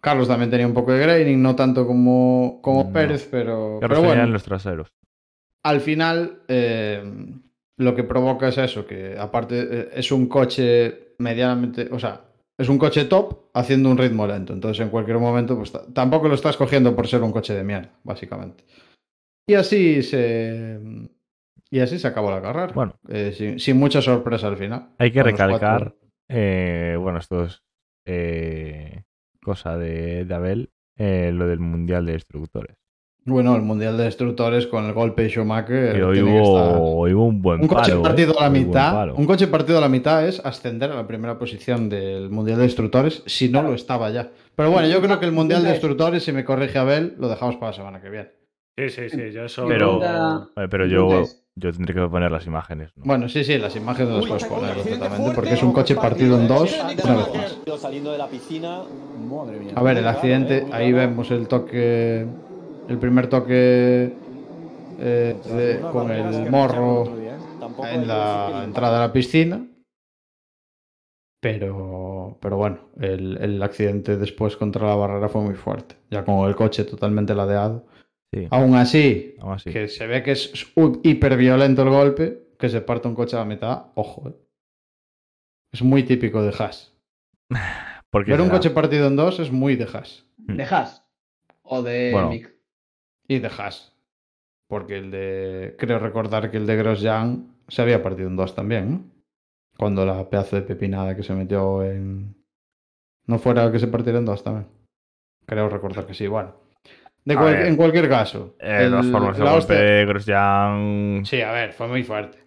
Carlos 0.00 0.28
también 0.28 0.50
tenía 0.50 0.66
un 0.66 0.74
poco 0.74 0.92
de 0.92 1.00
graining, 1.00 1.42
no 1.42 1.56
tanto 1.56 1.86
como, 1.86 2.60
como 2.62 2.84
No. 2.84 2.92
Pérez, 2.92 3.28
pero, 3.30 3.78
Carlos 3.80 3.98
pero 3.98 4.08
bueno, 4.08 4.22
en 4.24 4.32
los 4.32 4.44
traseros. 4.44 4.92
al 5.64 5.80
final 5.80 6.42
eh, 6.48 7.02
lo 7.76 7.94
que 7.94 8.04
provoca 8.04 8.48
es 8.48 8.58
eso, 8.58 8.86
que 8.86 9.16
aparte 9.18 9.66
eh, 9.70 9.88
es 9.94 10.12
un 10.12 10.28
coche 10.28 11.14
medianamente, 11.18 11.88
o 11.90 11.98
sea, 11.98 12.20
es 12.58 12.68
un 12.68 12.78
coche 12.78 13.04
top 13.04 13.50
haciendo 13.54 13.90
un 13.90 13.98
ritmo 13.98 14.26
lento, 14.26 14.52
entonces 14.52 14.82
en 14.82 14.90
cualquier 14.90 15.18
momento 15.18 15.56
pues 15.56 15.72
ta- 15.72 15.84
tampoco 15.92 16.28
lo 16.28 16.34
estás 16.34 16.56
cogiendo 16.56 16.94
por 16.96 17.06
ser 17.06 17.22
un 17.22 17.32
coche 17.32 17.54
de 17.54 17.64
mierda, 17.64 17.90
básicamente. 18.04 18.64
Y 19.48 19.54
así 19.54 20.02
se 20.02 20.80
y 21.70 21.80
así 21.80 21.98
se 21.98 22.06
acabó 22.08 22.30
la 22.30 22.40
carrera. 22.42 22.72
Bueno. 22.74 22.94
Eh, 23.08 23.32
sin, 23.32 23.58
sin 23.58 23.76
mucha 23.76 24.00
sorpresa 24.00 24.46
al 24.48 24.56
final. 24.56 24.90
Hay 24.98 25.10
que 25.12 25.22
recalcar, 25.22 25.94
eh, 26.28 26.96
bueno, 26.98 27.18
esto 27.18 27.44
es 27.44 27.62
eh, 28.06 29.02
cosa 29.42 29.76
de, 29.76 30.24
de 30.24 30.34
Abel, 30.34 30.70
lo 30.96 31.46
del 31.46 31.58
Mundial 31.60 32.06
de 32.06 32.12
Destructores. 32.12 32.76
Bueno, 33.28 33.56
el 33.56 33.62
Mundial 33.62 33.96
de 33.96 34.04
Destructores 34.04 34.68
con 34.68 34.84
el 34.84 34.92
golpe 34.92 35.22
de 35.24 35.30
Schumacher. 35.30 35.96
Y 35.96 36.00
hoy 36.00 36.14
tiene 36.14 36.30
que 36.30 36.38
estar- 36.42 36.76
hubo, 36.78 36.96
hoy 36.98 37.12
hubo 37.12 37.24
un 37.26 37.42
buen 37.42 37.60
Un 37.62 37.66
coche 37.66 37.90
palo. 37.90 38.02
partido 38.02 38.32
¿eh? 38.34 38.36
a 38.38 38.42
la 38.44 38.50
mitad. 38.50 39.08
Un 39.16 39.26
coche 39.26 39.48
partido 39.48 39.78
a 39.78 39.80
la 39.80 39.88
mitad 39.88 40.24
es 40.26 40.38
ascender 40.44 40.92
a 40.92 40.94
la 40.94 41.06
primera 41.08 41.36
posición 41.36 41.88
del 41.88 42.30
Mundial 42.30 42.58
de 42.58 42.62
Destructores 42.64 43.24
si 43.26 43.48
no 43.48 43.62
lo 43.62 43.74
estaba 43.74 44.10
ya. 44.10 44.30
Pero 44.54 44.70
bueno, 44.70 44.86
yo 44.88 45.02
creo 45.02 45.18
que 45.18 45.26
el 45.26 45.32
Mundial 45.32 45.64
de 45.64 45.70
Destructores, 45.70 46.22
si 46.22 46.30
me 46.30 46.44
corrige 46.44 46.78
Abel, 46.78 47.14
lo 47.18 47.28
dejamos 47.28 47.56
para 47.56 47.72
la 47.72 47.76
semana 47.76 48.00
que 48.00 48.10
viene. 48.10 48.28
Sí, 48.78 48.90
sí, 48.90 49.10
sí, 49.10 49.32
yo 49.32 49.44
eso. 49.44 49.66
Pero- 49.66 49.98
pregunta- 49.98 50.48
Eh, 50.58 50.68
pero 50.70 50.86
yo, 50.86 51.24
yo 51.56 51.72
tendré 51.72 51.94
que 51.94 52.00
poner 52.08 52.30
las 52.30 52.46
imágenes. 52.46 52.90
¿no? 52.94 53.04
Bueno, 53.06 53.28
sí, 53.28 53.42
sí, 53.42 53.58
las 53.58 53.74
imágenes 53.74 54.14
las 54.14 54.26
puedes 54.26 54.44
poner 54.44 54.74
perfectamente 54.74 55.32
porque 55.34 55.54
es 55.54 55.62
un 55.64 55.72
coche 55.72 55.96
partido 55.96 56.38
en 56.40 56.46
dos 56.46 56.72
una 57.02 57.16
vez 57.16 57.26
más. 57.66 57.80
Saliendo 57.80 58.12
de 58.12 58.18
la 58.18 58.28
piscina. 58.28 58.82
Madre 59.28 59.58
mía. 59.58 59.72
A 59.74 59.82
ver, 59.82 59.96
el 59.96 60.06
accidente, 60.06 60.66
ahí 60.70 60.92
vemos 60.92 61.30
el 61.32 61.48
toque, 61.48 62.26
el 62.88 62.98
primer 62.98 63.28
toque 63.28 64.18
eh, 64.98 65.40
de- 65.44 65.80
con 65.92 66.10
el 66.10 66.50
morro 66.50 67.04
en 67.82 68.08
la 68.08 68.62
entrada 68.64 68.98
a 68.98 69.06
la 69.08 69.12
piscina. 69.12 69.66
Pero, 71.40 72.38
pero 72.40 72.56
bueno, 72.56 72.78
el, 72.98 73.36
el 73.40 73.62
accidente 73.62 74.16
después 74.16 74.56
contra 74.56 74.86
la 74.88 74.96
barrera 74.96 75.28
fue 75.28 75.42
muy 75.42 75.54
fuerte. 75.54 75.96
Ya 76.10 76.24
con 76.24 76.48
el 76.48 76.56
coche 76.56 76.84
totalmente 76.84 77.34
ladeado. 77.34 77.86
Sí, 78.32 78.48
Aún 78.50 78.74
así, 78.74 79.36
aún 79.40 79.52
así. 79.52 79.70
que 79.70 79.88
se 79.88 80.06
ve 80.06 80.22
que 80.22 80.32
es 80.32 80.52
hiper 81.04 81.36
violento 81.36 81.82
el 81.82 81.90
golpe, 81.90 82.48
que 82.58 82.68
se 82.68 82.80
parte 82.80 83.06
un 83.06 83.14
coche 83.14 83.36
a 83.36 83.40
la 83.40 83.44
mitad, 83.44 83.86
ojo. 83.94 84.28
eh. 84.28 84.34
Es 85.72 85.82
muy 85.82 86.02
típico 86.04 86.42
de 86.42 86.54
Haas. 86.58 86.94
Ver 88.12 88.40
un 88.40 88.48
coche 88.48 88.70
partido 88.70 89.06
en 89.06 89.16
dos 89.16 89.38
es 89.38 89.52
muy 89.52 89.76
de 89.76 89.84
Haas. 89.84 90.24
¿De 90.38 90.64
Haas? 90.64 91.04
¿O 91.62 91.82
de 91.82 92.10
Bueno. 92.12 92.30
Mick? 92.30 92.55
Y 93.28 93.38
de 93.38 93.48
Haas. 93.48 93.94
Porque 94.68 94.96
el 94.98 95.10
de. 95.10 95.74
Creo 95.78 95.98
recordar 95.98 96.50
que 96.50 96.56
el 96.56 96.66
de 96.66 96.76
Grosjean 96.76 97.54
se 97.68 97.82
había 97.82 98.02
partido 98.02 98.28
en 98.28 98.36
dos 98.36 98.54
también, 98.54 98.90
¿no? 98.90 99.04
Cuando 99.78 100.04
la 100.06 100.28
pedazo 100.28 100.56
de 100.56 100.62
pepinada 100.62 101.14
que 101.14 101.22
se 101.22 101.34
metió 101.34 101.82
en. 101.84 102.34
No 103.26 103.38
fuera 103.38 103.64
el 103.64 103.72
que 103.72 103.78
se 103.78 103.88
partiera 103.88 104.18
en 104.18 104.24
dos 104.24 104.42
también. 104.42 104.66
Creo 105.46 105.68
recordar 105.68 106.06
que 106.06 106.14
sí, 106.14 106.26
bueno. 106.26 106.54
De 107.24 107.34
A 107.34 107.38
cual- 107.38 107.54
ver. 107.54 107.66
en 107.66 107.76
cualquier 107.76 108.08
caso. 108.08 108.56
Eh, 108.60 108.88
de 108.88 109.02
formas, 109.10 109.38
el 109.38 109.44
la 109.44 109.50
golpe 109.52 109.74
hostia- 109.74 109.80
de 109.80 110.06
Grosjean. 110.06 111.22
Sí, 111.26 111.40
a 111.42 111.52
ver, 111.52 111.72
fue 111.72 111.88
muy 111.88 112.02
fuerte. 112.04 112.38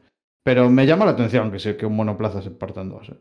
Pero 0.44 0.70
me 0.70 0.86
llama 0.86 1.06
la 1.06 1.12
atención 1.12 1.52
que, 1.52 1.60
se, 1.60 1.76
que 1.78 1.86
un 1.86 1.96
monoplaza 1.96 2.42
se 2.42 2.52
parta 2.52 2.82
en 2.82 2.90
dos. 2.90 3.10
¿eh? 3.10 3.18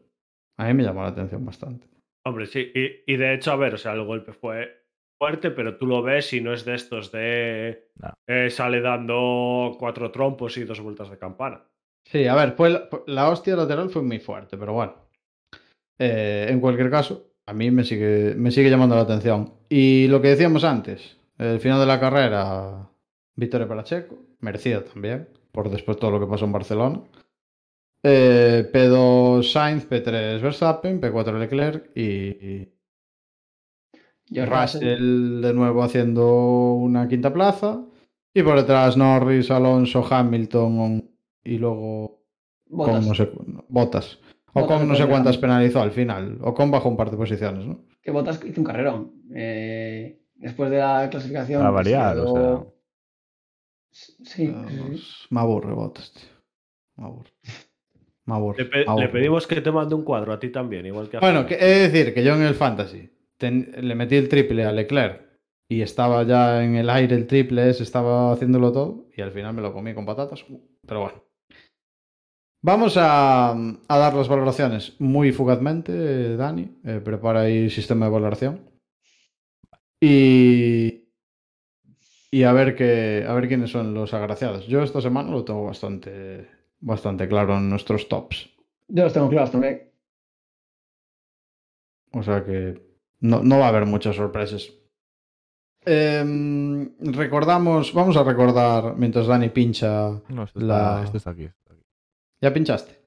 A 0.57 0.67
mí 0.67 0.75
me 0.75 0.85
llamó 0.85 1.03
la 1.03 1.09
atención 1.09 1.45
bastante. 1.45 1.89
Hombre, 2.25 2.47
sí. 2.47 2.71
Y, 2.75 3.13
y 3.13 3.17
de 3.17 3.35
hecho, 3.35 3.53
a 3.53 3.57
ver, 3.57 3.75
o 3.75 3.79
sea, 3.79 3.93
el 3.93 4.05
golpe 4.05 4.33
fue 4.33 4.78
fuerte, 5.19 5.51
pero 5.51 5.77
tú 5.77 5.87
lo 5.87 6.03
ves 6.03 6.33
y 6.33 6.41
no 6.41 6.53
es 6.53 6.65
de 6.65 6.75
estos 6.75 7.11
de. 7.13 7.89
No. 7.97 8.13
eh, 8.27 8.51
sale 8.51 8.81
dando 8.81 9.77
cuatro 9.79 10.11
trompos 10.11 10.57
y 10.57 10.65
dos 10.65 10.81
vueltas 10.81 11.11
de 11.11 11.19
campana. 11.19 11.65
Sí, 12.05 12.27
a 12.27 12.35
ver, 12.35 12.53
fue 12.53 12.71
la, 12.71 12.89
la 13.07 13.29
hostia 13.29 13.57
lateral 13.57 13.91
fue 13.91 14.03
muy 14.03 14.19
fuerte, 14.19 14.57
pero 14.57 14.73
bueno. 14.73 14.95
Eh, 15.99 16.47
en 16.49 16.61
cualquier 16.61 16.91
caso, 16.91 17.33
a 17.47 17.53
mí 17.53 17.71
me 17.71 17.85
sigue, 17.85 18.35
me 18.37 18.51
sigue 18.51 18.71
llamando 18.71 18.95
la 18.95 19.03
atención. 19.03 19.53
Y 19.69 20.07
lo 20.09 20.23
que 20.23 20.29
decíamos 20.29 20.65
antes, 20.65 21.19
el 21.39 21.61
final 21.61 21.81
de 21.81 21.87
la 21.87 22.01
carrera, 22.01 22.89
victoria 23.35 23.69
para 23.69 23.85
Checo, 23.85 24.17
merecida 24.41 24.85
también, 24.85 25.29
por 25.53 25.69
después 25.69 25.99
todo 25.99 26.13
lo 26.13 26.21
que 26.21 26.27
pasó 26.27 26.45
en 26.45 26.53
Barcelona. 26.53 27.03
Eh, 28.03 28.71
P2 28.73 29.43
Sainz, 29.43 29.89
P3 29.89 30.41
Verstappen, 30.41 31.01
P4 31.01 31.39
Leclerc 31.39 31.91
y, 31.97 32.03
y 32.03 32.73
George 34.31 34.53
Russell. 34.55 34.91
Russell 34.91 35.41
de 35.43 35.55
nuevo 35.55 35.83
haciendo 35.83 36.75
una 36.75 37.09
quinta 37.09 37.33
plaza. 37.33 37.81
Y 38.35 38.43
por 38.43 38.57
detrás 38.57 38.97
Norris, 38.97 39.51
Alonso, 39.51 40.07
Hamilton 40.09 41.09
y 41.45 41.59
luego 41.59 42.23
Bottas. 42.69 42.95
con 42.99 43.09
no 43.09 43.15
sé, 43.15 43.31
Botas. 43.69 44.19
O 44.53 44.67
con 44.67 44.87
no 44.89 44.95
sé 44.95 45.07
cuántas 45.07 45.39
penalizó 45.39 45.81
al 45.81 45.91
final. 45.93 46.39
O 46.43 46.53
con 46.55 46.71
bajó 46.71 46.89
un 46.89 46.97
par 46.97 47.11
de 47.11 47.17
posiciones, 47.17 47.67
¿no? 47.67 47.85
Que 48.03 48.11
Bottas 48.11 48.41
hizo 48.45 48.61
un 48.61 48.65
carrerón. 48.67 49.13
Eh, 49.35 50.21
después 50.37 50.71
de 50.71 50.79
la 50.79 51.09
clasificación. 51.11 51.61
Para 51.61 51.73
pues, 51.73 51.87
se 51.87 51.93
variar, 51.97 52.19
o 52.19 52.35
quedó- 52.35 52.75
Sí, 53.91 54.47
pues, 54.47 55.27
me 55.31 55.41
aburre 55.41 55.73
Botas, 55.73 56.13
tío. 56.13 56.29
Me 56.97 57.05
aburre. 57.07 57.31
Me 58.27 58.35
aburre. 58.35 58.59
Le, 58.59 58.65
pe- 58.71 58.77
me 58.85 58.91
aburre. 58.91 59.07
le 59.07 59.13
pedimos 59.13 59.47
que 59.47 59.61
te 59.61 59.73
mande 59.73 59.95
un 59.95 60.03
cuadro 60.05 60.33
a 60.33 60.39
ti 60.39 60.51
también, 60.51 60.87
igual 60.87 61.09
que 61.09 61.17
a 61.17 61.21
Bueno, 61.21 61.47
que, 61.47 61.55
he 61.55 61.65
de 61.67 61.89
decir 61.89 62.15
que 62.15 62.23
yo 62.23 62.35
en 62.35 62.43
el 62.43 62.55
Fantasy 62.55 63.11
ten- 63.39 63.73
le 63.81 63.95
metí 63.95 64.17
el 64.17 64.29
triple 64.29 64.65
a 64.65 64.73
Leclerc 64.73 65.23
y 65.71 65.83
estaba 65.83 66.23
ya 66.25 66.63
en 66.65 66.77
el 66.77 66.91
aire 66.91 67.15
el 67.17 67.27
triple 67.27 67.69
ese, 67.71 67.83
estaba 67.83 68.33
haciéndolo 68.33 68.73
todo 68.73 69.07
y 69.17 69.21
al 69.23 69.33
final 69.33 69.55
me 69.55 69.63
lo 69.63 69.73
comí 69.73 69.95
con 69.95 70.07
patatas. 70.07 70.45
Pero 70.87 71.01
bueno. 71.01 71.25
Vamos 72.61 72.97
a, 72.97 73.53
a 73.53 73.99
dar 73.99 74.15
las 74.15 74.29
valoraciones 74.29 75.01
muy 75.01 75.31
fugazmente, 75.33 76.37
Dani. 76.37 76.81
Eh, 76.85 77.01
prepara 77.05 77.43
ahí 77.43 77.71
sistema 77.71 78.07
de 78.07 78.13
valoración. 78.13 78.69
Y, 80.01 81.05
y 82.31 82.43
a 82.43 82.53
ver 82.53 82.75
qué, 82.75 83.25
a 83.29 83.33
ver 83.35 83.49
quiénes 83.49 83.71
son 83.71 83.95
los 83.95 84.13
agraciados. 84.15 84.67
Yo 84.67 84.83
esta 84.83 85.01
semana 85.01 85.31
lo 85.31 85.45
tengo 85.45 85.65
bastante, 85.65 86.49
bastante 86.81 87.29
claro 87.29 87.59
en 87.59 87.71
nuestros 87.71 88.09
tops. 88.09 88.51
Yo 88.89 89.05
los 89.05 89.13
tengo 89.13 89.29
claros 89.29 89.53
también. 89.53 89.93
O 92.13 92.23
sea 92.23 92.45
que 92.45 92.88
no, 93.21 93.43
no 93.43 93.59
va 93.59 93.67
a 93.67 93.69
haber 93.69 93.87
muchas 93.87 94.17
sorpresas. 94.17 94.73
Em, 95.85 96.91
recordamos, 97.01 97.93
vamos 97.95 98.17
a 98.17 98.25
recordar 98.25 98.97
mientras 98.97 99.27
Dani 99.27 99.49
pincha. 99.49 100.11
No, 100.29 100.43
esto 100.45 100.61
La- 100.61 101.01
está, 101.01 101.05
esto 101.05 101.17
está 101.19 101.31
aquí. 101.31 101.45
esto 101.45 101.59
está 101.63 101.75
aquí. 101.75 101.83
¿Ya 102.43 102.53
pinchaste? 102.53 102.99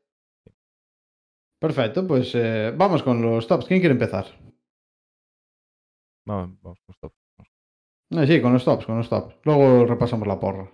Perfecto, 1.60 2.08
pues 2.08 2.32
eh, 2.34 2.74
vamos 2.76 3.04
con 3.04 3.22
los 3.22 3.46
tops. 3.48 3.66
¿Quién 3.68 3.80
quiere 3.82 3.94
empezar? 3.94 4.26
Vamos, 6.26 6.58
vamos, 6.62 6.80
con 6.86 6.94
stop. 6.94 7.14
Eh, 8.12 8.28
sí, 8.28 8.42
con 8.42 8.54
los 8.54 8.66
tops, 8.66 8.86
con 8.86 8.98
los 8.98 9.10
tops. 9.10 9.36
Luego 9.44 9.86
repasamos 9.86 10.28
la 10.28 10.40
porra. 10.40 10.72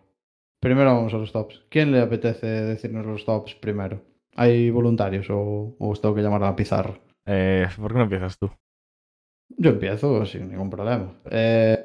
Primero 0.62 0.94
vamos 0.96 1.14
a 1.14 1.18
los 1.18 1.32
tops. 1.32 1.66
¿Quién 1.70 1.92
le 1.92 2.02
apetece 2.02 2.48
decirnos 2.48 3.06
los 3.06 3.26
tops 3.26 3.56
primero? 3.56 4.02
¿Hay 4.36 4.70
voluntarios 4.72 5.30
o, 5.30 5.76
o 5.78 5.90
os 5.90 6.00
tengo 6.02 6.16
que 6.16 6.22
llamar 6.22 6.44
a 6.44 6.48
la 6.48 6.56
pizarra? 6.56 7.00
Eh, 7.26 7.68
¿Por 7.76 7.92
qué 7.92 7.98
no 7.98 8.04
empiezas 8.04 8.38
tú? 8.40 8.50
Yo 9.50 9.72
empiezo 9.72 10.26
sin 10.26 10.50
ningún 10.50 10.70
problema. 10.70 11.14
Eh, 11.32 11.84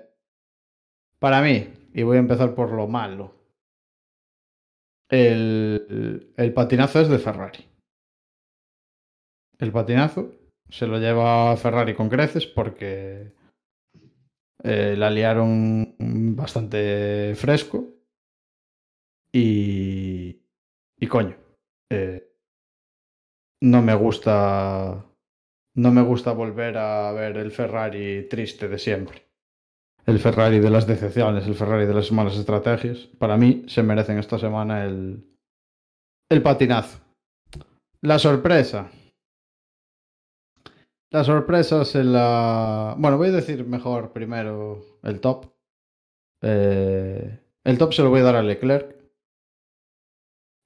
para 1.19 1.41
mí, 1.41 1.69
y 1.95 2.03
voy 2.03 2.17
a 2.17 2.21
empezar 2.21 2.55
por 2.55 2.73
lo 2.73 2.89
malo, 2.89 3.35
el, 5.09 6.53
patinazo 6.55 7.01
es 7.01 7.09
de 7.09 7.19
Ferrari. 7.19 7.69
El 9.59 9.71
patinazo 9.71 10.33
se 10.69 10.87
lo 10.87 10.99
lleva 10.99 11.57
Ferrari 11.57 11.95
con 11.95 12.09
creces 12.09 12.47
porque 12.47 13.33
eh, 14.65 14.95
la 14.97 15.11
liaron 15.11 15.95
bastante 16.35 17.35
fresco 17.37 17.89
y, 19.31 20.43
y 20.99 21.07
coño, 21.07 21.37
eh, 21.91 22.33
no 23.61 23.83
me 23.83 23.95
gusta 23.95 25.12
no 25.75 25.91
me 25.91 26.03
gusta 26.03 26.33
volver 26.33 26.77
a 26.79 27.13
ver 27.13 27.37
el 27.37 27.51
Ferrari 27.51 28.29
triste 28.29 28.69
de 28.69 28.79
siempre. 28.79 29.29
El 30.05 30.19
Ferrari 30.19 30.59
de 30.59 30.71
las 30.71 30.87
decepciones, 30.87 31.47
el 31.47 31.55
Ferrari 31.55 31.87
de 31.87 31.95
las 31.95 32.11
malas 32.11 32.37
estrategias. 32.37 33.09
Para 33.19 33.37
mí 33.37 33.65
se 33.69 33.83
merecen 33.83 34.19
esta 34.19 34.39
semana 34.39 34.85
el, 34.85 35.25
el 36.29 36.43
patinazo. 36.43 36.99
La 38.01 38.19
sorpresa. 38.19 38.91
La 41.11 41.23
sorpresa 41.23 41.85
se 41.85 42.03
la... 42.03 42.97
Bueno, 42.99 43.17
voy 43.17 43.29
a 43.29 43.33
decir 43.33 43.65
mejor 43.67 44.13
primero 44.13 44.99
el 45.03 45.21
top. 45.21 45.53
Eh, 46.41 47.39
el 47.63 47.79
top 47.79 47.93
se 47.93 48.03
lo 48.03 48.11
voy 48.11 48.21
a 48.21 48.25
dar 48.25 48.37
a 48.37 48.43
Leclerc. 48.43 48.97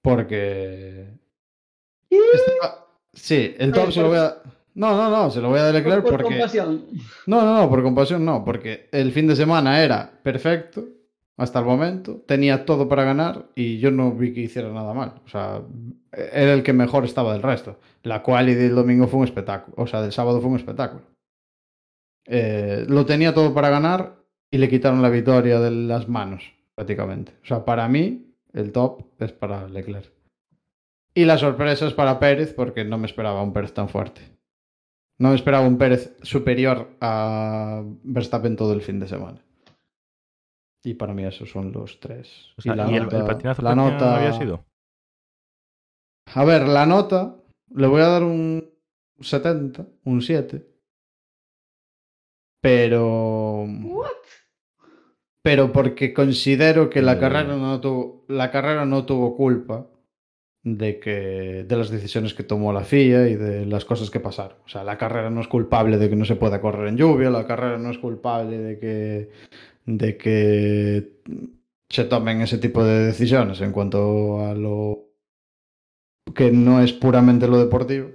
Porque... 0.03 1.19
Sí, 3.13 3.55
el 3.59 3.73
top 3.73 3.91
se 3.91 4.01
lo 4.01 4.09
voy 4.09 4.19
a... 4.19 4.41
No, 4.77 4.95
no, 4.95 5.11
no, 5.11 5.31
se 5.31 5.41
lo 5.41 5.49
voy 5.49 5.59
a 5.59 5.63
dar 5.63 5.75
a 5.75 5.79
Leclerc 5.79 6.03
Por- 6.03 6.13
por 6.13 6.21
porque... 6.23 6.35
compasión. 6.37 6.85
No, 7.27 7.43
no, 7.43 7.63
no, 7.63 7.69
por 7.71 7.83
compasión 7.83 8.25
no, 8.25 8.45
porque 8.45 8.89
el 8.93 9.11
fin 9.11 9.27
de 9.27 9.35
semana 9.35 9.83
era 9.83 10.21
perfecto 10.23 10.85
hasta 11.39 11.59
el 11.61 11.65
momento, 11.65 12.23
tenía 12.27 12.65
todo 12.65 12.87
para 12.89 13.05
ganar 13.05 13.47
y 13.55 13.79
yo 13.79 13.91
no 13.91 14.13
vi 14.13 14.33
que 14.35 14.43
hiciera 14.43 14.71
nada 14.71 14.93
mal. 14.95 15.15
O 15.25 15.29
sea, 15.29 15.63
era 16.13 16.53
el 16.53 16.63
que 16.63 16.73
mejor 16.73 17.05
estaba 17.05 17.33
del 17.33 17.43
resto. 17.43 17.79
La 18.03 18.23
cual 18.23 18.49
y 18.51 18.55
del 18.55 18.75
domingo 18.75 19.07
fue 19.09 19.21
un 19.21 19.25
espectáculo, 19.25 19.75
o 19.79 19.87
sea, 19.87 20.03
del 20.03 20.13
sábado 20.13 20.41
fue 20.41 20.51
un 20.51 20.57
espectáculo. 20.57 21.03
Eh, 22.27 22.85
lo 22.89 23.07
tenía 23.07 23.33
todo 23.33 23.55
para 23.55 23.71
ganar 23.71 24.17
y 24.51 24.59
le 24.59 24.69
quitaron 24.69 25.03
la 25.03 25.11
victoria 25.11 25.59
de 25.61 25.71
las 25.71 26.09
manos, 26.09 26.53
prácticamente. 26.75 27.33
O 27.43 27.47
sea, 27.47 27.65
para 27.65 27.89
mí, 27.89 28.35
el 28.53 28.73
top 28.73 29.07
es 29.19 29.33
para 29.33 29.69
Leclerc. 29.69 30.13
Y 31.15 31.25
la 31.25 31.39
sorpresa 31.39 31.87
es 31.87 31.95
para 31.95 32.19
Pérez, 32.19 32.53
porque 32.53 32.85
no 32.85 32.99
me 32.99 33.07
esperaba 33.07 33.43
un 33.43 33.53
Pérez 33.55 33.73
tan 33.73 33.89
fuerte. 33.89 34.36
No 35.19 35.31
me 35.31 35.35
esperaba 35.35 35.67
un 35.67 35.79
Pérez 35.79 36.17
superior 36.23 36.91
a 37.01 37.83
Verstappen 38.03 38.55
todo 38.57 38.73
el 38.75 38.83
fin 38.83 39.01
de 39.01 39.09
semana. 39.09 39.41
Y 40.85 40.95
para 40.95 41.15
mí 41.15 41.25
esos 41.25 41.51
son 41.51 41.73
los 41.73 41.99
tres. 42.01 42.53
O 42.59 42.63
sea, 42.63 42.77
la 42.77 42.91
¿Y, 42.91 42.97
el, 42.97 43.05
nota- 43.05 43.19
el 43.19 43.25
patinazo 43.27 43.63
la 43.63 43.75
nota 43.75 44.17
había 44.17 44.33
sido? 44.35 44.65
A 46.35 46.45
ver, 46.45 46.69
la 46.69 46.87
nota 46.87 47.37
le 47.75 47.87
voy 47.87 48.03
a 48.03 48.07
dar 48.09 48.23
un 48.23 48.69
70, 49.21 49.87
un 50.05 50.21
7. 50.23 50.67
Pero 52.61 53.67
pero 55.43 55.73
porque 55.73 56.13
considero 56.13 56.91
que 56.91 57.03
la 57.03 57.13
Eh. 57.13 57.19
carrera 57.21 57.45
no 57.57 57.81
tuvo 57.81 58.25
la 58.29 58.51
carrera 58.51 58.85
no 58.85 59.07
tuvo 59.07 59.37
culpa 59.37 59.87
de 60.67 60.99
que 60.99 61.65
de 61.65 61.77
las 61.77 61.91
decisiones 61.91 62.35
que 62.35 62.43
tomó 62.43 62.73
la 62.73 62.83
FIA 62.83 63.29
y 63.29 63.37
de 63.37 63.67
las 63.67 63.85
cosas 63.85 64.11
que 64.11 64.19
pasaron. 64.19 64.59
O 64.65 64.69
sea, 64.69 64.83
la 64.83 64.99
carrera 64.99 65.31
no 65.31 65.41
es 65.41 65.47
culpable 65.47 65.97
de 65.97 66.11
que 66.11 66.17
no 66.17 66.25
se 66.25 66.35
pueda 66.35 66.61
correr 66.61 66.89
en 66.89 66.97
lluvia, 66.97 67.31
la 67.31 67.47
carrera 67.47 67.79
no 67.79 67.89
es 67.89 67.99
culpable 67.99 68.59
de 68.59 68.79
que 68.81 69.31
de 69.87 70.17
que 70.17 71.21
se 71.89 72.05
tomen 72.07 72.41
ese 72.41 72.59
tipo 72.59 72.83
de 72.83 73.07
decisiones 73.07 73.61
en 73.61 73.71
cuanto 73.71 74.45
a 74.45 74.55
lo 74.55 75.05
que 76.35 76.51
no 76.51 76.83
es 76.83 76.93
puramente 76.93 77.47
lo 77.47 77.59
deportivo 77.59 78.11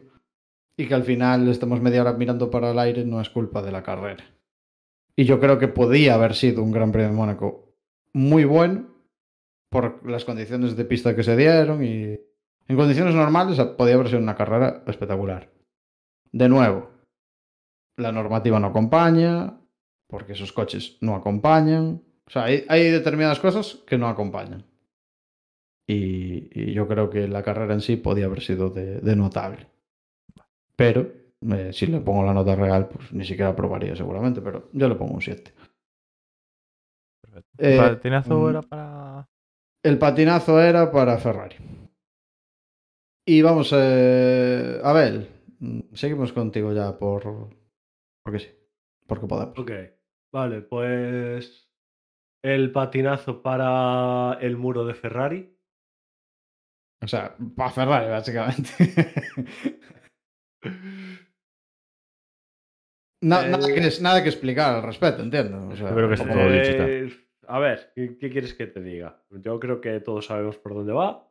y 0.75 0.87
que 0.87 0.93
al 0.93 1.03
final 1.03 1.47
estemos 1.47 1.79
media 1.79 2.01
hora 2.01 2.11
mirando 2.11 2.51
para 2.51 2.71
el 2.71 2.79
aire 2.79 3.05
no 3.05 3.21
es 3.21 3.29
culpa 3.29 3.61
de 3.61 3.71
la 3.71 3.81
carrera. 3.81 4.25
Y 5.15 5.23
yo 5.23 5.39
creo 5.39 5.57
que 5.57 5.69
podía 5.69 6.15
haber 6.15 6.35
sido 6.35 6.63
un 6.63 6.73
Gran 6.73 6.91
Premio 6.91 7.11
de 7.11 7.15
Mónaco 7.15 7.77
muy 8.11 8.43
bueno 8.43 8.87
por 9.69 10.05
las 10.05 10.25
condiciones 10.25 10.75
de 10.75 10.83
pista 10.83 11.15
que 11.15 11.23
se 11.23 11.37
dieron 11.37 11.81
y 11.85 12.19
en 12.72 12.78
condiciones 12.78 13.13
normales 13.13 13.59
podía 13.78 13.95
haber 13.95 14.07
sido 14.07 14.19
una 14.19 14.36
carrera 14.36 14.82
espectacular. 14.88 15.51
De 16.32 16.47
nuevo, 16.47 16.89
la 17.97 18.13
normativa 18.13 18.61
no 18.61 18.67
acompaña, 18.67 19.59
porque 20.07 20.34
esos 20.34 20.53
coches 20.53 20.97
no 21.01 21.15
acompañan. 21.15 22.01
sea, 22.28 22.45
hay, 22.45 22.63
hay 22.69 22.89
determinadas 22.89 23.41
cosas 23.41 23.76
que 23.86 23.97
no 23.97 24.07
acompañan. 24.07 24.63
Y, 25.86 26.47
y 26.57 26.74
yo 26.74 26.88
creo 26.88 27.09
que 27.09 27.28
la 27.28 27.43
carrera 27.43 27.74
en 27.74 27.82
sí 27.82 27.97
podía 27.97 28.28
haber 28.28 28.41
sido 28.41 28.69
de, 28.69 29.01
de 29.01 29.15
notable. 29.17 29.67
Pero 30.78 31.11
eh, 31.51 31.74
si 31.74 31.88
le 31.88 31.99
pongo 31.99 32.24
la 32.24 32.34
nota 32.34 32.55
real, 32.55 32.88
pues 32.88 33.11
ni 33.11 33.26
siquiera 33.26 33.49
aprobaría 33.49 33.97
seguramente, 33.97 34.41
pero 34.41 34.69
yo 34.72 34.88
le 34.88 34.95
pongo 34.95 35.15
un 35.15 35.22
7. 35.22 35.53
Perfecto. 37.19 37.49
Eh, 37.57 37.76
¿El 37.76 37.95
patinazo 37.95 38.39
mm. 38.39 38.49
era 38.49 38.61
para...? 38.61 39.30
El 39.84 39.97
patinazo 39.97 40.61
era 40.61 40.89
para 40.89 41.17
Ferrari. 41.17 41.57
Y 43.26 43.41
vamos, 43.41 43.72
eh, 43.76 44.80
Abel, 44.84 45.28
mm, 45.59 45.93
seguimos 45.93 46.34
contigo 46.34 46.74
ya 46.74 46.97
por... 46.97 47.49
Porque 48.24 48.39
sí, 48.39 48.49
porque 49.07 49.28
podemos. 49.28 49.57
Ok, 49.57 49.72
vale, 50.34 50.61
pues 50.61 51.69
el 52.43 52.72
patinazo 52.72 53.41
para 53.41 54.38
el 54.41 54.57
muro 54.57 54.86
de 54.86 54.93
Ferrari. 54.93 55.57
O 57.03 57.07
sea, 57.07 57.36
para 57.55 57.72
Ferrari, 57.72 58.09
básicamente. 58.09 58.69
Nada, 63.24 63.59
que, 63.67 63.89
nada 64.01 64.24
que 64.24 64.30
explicar 64.30 64.76
al 64.76 64.84
respecto, 64.84 65.22
entiendo. 65.22 65.67
O 65.67 65.76
sea, 65.76 65.89
Yo 65.89 65.95
creo 65.95 66.09
que 66.09 66.17
sí, 66.17 66.24
como- 66.24 66.34
todo 66.34 66.51
dicho. 66.51 66.76
Pues, 66.78 67.13
a 67.47 67.59
ver, 67.59 67.91
¿qué, 67.95 68.17
qué 68.17 68.30
quieres 68.32 68.53
que 68.55 68.65
te 68.65 68.82
diga? 68.82 69.24
Yo 69.30 69.59
creo 69.59 69.80
que 69.80 69.99
todos 69.99 70.26
sabemos 70.26 70.57
por 70.57 70.74
dónde 70.74 70.93
va. 70.93 71.30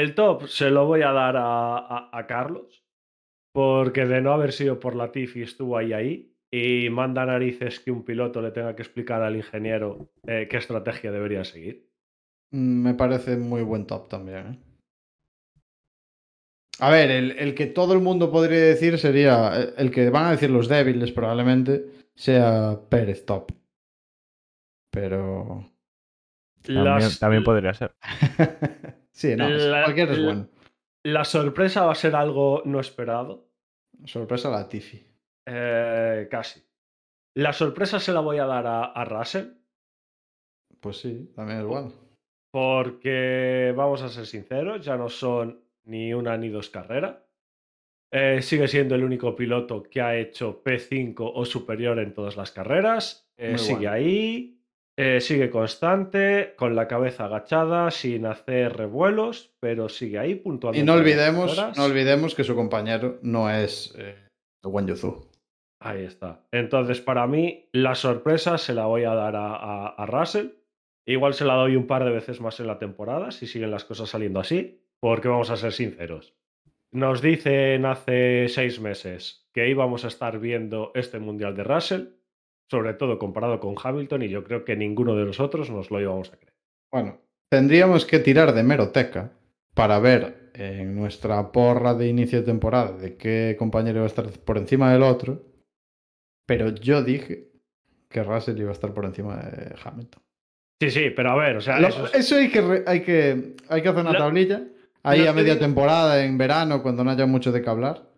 El 0.00 0.14
top 0.14 0.46
se 0.46 0.70
lo 0.70 0.86
voy 0.86 1.02
a 1.02 1.12
dar 1.12 1.36
a, 1.36 1.76
a- 1.78 2.10
a 2.12 2.26
Carlos, 2.26 2.84
porque 3.52 4.06
de 4.06 4.20
no 4.20 4.32
haber 4.32 4.52
sido 4.52 4.80
por 4.80 4.94
la 4.96 5.12
Tiffy 5.12 5.42
estuvo 5.42 5.76
ahí 5.76 5.92
ahí 5.92 6.30
y 6.52 6.88
manda 6.90 7.24
narices 7.26 7.80
que 7.80 7.90
un 7.90 8.04
piloto 8.04 8.40
le 8.42 8.50
tenga 8.52 8.76
que 8.76 8.82
explicar 8.82 9.22
al 9.22 9.36
ingeniero 9.36 10.08
eh, 10.26 10.46
qué 10.50 10.56
estrategia 10.56 11.10
debería 11.10 11.44
seguir. 11.44 11.88
Mm, 12.52 12.82
Me 12.82 12.94
parece 12.94 13.36
muy 13.36 13.62
buen 13.62 13.86
top 13.86 14.08
también. 14.08 14.46
¿eh? 14.46 14.58
A 16.80 16.90
ver, 16.90 17.10
el, 17.10 17.32
el 17.38 17.54
que 17.54 17.66
todo 17.66 17.92
el 17.94 18.00
mundo 18.00 18.30
podría 18.32 18.60
decir 18.60 18.98
sería. 18.98 19.56
el- 19.56 19.74
El 19.78 19.90
que 19.90 20.10
van 20.10 20.26
a 20.26 20.30
decir 20.32 20.50
los 20.50 20.68
débiles, 20.68 21.12
probablemente, 21.12 21.84
sea 22.14 22.80
Pérez 22.88 23.24
top. 23.24 23.52
Pero. 24.90 25.70
También, 26.62 26.84
Las- 26.86 27.18
también 27.18 27.44
podría 27.44 27.74
ser. 27.74 27.94
sí, 29.14 29.34
no, 29.36 29.48
La- 29.48 29.84
cualquiera 29.84 30.12
es 30.12 30.18
la- 30.18 30.24
bueno. 30.26 30.48
La 31.06 31.24
sorpresa 31.24 31.84
va 31.84 31.92
a 31.92 31.96
ser 31.96 32.14
algo 32.16 32.62
no 32.64 32.80
esperado. 32.80 33.46
Sorpresa 34.04 34.50
la 34.50 34.68
Tiffy. 34.68 35.02
Eh, 35.46 36.28
casi. 36.30 36.62
La 37.36 37.52
sorpresa 37.52 38.00
se 38.00 38.12
la 38.12 38.20
voy 38.20 38.38
a 38.38 38.46
dar 38.46 38.66
a, 38.66 38.84
a 38.84 39.04
Russell, 39.04 39.48
Pues 40.80 40.98
sí, 40.98 41.30
también 41.34 41.60
es 41.60 41.64
bueno. 41.66 41.92
porque 42.52 43.72
vamos 43.76 44.00
a 44.02 44.08
ser 44.08 44.26
sinceros, 44.26 44.84
ya 44.84 44.96
no 44.96 45.08
son 45.08 45.60
ni 45.84 46.14
una 46.14 46.36
ni 46.36 46.48
dos 46.48 46.70
carreras. 46.70 47.16
Eh, 48.12 48.40
sigue 48.42 48.68
siendo 48.68 48.94
el 48.94 49.02
único 49.04 49.34
piloto 49.34 49.82
que 49.82 50.00
ha 50.00 50.16
hecho 50.16 50.62
P5 50.62 51.16
o 51.34 51.44
superior 51.44 51.98
en 51.98 52.14
todas 52.14 52.36
las 52.36 52.52
carreras. 52.52 53.28
Eh, 53.36 53.58
sigue 53.58 53.74
bueno. 53.88 53.90
ahí, 53.92 54.53
eh, 54.96 55.20
sigue 55.20 55.50
constante, 55.50 56.54
con 56.56 56.74
la 56.76 56.86
cabeza 56.88 57.24
agachada, 57.24 57.90
sin 57.90 58.26
hacer 58.26 58.76
revuelos, 58.76 59.54
pero 59.60 59.88
sigue 59.88 60.18
ahí 60.18 60.34
puntuando. 60.36 60.78
Y 60.78 60.82
no 60.84 60.94
olvidemos, 60.94 61.56
no 61.76 61.84
olvidemos 61.84 62.34
que 62.34 62.44
su 62.44 62.54
compañero 62.54 63.18
no 63.22 63.50
es 63.50 63.94
eh, 63.98 64.14
Wen 64.62 64.86
Yuzu. 64.86 65.28
Ahí 65.80 66.04
está. 66.04 66.46
Entonces, 66.52 67.00
para 67.00 67.26
mí, 67.26 67.68
la 67.72 67.94
sorpresa 67.94 68.56
se 68.56 68.72
la 68.72 68.86
voy 68.86 69.04
a 69.04 69.14
dar 69.14 69.36
a, 69.36 69.54
a- 69.56 69.88
a 69.88 70.06
Russell. 70.06 70.48
Igual 71.06 71.34
se 71.34 71.44
la 71.44 71.54
doy 71.54 71.76
un 71.76 71.86
par 71.86 72.04
de 72.04 72.10
veces 72.10 72.40
más 72.40 72.58
en 72.60 72.66
la 72.68 72.78
temporada, 72.78 73.30
si 73.30 73.46
siguen 73.46 73.70
las 73.70 73.84
cosas 73.84 74.08
saliendo 74.08 74.40
así, 74.40 74.80
porque 75.00 75.28
vamos 75.28 75.50
a 75.50 75.56
ser 75.56 75.72
sinceros. 75.72 76.34
Nos 76.92 77.20
dicen 77.20 77.84
hace 77.84 78.46
seis 78.48 78.80
meses 78.80 79.46
que 79.52 79.68
íbamos 79.68 80.04
a 80.04 80.08
estar 80.08 80.38
viendo 80.38 80.92
este 80.94 81.18
Mundial 81.18 81.54
de 81.56 81.64
Russell, 81.64 82.02
sobre 82.70 82.94
todo 82.94 83.18
comparado 83.18 83.60
con 83.60 83.74
Hamilton, 83.82 84.22
y 84.22 84.28
yo 84.28 84.42
creo 84.44 84.64
que 84.64 84.76
ninguno 84.76 85.14
de 85.14 85.24
nosotros 85.26 85.70
nos 85.70 85.90
lo 85.90 86.00
íbamos 86.00 86.32
a 86.32 86.36
creer. 86.36 86.54
Bueno, 86.92 87.18
tendríamos 87.50 88.04
que 88.06 88.18
tirar 88.18 88.52
de 88.54 88.62
meroteca 88.62 89.32
para 89.74 89.98
ver 89.98 90.50
en 90.54 90.94
nuestra 90.94 91.50
porra 91.52 91.94
de 91.94 92.08
inicio 92.08 92.40
de 92.40 92.46
temporada 92.46 92.92
de 92.96 93.16
qué 93.16 93.56
compañero 93.58 93.96
iba 93.98 94.04
a 94.04 94.08
estar 94.08 94.26
por 94.30 94.56
encima 94.58 94.92
del 94.92 95.02
otro. 95.02 95.42
Pero 96.46 96.68
yo 96.74 97.02
dije 97.02 97.48
que 98.08 98.22
Russell 98.22 98.58
iba 98.60 98.70
a 98.70 98.74
estar 98.74 98.92
por 98.94 99.04
encima 99.04 99.36
de 99.36 99.74
Hamilton. 99.82 100.22
Sí, 100.80 100.90
sí, 100.90 101.10
pero 101.10 101.30
a 101.30 101.36
ver, 101.36 101.56
o 101.56 101.60
sea, 101.60 101.80
Lo- 101.80 101.88
eso 101.88 102.06
es- 102.06 102.14
eso 102.14 102.36
hay 102.36 102.50
que, 102.50 102.82
hay, 102.86 103.00
que, 103.02 103.54
hay 103.68 103.82
que 103.82 103.88
hacer 103.88 104.00
una 104.02 104.12
Lo- 104.12 104.18
tablilla 104.18 104.62
ahí 105.02 105.26
a 105.26 105.32
media 105.32 105.54
digo- 105.54 105.64
temporada, 105.66 106.24
en 106.24 106.36
verano, 106.38 106.82
cuando 106.82 107.02
no 107.04 107.10
haya 107.10 107.26
mucho 107.26 107.50
de 107.52 107.62
qué 107.62 107.70
hablar. 107.70 108.08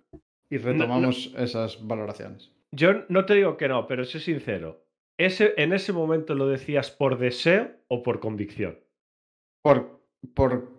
Y 0.51 0.59
retomamos 0.59 1.33
esas 1.37 1.85
valoraciones. 1.87 2.51
Yo 2.73 3.05
no 3.09 3.25
te 3.25 3.35
digo 3.35 3.57
que 3.57 3.69
no, 3.69 3.87
pero 3.87 4.05
sé 4.05 4.21
sincero. 4.21 4.85
Ese, 5.19 5.55
¿En 5.57 5.73
ese 5.73 5.93
momento 5.93 6.35
lo 6.35 6.47
decías 6.47 6.91
por 6.91 7.19
deseo 7.19 7.71
o 7.89 8.03
por 8.03 8.21
convicción? 8.21 8.79
Por, 9.63 10.01
por, 10.35 10.71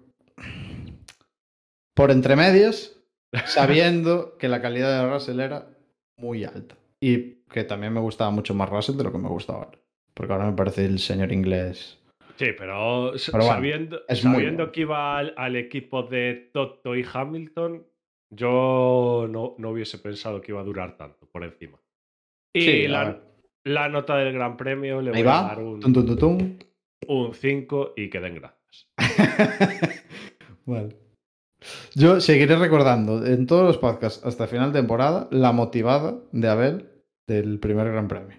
por 1.96 2.12
entre 2.12 2.36
medias, 2.36 3.00
sabiendo 3.46 4.38
que 4.38 4.48
la 4.48 4.62
calidad 4.62 5.04
de 5.04 5.12
Russell 5.12 5.40
era 5.40 5.68
muy 6.18 6.44
alta. 6.44 6.76
Y 7.02 7.36
que 7.50 7.64
también 7.64 7.94
me 7.94 8.00
gustaba 8.00 8.32
mucho 8.32 8.54
más 8.54 8.70
Russell 8.70 8.98
de 8.98 9.04
lo 9.04 9.12
que 9.12 9.18
me 9.18 9.30
gusta 9.30 9.54
ahora. 9.54 9.72
Porque 10.14 10.34
ahora 10.34 10.46
me 10.50 10.56
parece 10.56 10.86
el 10.86 11.00
señor 11.00 11.32
inglés. 11.32 12.00
Sí, 12.38 12.48
pero, 12.58 13.14
s- 13.16 13.32
Pero 13.32 13.44
bueno, 13.46 13.56
sabiendo, 13.58 14.02
sabiendo 14.10 14.58
bueno. 14.58 14.72
que 14.72 14.82
iba 14.82 15.18
al, 15.18 15.34
al 15.38 15.56
equipo 15.56 16.04
de 16.04 16.50
Toto 16.54 16.96
y 16.96 17.04
Hamilton, 17.12 17.86
yo 18.30 19.28
no, 19.30 19.56
no 19.58 19.70
hubiese 19.70 19.98
pensado 20.00 20.42
que 20.42 20.52
iba 20.52 20.62
a 20.62 20.66
durar 20.66 20.98
tanto 20.98 21.28
por 21.30 21.44
encima. 21.44 21.80
Y 22.54 22.62
Sí, 22.62 22.86
a 22.86 22.90
la, 22.90 23.22
la 23.66 23.90
nota 23.90 24.18
del 24.18 24.34
Gran 24.34 24.58
Premio 24.58 25.02
le 25.02 25.12
Ahí 25.16 25.24
voy 25.24 25.32
a 25.32 25.42
va. 25.42 25.48
dar 25.50 25.60
un, 25.64 25.80
Tum, 25.80 25.94
tum, 25.94 26.06
tum, 26.06 26.18
tum. 26.18 26.60
un 27.08 27.34
5 27.34 27.94
y 27.96 28.10
que 28.10 28.20
den 28.20 28.36
gracias. 28.36 28.90
Vale. 30.66 30.98
Yo 31.96 32.20
seguiré 32.22 32.56
recordando 32.56 33.26
en 33.26 33.48
todos 33.48 33.64
los 33.66 33.78
podcasts 33.78 34.24
hasta 34.26 34.48
final 34.48 34.72
de 34.72 34.80
temporada 34.80 35.28
la 35.32 35.52
motivada 35.52 36.20
de 36.32 36.48
Abel 36.48 36.90
del 37.28 37.60
primer 37.60 37.88
Gran 37.92 38.08
Premio. 38.08 38.38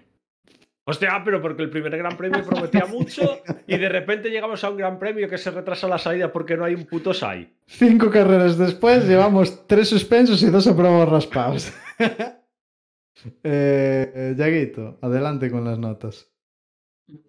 Hostia, 0.89 1.21
pero 1.23 1.39
porque 1.39 1.61
el 1.61 1.69
primer 1.69 1.95
Gran 1.95 2.17
Premio 2.17 2.43
prometía 2.43 2.85
mucho 2.89 3.43
y 3.67 3.77
de 3.77 3.89
repente 3.89 4.29
llegamos 4.29 4.63
a 4.63 4.71
un 4.71 4.77
Gran 4.77 4.97
Premio 4.97 5.29
que 5.29 5.37
se 5.37 5.51
retrasa 5.51 5.87
la 5.87 5.99
salida 5.99 6.31
porque 6.31 6.57
no 6.57 6.65
hay 6.65 6.73
un 6.73 6.85
puto 6.85 7.13
SAI. 7.13 7.53
Cinco 7.67 8.09
carreras 8.09 8.57
después 8.57 9.07
llevamos 9.07 9.67
tres 9.67 9.87
suspensos 9.87 10.41
y 10.41 10.49
dos 10.49 10.65
aprobados 10.65 11.09
raspados. 11.09 11.71
eh, 13.43 14.33
Yaguito, 14.35 14.97
adelante 15.01 15.51
con 15.51 15.63
las 15.63 15.77
notas. 15.77 16.33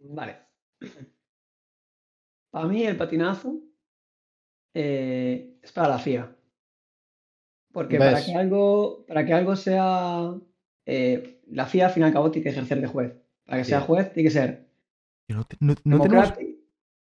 Vale. 0.04 0.38
Para 2.50 2.66
mí 2.66 2.82
el 2.84 2.96
patinazo 2.96 3.60
eh, 4.72 5.58
es 5.62 5.72
para 5.72 5.88
la 5.88 5.98
FIA. 5.98 6.34
Porque 7.72 7.98
para 7.98 8.12
¿Ves? 8.12 8.24
que 8.24 8.34
algo, 8.34 9.04
para 9.06 9.26
que 9.26 9.34
algo 9.34 9.54
sea... 9.54 10.34
eh, 10.86 11.42
la 11.48 11.66
FIA 11.66 11.86
al 11.86 11.92
fin 11.92 12.04
y 12.04 12.06
al 12.06 12.12
cabo 12.12 12.30
tiene 12.30 12.44
que 12.44 12.50
ejercer 12.50 12.80
de 12.80 12.86
juez. 12.86 13.20
Para 13.50 13.62
que 13.62 13.68
sea 13.68 13.80
juez 13.80 14.12
tiene 14.12 14.28
que 14.28 14.32
ser 14.32 14.66
No, 15.28 15.44
te- 15.44 15.56
no- 15.60 15.74
no 15.84 16.00
tenemos... 16.00 16.32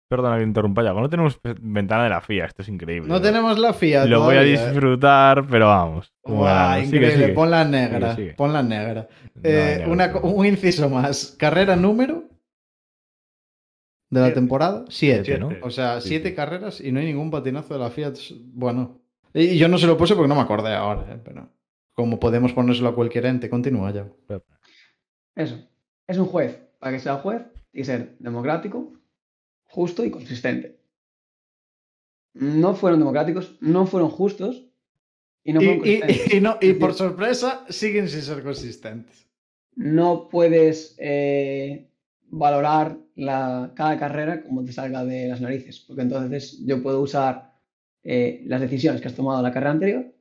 Perdona 0.09 0.39
que 0.39 0.43
interrumpa 0.43 0.83
ya. 0.83 0.93
No 0.93 1.09
tenemos 1.09 1.39
ventana 1.61 2.03
de 2.03 2.11
la 2.11 2.21
FIA. 2.21 2.47
Esto 2.47 2.63
es 2.63 2.69
increíble. 2.69 3.09
No 3.09 3.21
tenemos 3.21 3.57
la 3.61 3.73
FIA. 3.73 4.07
Lo 4.07 4.23
voy 4.25 4.35
a 4.35 4.43
¿eh? 4.43 4.47
disfrutar, 4.47 5.47
pero 5.49 5.67
vamos. 5.69 6.13
Sigue, 6.27 6.85
increíble, 6.85 7.13
sigue. 7.13 7.29
pon 7.29 7.49
la 7.49 7.65
negra, 7.65 8.11
Sigue, 8.17 8.23
sigue. 8.25 8.35
pon 8.37 8.53
la 8.53 8.63
negra. 8.65 9.09
Eh, 9.41 9.85
una 9.87 10.13
un 10.17 10.45
inciso 10.47 10.91
más. 10.91 11.37
Carrera 11.39 11.77
número 11.77 12.25
de 14.11 14.19
la 14.21 14.27
Siete. 14.27 14.41
temporada, 14.41 14.85
siete. 14.89 15.25
Siete, 15.27 15.39
¿no? 15.41 15.51
O 15.63 15.71
sea, 15.71 16.01
siete 16.01 16.35
carreras 16.35 16.81
y 16.81 16.91
no 16.91 16.99
hay 16.99 17.07
ningún 17.07 17.31
patinazo 17.31 17.75
de 17.75 17.81
la 17.81 17.91
Fiat. 17.91 18.15
Bueno, 18.53 19.01
y 19.33 19.57
yo 19.59 19.69
no 19.69 19.79
se 19.79 19.87
lo 19.87 19.97
puse 19.97 20.17
porque 20.17 20.29
no 20.29 20.35
me 20.35 20.41
acordé 20.41 20.75
ahora, 20.75 21.07
eh, 21.15 21.21
pero 21.25 21.49
como 21.95 22.19
podemos 22.19 22.53
ponérselo 22.53 22.89
a 22.89 22.95
cualquier 22.97 23.27
ente, 23.27 23.49
continúa 23.49 23.93
ya. 23.93 24.09
Eso. 25.37 25.57
Es 26.11 26.19
un 26.19 26.27
juez. 26.27 26.59
Para 26.79 26.93
que 26.93 27.01
sea 27.01 27.17
juez 27.17 27.43
tiene 27.71 27.83
que 27.83 27.85
ser 27.85 28.17
democrático, 28.19 28.93
justo 29.67 30.05
y 30.05 30.11
consistente. 30.11 30.81
No 32.35 32.75
fueron 32.75 32.99
democráticos, 33.01 33.57
no 33.61 33.87
fueron 33.87 34.11
justos 34.11 34.67
y 35.45 35.53
no 35.53 35.61
fueron 35.61 35.77
y- 35.87 36.01
consistentes. 36.01 36.35
y 36.35 36.41
no, 36.41 36.57
y 36.61 36.73
por 36.75 36.95
sorpresa, 36.95 37.65
siguen 37.69 38.09
sin 38.09 38.23
ser 38.23 38.43
consistentes. 38.43 39.29
no 39.77 40.29
puedes 40.29 40.97
eh, 40.99 41.91
valorar 42.29 42.99
la, 43.15 43.73
cada 43.77 43.99
carrera 43.99 44.43
como 44.43 44.65
te 44.65 44.73
salga 44.73 45.05
de 45.05 45.29
las 45.29 45.41
narices, 45.41 45.81
porque 45.87 46.03
entonces 46.03 46.59
yo 46.67 46.83
puedo 46.83 47.01
usar 47.01 47.55
eh, 48.03 48.43
las 48.47 48.61
decisiones 48.61 49.01
que 49.01 49.09
has 49.09 49.15
tomado 49.15 49.39
en 49.41 49.45
la 49.45 49.53
carrera 49.53 49.73
anterior 49.73 50.13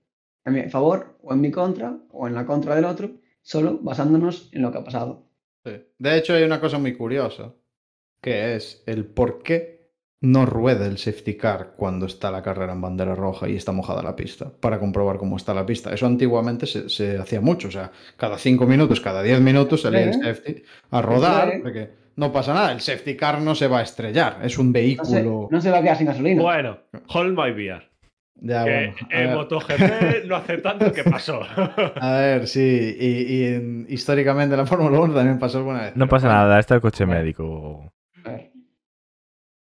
en 0.46 0.54
mi 0.54 0.64
favor 0.70 1.18
o 1.24 1.34
en 1.34 1.42
mi 1.42 1.52
contra 1.52 1.98
o 2.12 2.28
en 2.28 2.34
la 2.36 2.46
contra 2.46 2.76
del 2.76 2.86
otro, 2.86 3.12
solo 3.42 3.80
basándonos 3.82 4.50
en 4.54 4.62
lo 4.62 4.72
que 4.72 4.78
ha 4.80 4.84
pasado. 4.84 5.29
Sí. 5.66 5.72
De 5.98 6.18
hecho, 6.18 6.34
hay 6.34 6.44
una 6.44 6.60
cosa 6.60 6.78
muy 6.78 6.94
curiosa. 6.96 7.54
que 8.22 8.56
es 8.56 8.84
el 8.86 9.06
por 9.06 9.44
qué 9.44 9.80
no 10.22 10.46
rueda 10.46 10.86
el 10.88 10.98
safety 10.98 11.38
car 11.38 11.72
cuando 11.78 12.06
está 12.06 12.32
la 12.32 12.42
carrera 12.44 12.74
en 12.74 12.82
bandera 12.82 13.16
roja 13.16 13.48
y 13.48 13.56
está 13.56 13.72
mojada 13.72 14.04
la 14.04 14.16
pista, 14.18 14.52
para 14.60 14.78
comprobar 14.80 15.18
cómo 15.18 15.38
está 15.38 15.54
la 15.54 15.66
pista. 15.66 15.94
Eso 15.94 16.06
antiguamente 16.06 16.66
se, 16.66 16.90
se 16.90 17.18
hacía 17.18 17.40
mucho, 17.40 17.70
o 17.70 17.72
sea, 17.72 17.92
cada 18.18 18.38
cinco 18.38 18.66
minutos, 18.66 19.00
cada 19.00 19.24
diez 19.24 19.40
minutos 19.40 19.84
salía 19.84 20.04
el 20.04 20.14
safety 20.16 20.64
a 20.92 21.02
rodar, 21.02 21.60
porque 21.62 21.92
no 22.18 22.34
pasa 22.34 22.54
nada, 22.54 22.74
el 22.74 22.82
safety 22.82 23.16
car 23.16 23.42
no 23.42 23.56
se 23.56 23.68
va 23.70 23.80
a 23.80 23.84
estrellar, 23.84 24.40
es 24.44 24.58
un 24.58 24.68
No 24.68 24.74
se, 24.74 24.80
vehículo... 24.82 25.48
no 25.52 25.62
se 25.62 25.72
va 25.72 25.78
a 25.78 25.82
quedar 25.82 25.98
sin 25.98 26.08
gasolina. 26.08 26.42
Bueno, 26.42 26.80
hold 27.14 27.38
my 27.38 27.52
beer. 27.54 27.89
Ya, 28.42 28.64
que 28.64 28.72
bueno, 28.72 28.94
a 29.10 29.20
en 29.20 29.28
ver. 29.28 29.36
MotoGP 29.36 30.26
no 30.28 30.36
hace 30.38 30.58
tanto 30.60 30.92
que 30.94 31.04
pasó. 31.04 31.42
A 32.02 32.12
ver, 32.20 32.48
sí, 32.48 32.96
y, 33.00 33.08
y 33.34 33.44
en- 33.46 33.86
históricamente 33.90 34.54
en 34.56 34.60
la 34.60 34.66
Fórmula 34.66 34.98
1 35.00 35.14
también 35.14 35.38
pasó 35.40 35.58
alguna 35.58 35.82
vez. 35.82 35.96
No 35.98 36.08
pasa 36.08 36.28
bueno. 36.28 36.42
nada, 36.44 36.60
está 36.60 36.76
el 36.76 36.82
coche 36.82 37.06
médico. 37.06 37.92
A 38.24 38.30
ver. 38.32 38.52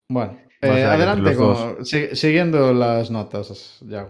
Bueno, 0.09 0.39
eh, 0.63 0.85
adelante, 0.85 1.35
con- 1.37 1.85
si- 1.85 2.15
siguiendo 2.17 2.73
las 2.73 3.11
notas, 3.11 3.79
ya. 3.87 4.09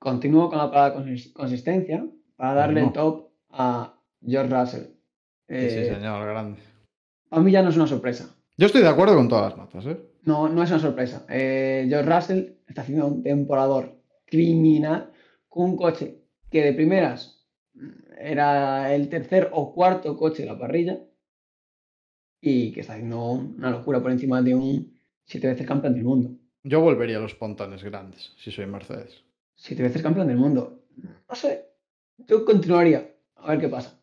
Continúo 0.00 0.48
con 0.48 0.58
la 0.58 0.70
palabra 0.70 0.98
consis- 1.00 1.32
consistencia 1.32 2.04
para 2.36 2.54
darle 2.54 2.80
No. 2.80 2.86
el 2.88 2.92
top 2.92 3.28
a 3.50 3.94
George 4.26 4.54
Russell. 4.54 4.82
Sí, 4.82 5.54
Eh, 5.54 5.70
sí, 5.88 5.94
señor, 5.94 6.26
grande. 6.26 6.60
a 7.30 7.40
mí 7.40 7.50
ya 7.52 7.62
no 7.62 7.68
es 7.70 7.76
una 7.76 7.86
sorpresa. 7.86 8.34
Yo 8.56 8.66
estoy 8.66 8.82
de 8.82 8.88
acuerdo 8.88 9.14
con 9.16 9.28
todas 9.28 9.50
las 9.50 9.58
notas, 9.58 9.86
¿eh? 9.86 9.98
No, 10.26 10.48
no 10.48 10.62
es 10.62 10.70
una 10.70 10.80
sorpresa. 10.80 11.24
Eh, 11.30 11.86
George 11.88 12.10
Russell 12.14 12.44
está 12.66 12.82
haciendo 12.82 13.06
un 13.06 13.22
temporador 13.22 13.96
criminal 14.26 15.12
con 15.48 15.70
un 15.70 15.76
coche 15.76 16.18
que 16.50 16.62
de 16.62 16.72
primeras 16.74 17.46
mm, 17.74 17.88
era 18.18 18.94
el 18.94 19.08
tercer 19.08 19.48
o 19.52 19.72
cuarto 19.72 20.16
coche 20.16 20.42
de 20.42 20.48
la 20.48 20.58
parrilla 20.58 20.98
y 22.40 22.72
que 22.72 22.80
está 22.80 22.94
haciendo 22.94 23.24
una 23.32 23.70
locura 23.70 24.02
por 24.02 24.10
encima 24.10 24.42
de 24.42 24.54
un 24.54 24.98
siete 25.24 25.46
veces 25.48 25.66
campeón 25.66 25.94
del 25.94 26.04
mundo. 26.04 26.30
Yo 26.64 26.80
volvería 26.80 27.18
a 27.18 27.20
los 27.20 27.34
pontones 27.34 27.82
grandes, 27.82 28.32
si 28.36 28.50
soy 28.50 28.66
Mercedes. 28.66 29.22
Siete 29.54 29.82
veces 29.84 30.02
campeón 30.02 30.26
del 30.26 30.36
mundo. 30.36 30.82
No 31.28 31.34
sé. 31.34 31.66
Yo 32.18 32.44
continuaría. 32.44 33.12
A 33.36 33.50
ver 33.50 33.60
qué 33.60 33.68
pasa. 33.68 34.00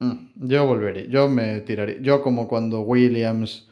Mm, 0.00 0.48
Yo 0.48 0.66
volvería, 0.66 1.04
yo 1.06 1.28
me 1.28 1.60
tiraría. 1.60 2.00
Yo 2.00 2.22
como 2.22 2.48
cuando 2.48 2.80
Williams 2.80 3.65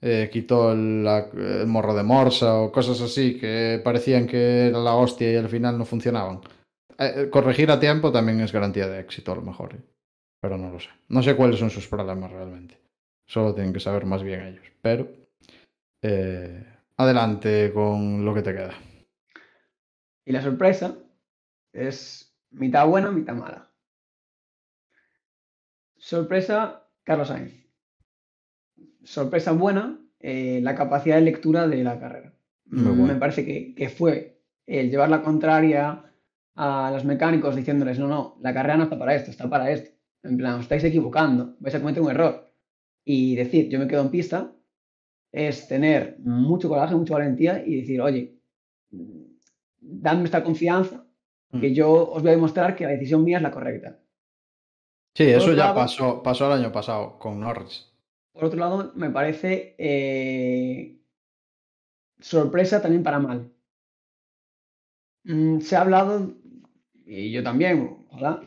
eh, 0.00 0.28
quitó 0.32 0.72
el, 0.72 1.06
el 1.06 1.66
morro 1.66 1.94
de 1.94 2.04
Morsa 2.04 2.60
o 2.60 2.70
cosas 2.70 3.00
así 3.00 3.38
que 3.38 3.80
parecían 3.82 4.26
que 4.26 4.68
era 4.68 4.78
la 4.78 4.94
hostia 4.94 5.32
y 5.32 5.36
al 5.36 5.48
final 5.48 5.76
no 5.76 5.84
funcionaban. 5.84 6.40
Eh, 6.98 7.12
eh, 7.16 7.30
corregir 7.30 7.70
a 7.70 7.80
tiempo 7.80 8.12
también 8.12 8.40
es 8.40 8.52
garantía 8.52 8.86
de 8.86 9.00
éxito 9.00 9.32
a 9.32 9.36
lo 9.36 9.42
mejor, 9.42 9.76
pero 10.40 10.56
no 10.56 10.70
lo 10.70 10.78
sé. 10.78 10.90
No 11.08 11.22
sé 11.22 11.34
cuáles 11.34 11.58
son 11.58 11.70
sus 11.70 11.88
problemas 11.88 12.30
realmente. 12.30 12.78
Solo 13.26 13.54
tienen 13.54 13.72
que 13.72 13.80
saber 13.80 14.06
más 14.06 14.22
bien 14.22 14.42
ellos. 14.42 14.66
Pero 14.80 15.08
adelante 16.96 17.72
con 17.72 18.24
lo 18.24 18.34
que 18.34 18.42
te 18.42 18.52
queda. 18.52 18.74
Y 20.24 20.32
la 20.32 20.42
sorpresa 20.42 20.96
es 21.72 22.32
mitad 22.50 22.86
buena, 22.86 23.10
mitad 23.10 23.34
mala. 23.34 23.68
Sorpresa, 25.96 26.88
Carlos 27.02 27.28
Sainz. 27.28 27.57
Sorpresa 29.08 29.52
buena, 29.52 29.98
eh, 30.20 30.60
la 30.62 30.74
capacidad 30.74 31.16
de 31.16 31.22
lectura 31.22 31.66
de 31.66 31.82
la 31.82 31.98
carrera. 31.98 32.34
Muy 32.66 32.92
bueno. 32.92 33.14
Me 33.14 33.18
parece 33.18 33.44
que, 33.46 33.74
que 33.74 33.88
fue 33.88 34.42
el 34.66 34.90
llevar 34.90 35.08
la 35.08 35.22
contraria 35.22 36.04
a 36.56 36.90
los 36.92 37.04
mecánicos 37.04 37.56
diciéndoles, 37.56 37.98
no, 37.98 38.06
no, 38.06 38.36
la 38.42 38.52
carrera 38.52 38.76
no 38.76 38.84
está 38.84 38.98
para 38.98 39.14
esto, 39.14 39.30
está 39.30 39.48
para 39.48 39.70
esto. 39.70 39.90
En 40.22 40.36
plan, 40.36 40.54
os 40.56 40.62
estáis 40.62 40.84
equivocando, 40.84 41.56
vais 41.60 41.74
a 41.74 41.80
cometer 41.80 42.02
un 42.02 42.10
error. 42.10 42.52
Y 43.04 43.34
decir, 43.34 43.70
yo 43.70 43.78
me 43.78 43.88
quedo 43.88 44.02
en 44.02 44.10
pista, 44.10 44.52
es 45.32 45.66
tener 45.68 46.18
mucho 46.20 46.68
coraje, 46.68 46.94
mucha 46.94 47.14
valentía 47.14 47.64
y 47.64 47.76
decir, 47.80 48.02
oye, 48.02 48.38
dadme 49.80 50.24
esta 50.24 50.44
confianza 50.44 51.04
que 51.60 51.70
Mm. 51.70 51.72
yo 51.72 52.10
os 52.10 52.20
voy 52.20 52.32
a 52.32 52.34
demostrar 52.34 52.76
que 52.76 52.84
la 52.84 52.90
decisión 52.90 53.24
mía 53.24 53.38
es 53.38 53.42
la 53.42 53.50
correcta. 53.50 53.98
Sí, 55.14 55.24
eso 55.24 55.54
ya 55.54 55.74
pasó, 55.74 56.22
pasó 56.22 56.46
el 56.52 56.60
año 56.60 56.70
pasado 56.70 57.18
con 57.18 57.40
Norris. 57.40 57.87
Por 58.38 58.44
otro 58.46 58.60
lado, 58.60 58.92
me 58.94 59.10
parece 59.10 59.74
eh, 59.78 61.00
sorpresa 62.20 62.80
también 62.80 63.02
para 63.02 63.18
mal. 63.18 63.52
Mm, 65.24 65.60
se 65.60 65.76
ha 65.76 65.82
hablado, 65.82 66.34
y 67.06 67.30
yo 67.32 67.42
también, 67.42 68.06
ojalá, 68.10 68.40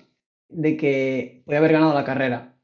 de 0.49 0.77
que 0.77 1.41
podía 1.45 1.59
haber 1.59 1.73
ganado 1.73 1.93
la 1.93 2.03
carrera. 2.05 2.57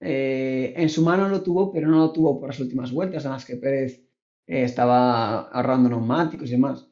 Eh, 0.00 0.72
en 0.76 0.88
su 0.88 1.02
mano 1.02 1.28
lo 1.28 1.42
tuvo, 1.42 1.72
pero 1.72 1.88
no 1.88 1.98
lo 1.98 2.12
tuvo 2.12 2.38
por 2.40 2.48
las 2.48 2.60
últimas 2.60 2.92
vueltas 2.92 3.24
en 3.24 3.32
las 3.32 3.44
que 3.44 3.56
Pérez 3.56 4.00
eh, 4.46 4.62
estaba 4.64 5.42
ahorrando 5.50 5.88
neumáticos 5.90 6.48
y 6.48 6.52
demás. 6.52 6.88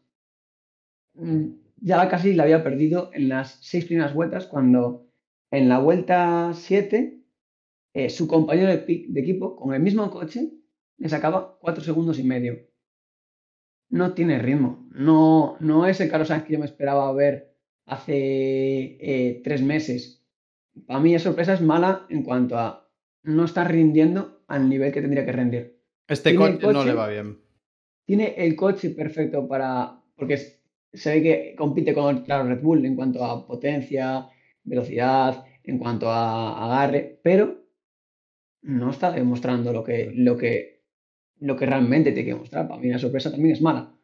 Mm, 1.15 1.49
Ya 1.81 2.09
casi 2.09 2.33
la 2.35 2.45
había 2.45 2.63
perdido 2.65 3.11
en 3.13 3.29
las 3.29 3.59
seis 3.63 3.85
primeras 3.85 4.15
vueltas 4.15 4.47
cuando 4.47 5.07
en 5.51 5.69
la 5.69 5.79
vuelta 5.79 6.53
7 6.55 7.18
eh, 7.99 8.11
su 8.11 8.29
compañero 8.29 8.69
de, 8.69 9.09
equipo 9.17 9.57
con 9.57 9.75
el 9.75 9.83
mismo 9.83 10.09
coche 10.09 10.53
le 10.99 11.09
sacaba 11.09 11.59
4 11.59 11.83
segundos 11.83 12.21
y 12.21 12.23
medio. 12.23 12.57
No 13.91 14.15
tiene 14.15 14.39
ritmo. 14.39 14.89
No, 14.93 15.57
no 15.59 15.85
es 15.85 16.01
el 16.01 16.09
Carlos 16.09 16.29
Sainz 16.29 16.45
que 16.45 16.53
yo 16.53 16.61
me 16.61 16.67
esperaba 16.67 17.13
ver 17.13 17.57
hace 17.87 18.15
eh, 18.15 19.41
tres 19.43 19.63
meses. 19.63 20.25
Para 20.87 21.01
mí 21.01 21.13
la 21.13 21.19
sorpresa 21.19 21.55
es 21.55 21.61
mala 21.61 22.07
en 22.09 22.23
cuanto 22.23 22.57
a 22.57 22.89
no 23.25 23.45
estar 23.45 23.69
rindiendo 23.69 24.45
al 24.47 24.69
nivel 24.69 24.93
que 24.93 25.01
tendría 25.01 25.25
que 25.25 25.33
rendir. 25.33 25.81
Este 26.07 26.37
coche, 26.37 26.73
no 26.73 26.85
le 26.85 26.95
va 26.95 27.09
bien. 27.09 27.41
Tiene 28.05 28.35
el 28.37 28.55
coche 28.55 28.91
perfecto 28.91 29.49
para... 29.49 30.01
porque 30.15 30.37
se 30.93 31.15
ve 31.15 31.23
que 31.23 31.55
compite 31.59 31.93
con 31.93 32.23
claro, 32.23 32.49
Red 32.49 32.63
Bull 32.63 32.87
en 32.87 32.95
cuanto 32.95 33.25
a 33.25 33.45
potencia, 33.45 34.29
velocidad, 34.63 35.45
en 35.65 35.79
cuanto 35.79 36.09
a 36.09 36.65
agarre, 36.65 37.19
pero 37.25 37.58
no 38.63 38.91
está 38.91 39.13
demostrando 39.13 39.73
lo 39.73 39.85
que, 39.85 40.11
lo 40.15 40.37
que, 40.37 40.83
lo 41.41 41.57
que 41.57 41.67
realmente 41.67 42.13
tiene 42.13 42.27
que 42.27 42.35
demostrar. 42.35 42.69
Para 42.69 42.81
mí 42.81 42.89
la 42.89 42.99
sorpresa 42.99 43.31
también 43.31 43.55
es 43.55 43.63
mala. 43.63 43.95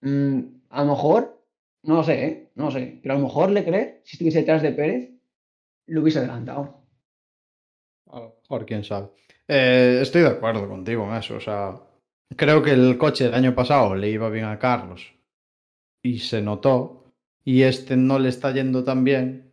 Mm, 0.00 0.40
a 0.70 0.84
lo 0.84 0.90
mejor, 0.90 1.44
no 1.82 1.96
lo 1.96 2.04
sé, 2.04 2.24
¿eh? 2.24 2.50
no 2.54 2.66
lo 2.66 2.70
sé, 2.70 2.98
pero 3.02 3.14
a 3.14 3.18
lo 3.18 3.24
mejor 3.24 3.50
Leclerc, 3.50 4.00
si 4.04 4.16
estuviese 4.16 4.40
detrás 4.40 4.62
de 4.62 4.72
Pérez, 4.72 5.10
lo 5.86 6.02
hubiese 6.02 6.18
adelantado. 6.18 6.82
A 8.10 8.20
lo 8.20 8.36
mejor, 8.42 8.66
quién 8.66 8.84
sabe. 8.84 9.08
Eh, 9.48 9.98
estoy 10.02 10.22
de 10.22 10.28
acuerdo 10.28 10.68
contigo 10.68 11.04
en 11.08 11.16
eso. 11.16 11.36
O 11.36 11.40
sea, 11.40 11.80
creo 12.36 12.62
que 12.62 12.70
el 12.70 12.96
coche 12.96 13.24
del 13.24 13.34
año 13.34 13.54
pasado 13.54 13.94
le 13.94 14.10
iba 14.10 14.30
bien 14.30 14.46
a 14.46 14.58
Carlos 14.58 15.14
y 16.02 16.18
se 16.18 16.42
notó. 16.42 17.12
Y 17.44 17.62
este 17.62 17.96
no 17.96 18.18
le 18.18 18.30
está 18.30 18.52
yendo 18.52 18.84
tan 18.84 19.04
bien. 19.04 19.52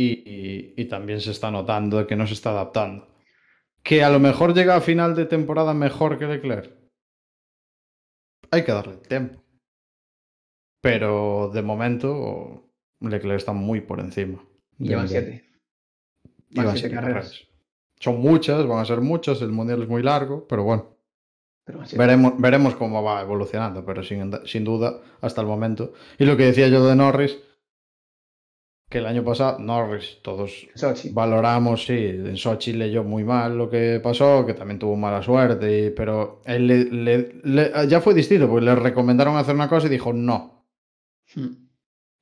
Y, 0.00 0.84
también 0.84 1.20
se 1.20 1.32
está 1.32 1.50
notando 1.50 2.06
que 2.06 2.14
no 2.14 2.26
se 2.26 2.34
está 2.34 2.50
adaptando. 2.50 3.08
Que 3.82 4.04
a 4.04 4.10
lo 4.10 4.20
mejor 4.20 4.54
llega 4.54 4.76
a 4.76 4.80
final 4.80 5.16
de 5.16 5.26
temporada 5.26 5.74
mejor 5.74 6.18
que 6.18 6.26
Leclerc. 6.26 6.72
Hay 8.50 8.64
que 8.64 8.72
darle 8.72 8.96
tiempo. 8.96 9.42
Pero 10.80 11.50
de 11.52 11.62
momento 11.62 12.70
Leclerc 13.00 13.38
está 13.38 13.52
muy 13.52 13.80
por 13.80 13.98
encima. 13.98 14.44
Llevan 14.78 15.08
siete. 15.08 15.44
y 16.50 16.56
Van 16.56 16.66
van 16.66 16.76
siete 16.76 16.88
siete 16.88 16.94
carreras. 16.94 17.30
carreras. 17.30 17.48
Son 17.98 18.20
muchas, 18.20 18.66
van 18.66 18.78
a 18.78 18.84
ser 18.84 19.00
muchas, 19.00 19.42
el 19.42 19.50
mundial 19.50 19.82
es 19.82 19.88
muy 19.88 20.04
largo, 20.04 20.46
pero 20.46 20.62
bueno, 20.62 20.96
Pero 21.64 21.80
veremos, 21.96 22.40
veremos 22.40 22.76
cómo 22.76 23.02
va 23.02 23.20
evolucionando, 23.20 23.84
pero 23.84 24.04
sin, 24.04 24.30
sin 24.46 24.62
duda, 24.62 25.00
hasta 25.20 25.40
el 25.40 25.48
momento. 25.48 25.94
Y 26.16 26.24
lo 26.24 26.36
que 26.36 26.44
decía 26.44 26.68
yo 26.68 26.86
de 26.86 26.94
Norris, 26.94 27.38
que 28.88 28.98
el 28.98 29.06
año 29.06 29.22
pasado, 29.22 29.58
Norris, 29.58 30.18
todos 30.22 30.66
Sochi. 30.74 31.10
valoramos, 31.10 31.84
sí, 31.84 31.92
en 32.06 32.36
Sochi 32.36 32.72
leyó 32.72 33.04
muy 33.04 33.22
mal 33.22 33.56
lo 33.58 33.68
que 33.68 34.00
pasó, 34.02 34.46
que 34.46 34.54
también 34.54 34.78
tuvo 34.78 34.96
mala 34.96 35.22
suerte, 35.22 35.86
y- 35.86 35.90
pero 35.90 36.40
él 36.46 36.66
le- 36.66 36.84
le- 36.84 37.32
le- 37.44 37.70
ya 37.88 38.00
fue 38.00 38.14
distinto, 38.14 38.48
porque 38.48 38.64
le 38.64 38.74
recomendaron 38.74 39.36
hacer 39.36 39.54
una 39.54 39.68
cosa 39.68 39.88
y 39.88 39.90
dijo 39.90 40.12
no. 40.12 40.64
Hmm. 41.34 41.68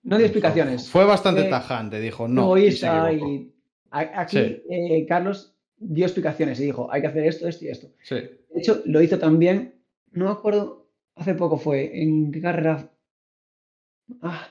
No 0.03 0.17
dio 0.19 0.27
explicaciones. 0.27 0.89
Fue 0.91 1.05
bastante 1.05 1.43
Fue 1.43 1.51
tajante, 1.51 2.01
dijo 2.01 2.27
no. 2.29 2.43
y 2.57 2.61
egoísta 2.63 3.13
y 3.13 3.21
aquí 3.93 4.37
Sí. 4.37 4.63
eh, 4.71 5.07
Carlos 5.09 5.57
dio 5.79 6.05
explicaciones 6.05 6.59
y 6.61 6.65
dijo 6.65 6.89
hay 6.93 7.01
que 7.01 7.07
hacer 7.09 7.25
esto, 7.27 7.47
esto 7.49 7.65
y 7.65 7.69
esto. 7.69 7.89
Sí. 8.03 8.15
De 8.17 8.61
hecho, 8.61 8.83
lo 8.87 9.01
hizo 9.03 9.19
también, 9.19 9.75
no 10.13 10.25
me 10.27 10.31
acuerdo, 10.33 10.89
hace 11.15 11.35
poco 11.35 11.59
fue, 11.59 12.03
¿en 12.03 12.31
qué 12.33 12.41
carrera? 12.41 12.91
Ah, 14.23 14.49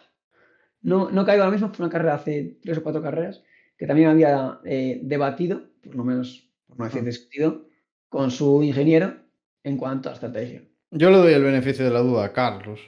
no, 0.85 1.09
no 1.09 1.25
caigo 1.25 1.43
ahora 1.43 1.51
mismo, 1.55 1.73
fue 1.73 1.85
una 1.85 1.91
carrera 1.91 2.15
hace 2.15 2.57
tres 2.61 2.77
o 2.77 2.83
cuatro 2.83 3.01
carreras, 3.01 3.43
que 3.77 3.87
también 3.87 4.09
había 4.09 4.59
eh, 4.63 4.99
debatido, 5.03 5.63
por 5.83 5.95
lo 5.95 6.03
menos, 6.03 6.47
por 6.67 6.77
no 6.79 6.85
decir 6.85 7.01
Ah. 7.01 7.05
discutido, 7.05 7.65
con 8.07 8.31
su 8.31 8.61
ingeniero 8.63 9.15
en 9.63 9.77
cuanto 9.77 10.09
a 10.09 10.13
estrategia. 10.13 10.61
Yo 10.91 11.09
le 11.09 11.17
doy 11.17 11.33
el 11.33 11.43
beneficio 11.43 11.83
de 11.83 11.91
la 11.91 11.99
duda 11.99 12.25
a 12.25 12.33
Carlos, 12.33 12.79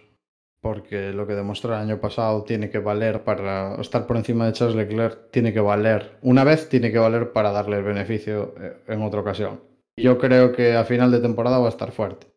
porque 0.61 1.11
lo 1.11 1.25
que 1.25 1.33
demostró 1.33 1.73
el 1.73 1.81
año 1.81 1.99
pasado 1.99 2.43
tiene 2.43 2.69
que 2.69 2.79
valer 2.79 3.23
para 3.23 3.75
estar 3.81 4.05
por 4.05 4.15
encima 4.15 4.45
de 4.45 4.53
Charles 4.53 4.75
Leclerc, 4.75 5.31
tiene 5.31 5.51
que 5.51 5.59
valer, 5.59 6.17
una 6.21 6.43
vez 6.43 6.69
tiene 6.69 6.91
que 6.91 6.99
valer 6.99 7.31
para 7.33 7.51
darle 7.51 7.77
el 7.77 7.83
beneficio 7.83 8.53
eh, 8.61 8.77
en 8.87 9.01
otra 9.01 9.21
ocasión. 9.21 9.59
yo 9.97 10.19
creo 10.19 10.51
que 10.51 10.75
a 10.75 10.85
final 10.85 11.09
de 11.11 11.19
temporada 11.19 11.57
va 11.57 11.65
a 11.65 11.69
estar 11.69 11.91
fuerte. 11.91 12.27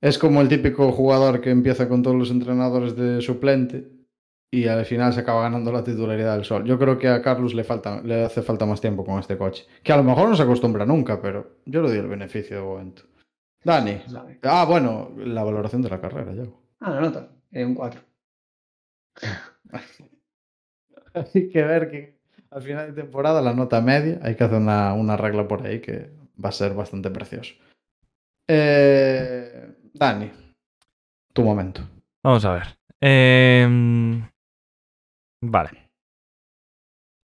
Es 0.00 0.18
como 0.18 0.40
el 0.40 0.48
típico 0.48 0.90
jugador 0.90 1.40
que 1.40 1.50
empieza 1.50 1.88
con 1.88 2.02
todos 2.02 2.16
los 2.16 2.30
entrenadores 2.32 2.96
de 2.96 3.20
suplente 3.22 4.01
y 4.54 4.68
al 4.68 4.84
final 4.84 5.14
se 5.14 5.20
acaba 5.20 5.42
ganando 5.42 5.72
la 5.72 5.82
titularidad 5.82 6.34
del 6.36 6.44
sol. 6.44 6.64
Yo 6.64 6.78
creo 6.78 6.98
que 6.98 7.08
a 7.08 7.22
Carlos 7.22 7.54
le, 7.54 7.64
falta, 7.64 8.02
le 8.02 8.22
hace 8.22 8.42
falta 8.42 8.66
más 8.66 8.82
tiempo 8.82 9.02
con 9.02 9.18
este 9.18 9.38
coche. 9.38 9.64
Que 9.82 9.94
a 9.94 9.96
lo 9.96 10.04
mejor 10.04 10.28
no 10.28 10.36
se 10.36 10.42
acostumbra 10.42 10.84
nunca, 10.84 11.22
pero 11.22 11.56
yo 11.64 11.80
le 11.80 11.88
doy 11.88 11.98
el 11.98 12.06
beneficio 12.06 12.56
de 12.56 12.62
momento. 12.62 13.02
Dani. 13.64 14.02
Ah, 14.42 14.66
bueno, 14.68 15.10
la 15.16 15.42
valoración 15.42 15.80
de 15.80 15.88
la 15.88 16.00
carrera, 16.00 16.34
ya. 16.34 16.44
Ah, 16.80 16.90
la 16.90 17.00
nota. 17.00 17.30
Eh, 17.50 17.64
un 17.64 17.74
4. 17.74 18.00
Hay 21.14 21.48
que 21.48 21.62
ver 21.62 21.90
que 21.90 22.18
al 22.50 22.62
final 22.62 22.94
de 22.94 23.02
temporada 23.02 23.40
la 23.40 23.54
nota 23.54 23.80
media, 23.80 24.18
hay 24.22 24.34
que 24.34 24.44
hacer 24.44 24.58
una, 24.58 24.92
una 24.92 25.16
regla 25.16 25.48
por 25.48 25.66
ahí 25.66 25.80
que 25.80 26.10
va 26.42 26.50
a 26.50 26.52
ser 26.52 26.74
bastante 26.74 27.10
precioso. 27.10 27.54
Eh, 28.48 29.74
Dani, 29.94 30.30
tu 31.32 31.42
momento. 31.42 31.82
Vamos 32.22 32.44
a 32.44 32.52
ver. 32.52 32.78
Em, 33.00 34.22
vale. 35.42 35.90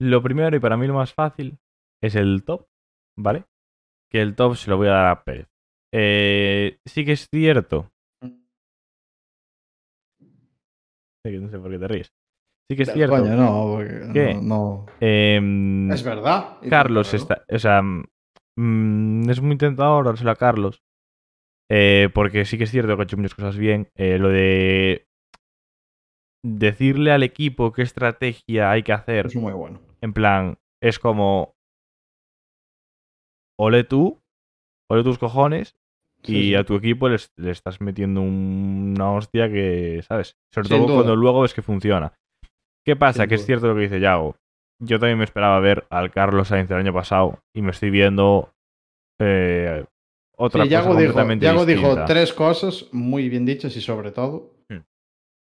Lo 0.00 0.22
primero 0.22 0.56
y 0.56 0.60
para 0.60 0.76
mí 0.76 0.86
lo 0.86 0.94
más 0.94 1.12
fácil 1.12 1.58
es 2.02 2.14
el 2.14 2.44
top, 2.44 2.66
¿vale? 3.16 3.44
Que 4.10 4.20
el 4.22 4.36
top 4.36 4.54
se 4.56 4.70
lo 4.70 4.76
voy 4.76 4.88
a 4.88 4.92
dar 4.92 5.06
a 5.08 5.24
Pérez. 5.24 5.48
Eh, 5.92 6.78
sí 6.86 7.04
que 7.04 7.12
es 7.12 7.28
cierto. 7.30 7.90
No 11.24 11.50
sé 11.50 11.58
por 11.58 11.70
qué 11.70 11.78
te 11.78 11.88
ríes. 11.88 12.12
Sí 12.70 12.76
que 12.76 12.82
es 12.84 12.92
cierto. 12.92 13.16
Coño, 13.16 13.36
no, 13.36 13.72
porque 13.74 14.08
¿Qué? 14.12 14.34
no, 14.34 14.40
no- 14.42 14.86
em, 15.00 15.90
Es 15.90 16.02
verdad. 16.02 16.58
Carlos 16.70 17.12
está. 17.12 17.44
O 17.50 17.58
sea, 17.58 17.82
mm, 17.82 19.28
es 19.30 19.40
muy 19.40 19.56
tentador 19.58 20.04
dárselo 20.06 20.30
a 20.30 20.36
Carlos. 20.36 20.82
eh, 21.70 22.08
porque 22.14 22.46
sí 22.46 22.56
que 22.56 22.64
es 22.64 22.70
cierto 22.70 22.94
que 22.96 23.02
ha 23.02 23.04
hecho 23.04 23.16
muchas 23.16 23.34
cosas 23.34 23.56
bien. 23.58 23.90
Eh, 23.94 24.18
lo 24.18 24.28
de 24.30 25.07
decirle 26.44 27.12
al 27.12 27.22
equipo 27.22 27.72
qué 27.72 27.82
estrategia 27.82 28.70
hay 28.70 28.82
que 28.82 28.92
hacer. 28.92 29.26
Es 29.26 29.36
muy 29.36 29.52
bueno. 29.52 29.80
En 30.00 30.12
plan, 30.12 30.58
es 30.82 30.98
como. 30.98 31.54
Ole 33.60 33.84
tú, 33.84 34.20
ole 34.90 35.02
tus 35.02 35.18
cojones. 35.18 35.76
Y 36.24 36.32
sí. 36.50 36.54
a 36.56 36.64
tu 36.64 36.74
equipo 36.74 37.08
les- 37.08 37.32
le, 37.36 37.52
estás 37.52 37.80
metiendo 37.80 38.20
un- 38.20 38.94
una 38.96 39.12
hostia 39.12 39.48
que, 39.48 40.00
¿sabes? 40.02 40.36
Sobre 40.52 40.66
Sin 40.68 40.76
todo 40.78 40.86
duda. 40.88 40.96
cuando 40.96 41.14
luego 41.16 41.42
ves 41.42 41.54
que 41.54 41.62
funciona. 41.62 42.12
¿Qué 42.84 42.96
pasa? 42.96 43.22
Sin 43.22 43.28
que 43.28 43.34
es 43.36 43.46
cierto 43.46 43.68
lo 43.68 43.74
que 43.76 43.82
dice 43.82 44.00
Yago. 44.00 44.34
Yo 44.82 44.98
también 44.98 45.18
me 45.18 45.24
esperaba 45.24 45.60
ver 45.60 45.86
al 45.90 46.10
Carlos 46.10 46.48
Sainz 46.48 46.70
el 46.72 46.76
año 46.78 46.92
pasado 46.92 47.38
y 47.54 47.62
me 47.62 47.70
estoy 47.70 47.90
viendo 47.90 48.50
eh, 49.20 49.84
otra 50.36 50.64
Sí, 50.64 50.70
cosa 50.70 50.82
Yago, 50.82 50.96
dijo, 50.96 51.34
Yago 51.40 51.66
dijo 51.66 52.04
tres 52.04 52.32
cosas 52.32 52.86
muy 52.92 53.28
bien 53.28 53.46
dichas 53.46 53.76
y 53.76 53.80
sobre 53.80 54.10
todo. 54.10 54.50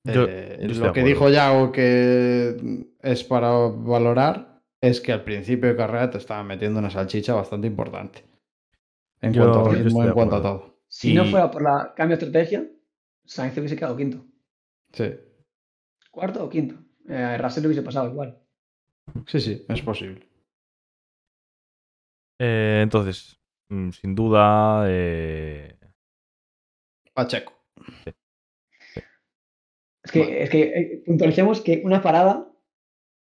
Yo- 0.04 0.26
eh, 0.28 0.58
yo 0.68 0.86
lo 0.86 0.92
que 0.92 1.04
dijo 1.04 1.28
Yago 1.28 1.70
que 1.70 2.86
es 3.00 3.24
para 3.24 3.50
valorar 3.52 4.60
es 4.80 5.00
que 5.00 5.12
al 5.12 5.22
principio 5.22 5.68
de 5.68 5.76
carrera 5.76 6.10
te 6.10 6.18
estaba 6.18 6.42
metiendo 6.42 6.80
una 6.80 6.90
salchicha 6.90 7.34
bastante 7.34 7.68
importante. 7.68 8.24
En 9.20 9.32
Yo- 9.32 9.42
cuanto 9.42 9.70
a 9.70 9.74
ritmo, 9.74 10.04
en 10.04 10.12
cuanto 10.12 10.42
todo. 10.42 10.78
Si 10.88 11.14
no 11.14 11.24
fuera 11.24 11.50
por 11.50 11.62
la 11.62 11.94
cambio 11.94 12.16
de 12.16 12.24
estrategia, 12.24 12.68
Sainz 13.24 13.56
hubiese 13.56 13.76
quedado 13.76 13.96
quinto. 13.96 14.24
Sí, 14.92 15.14
Cuarto 16.10 16.44
o 16.44 16.48
quinto. 16.50 16.74
Eh, 17.08 17.38
Russell 17.38 17.64
hubiese 17.66 17.82
pasado 17.82 18.10
igual. 18.10 18.38
sí, 19.26 19.40
sí, 19.40 19.64
es 19.68 19.82
posible. 19.82 20.28
Eh, 22.40 22.80
entonces, 22.82 23.38
mm, 23.68 23.90
sin 23.90 24.14
duda. 24.14 24.84
eh, 24.88 25.78
Pacheco. 27.14 27.52
Es 30.04 30.12
que, 30.12 30.42
es 30.42 30.50
que 30.50 30.62
eh, 30.62 31.02
puntualicemos 31.06 31.60
que 31.60 31.82
una 31.84 32.02
parada 32.02 32.52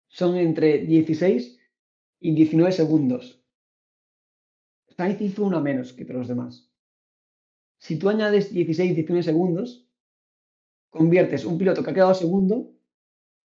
son 0.09 0.37
entre 0.37 0.79
16 0.79 1.59
y 2.21 2.35
19 2.35 2.73
segundos. 2.73 3.43
Sainz 4.97 5.21
hizo 5.21 5.45
una 5.45 5.61
menos 5.61 5.93
que 5.93 6.05
todos 6.05 6.19
los 6.19 6.29
demás. 6.29 6.71
Si 7.79 7.99
tú 7.99 8.09
añades 8.09 8.53
16 8.53 8.91
y 8.91 8.95
19 8.95 9.23
segundos, 9.23 9.89
conviertes 10.91 11.45
un 11.45 11.59
piloto 11.59 11.83
que 11.83 11.91
ha 11.91 11.95
quedado 11.95 12.15
segundo 12.15 12.73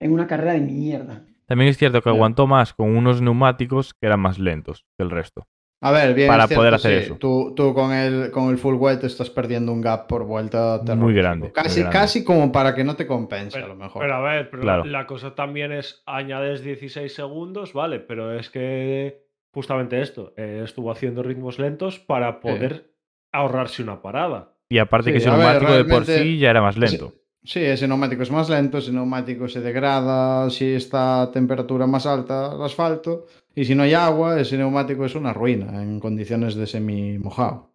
en 0.01 0.13
una 0.13 0.27
carrera 0.27 0.55
de 0.55 0.61
mierda. 0.61 1.25
También 1.47 1.71
es 1.71 1.79
cierto 1.79 2.03
que 2.03 2.09
aguantó 2.09 2.47
más 2.47 2.75
con 2.75 2.97
unos 2.97 3.23
neumáticos 3.23 3.95
que 3.95 4.07
eran 4.07 4.21
más 4.21 4.39
lentos 4.39 4.87
que 4.97 5.05
el 5.05 5.11
resto. 5.11 5.47
A 5.85 5.91
ver, 5.93 6.15
bien. 6.15 6.29
Para 6.29 6.45
es 6.45 6.49
cierto, 6.49 6.61
poder 6.61 6.75
hacer 6.75 6.99
sí, 7.01 7.05
eso. 7.05 7.17
Tú, 7.17 7.53
tú 7.55 7.75
con, 7.75 7.93
el, 7.93 8.31
con 8.31 8.49
el 8.51 8.59
full 8.59 8.77
wet 8.77 9.05
estás 9.05 9.29
perdiendo 9.29 9.71
un 9.73 9.81
gap 9.83 10.07
por 10.07 10.25
vuelta 10.25 10.81
Muy 10.97 11.13
grande, 11.15 11.49
muy 11.49 11.53
Casi, 11.53 11.81
grande. 11.81 11.99
casi 11.99 12.25
como 12.25 12.51
para 12.51 12.75
que 12.75 12.85
no 12.85 12.97
te 12.97 13.07
compense, 13.07 13.59
a 13.59 13.67
lo 13.67 13.77
mejor. 13.77 14.01
Pero 14.03 14.15
a 14.15 14.21
ver, 14.23 14.49
pero 14.51 14.63
Claro. 14.63 14.85
la 14.87 15.07
cosa 15.07 15.35
también 15.35 15.73
es 15.73 16.03
añades 16.07 16.63
16 16.63 17.15
segundos, 17.15 17.73
vale, 17.75 18.01
pero 18.01 18.33
es 18.39 18.49
que 18.49 19.25
justamente 19.53 20.01
esto, 20.01 20.33
eh, 20.37 20.63
estuvo 20.65 20.91
haciendo 20.91 21.23
ritmos 21.23 21.59
lentos 21.59 21.99
para 21.99 22.41
poder 22.41 22.91
ahorrarse 23.31 23.83
una 23.83 24.01
parada. 24.01 24.53
Y 24.71 24.79
aparte 24.79 25.11
Sí, 25.11 25.13
que 25.13 25.19
ese 25.19 25.29
ver, 25.31 25.39
neumático 25.39 25.73
de 25.75 25.85
por 25.85 26.05
sí 26.07 26.39
ya 26.39 26.51
era 26.51 26.63
más 26.63 26.77
lento. 26.79 27.13
Sí, 27.43 27.61
ese 27.61 27.87
neumático 27.87 28.23
es 28.23 28.31
más 28.31 28.49
lento, 28.49 28.79
ese 28.79 28.91
neumático 28.91 29.49
se 29.49 29.61
degrada 29.61 30.49
si 30.49 30.73
está 30.73 31.21
a 31.23 31.31
temperatura 31.31 31.87
más 31.87 32.07
alta 32.07 32.53
el 32.55 32.63
asfalto 32.63 33.27
y 33.55 33.65
si 33.65 33.75
no 33.75 33.83
hay 33.83 33.95
agua, 33.95 34.41
ese 34.41 34.57
neumático 34.57 35.05
es 35.05 35.15
una 35.15 35.33
ruina 35.33 35.83
en 35.83 36.01
condiciones 36.01 36.55
de 36.55 36.67
semi 36.67 37.19
mojado. 37.19 37.75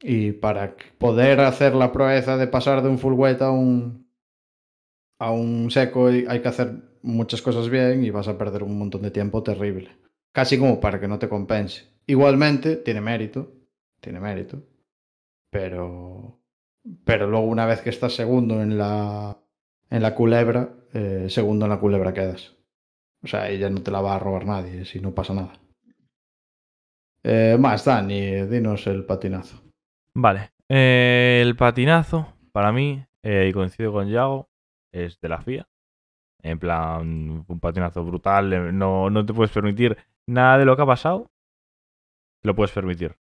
Y 0.00 0.32
para 0.32 0.74
poder 0.98 1.40
hacer 1.40 1.74
la 1.74 1.92
proeza 1.92 2.36
de 2.36 2.48
pasar 2.48 2.82
de 2.82 2.88
un 2.88 2.98
full 2.98 3.14
wet 3.14 3.40
a 3.42 3.50
un 3.50 4.10
a 5.18 5.30
un 5.30 5.70
seco 5.70 6.08
hay 6.08 6.40
que 6.40 6.48
hacer 6.48 6.72
muchas 7.02 7.42
cosas 7.42 7.68
bien 7.70 8.04
y 8.04 8.10
vas 8.10 8.26
a 8.26 8.36
perder 8.36 8.64
un 8.64 8.76
montón 8.76 9.02
de 9.02 9.12
tiempo 9.12 9.42
terrible. 9.42 9.96
Casi 10.32 10.58
como 10.58 10.80
para 10.80 10.98
que 10.98 11.06
no 11.06 11.18
te 11.18 11.28
compense. 11.28 11.84
Igualmente, 12.06 12.76
tiene 12.76 13.00
mérito, 13.00 13.52
tiene 14.00 14.18
mérito, 14.18 14.64
pero 15.50 16.42
pero 17.04 17.28
luego 17.28 17.46
una 17.46 17.66
vez 17.66 17.80
que 17.80 17.90
estás 17.90 18.14
segundo 18.14 18.60
en 18.62 18.76
la, 18.78 19.38
en 19.90 20.02
la 20.02 20.14
culebra, 20.14 20.74
eh, 20.92 21.26
segundo 21.28 21.66
en 21.66 21.70
la 21.70 21.78
culebra 21.78 22.12
quedas. 22.12 22.56
O 23.24 23.26
sea, 23.28 23.48
ella 23.48 23.70
no 23.70 23.82
te 23.82 23.90
la 23.90 24.00
va 24.00 24.16
a 24.16 24.18
robar 24.18 24.46
nadie 24.46 24.84
si 24.84 25.00
no 25.00 25.14
pasa 25.14 25.34
nada. 25.34 25.52
Eh, 27.24 27.56
más, 27.58 27.84
Dani, 27.84 28.42
dinos 28.46 28.86
el 28.86 29.04
patinazo. 29.04 29.62
Vale. 30.16 30.50
eh, 30.68 31.40
el 31.42 31.56
patinazo, 31.56 32.34
para 32.52 32.72
mí, 32.72 33.04
eh, 33.22 33.46
y 33.48 33.52
coincido 33.52 33.92
con 33.92 34.08
Yago, 34.08 34.48
es 34.92 35.20
de 35.20 35.28
la 35.28 35.40
FIA. 35.40 35.68
En 36.42 36.58
plan, 36.58 37.44
un 37.46 37.60
patinazo 37.60 38.04
brutal. 38.04 38.52
eh, 38.52 38.72
No, 38.72 39.08
no 39.10 39.24
te 39.24 39.32
puedes 39.32 39.52
permitir 39.52 39.96
nada 40.26 40.58
de 40.58 40.64
lo 40.64 40.74
que 40.76 40.82
ha 40.82 40.86
pasado. 40.86 41.30
Te 42.42 42.48
lo 42.48 42.56
puedes 42.56 42.72
permitir. 42.72 43.16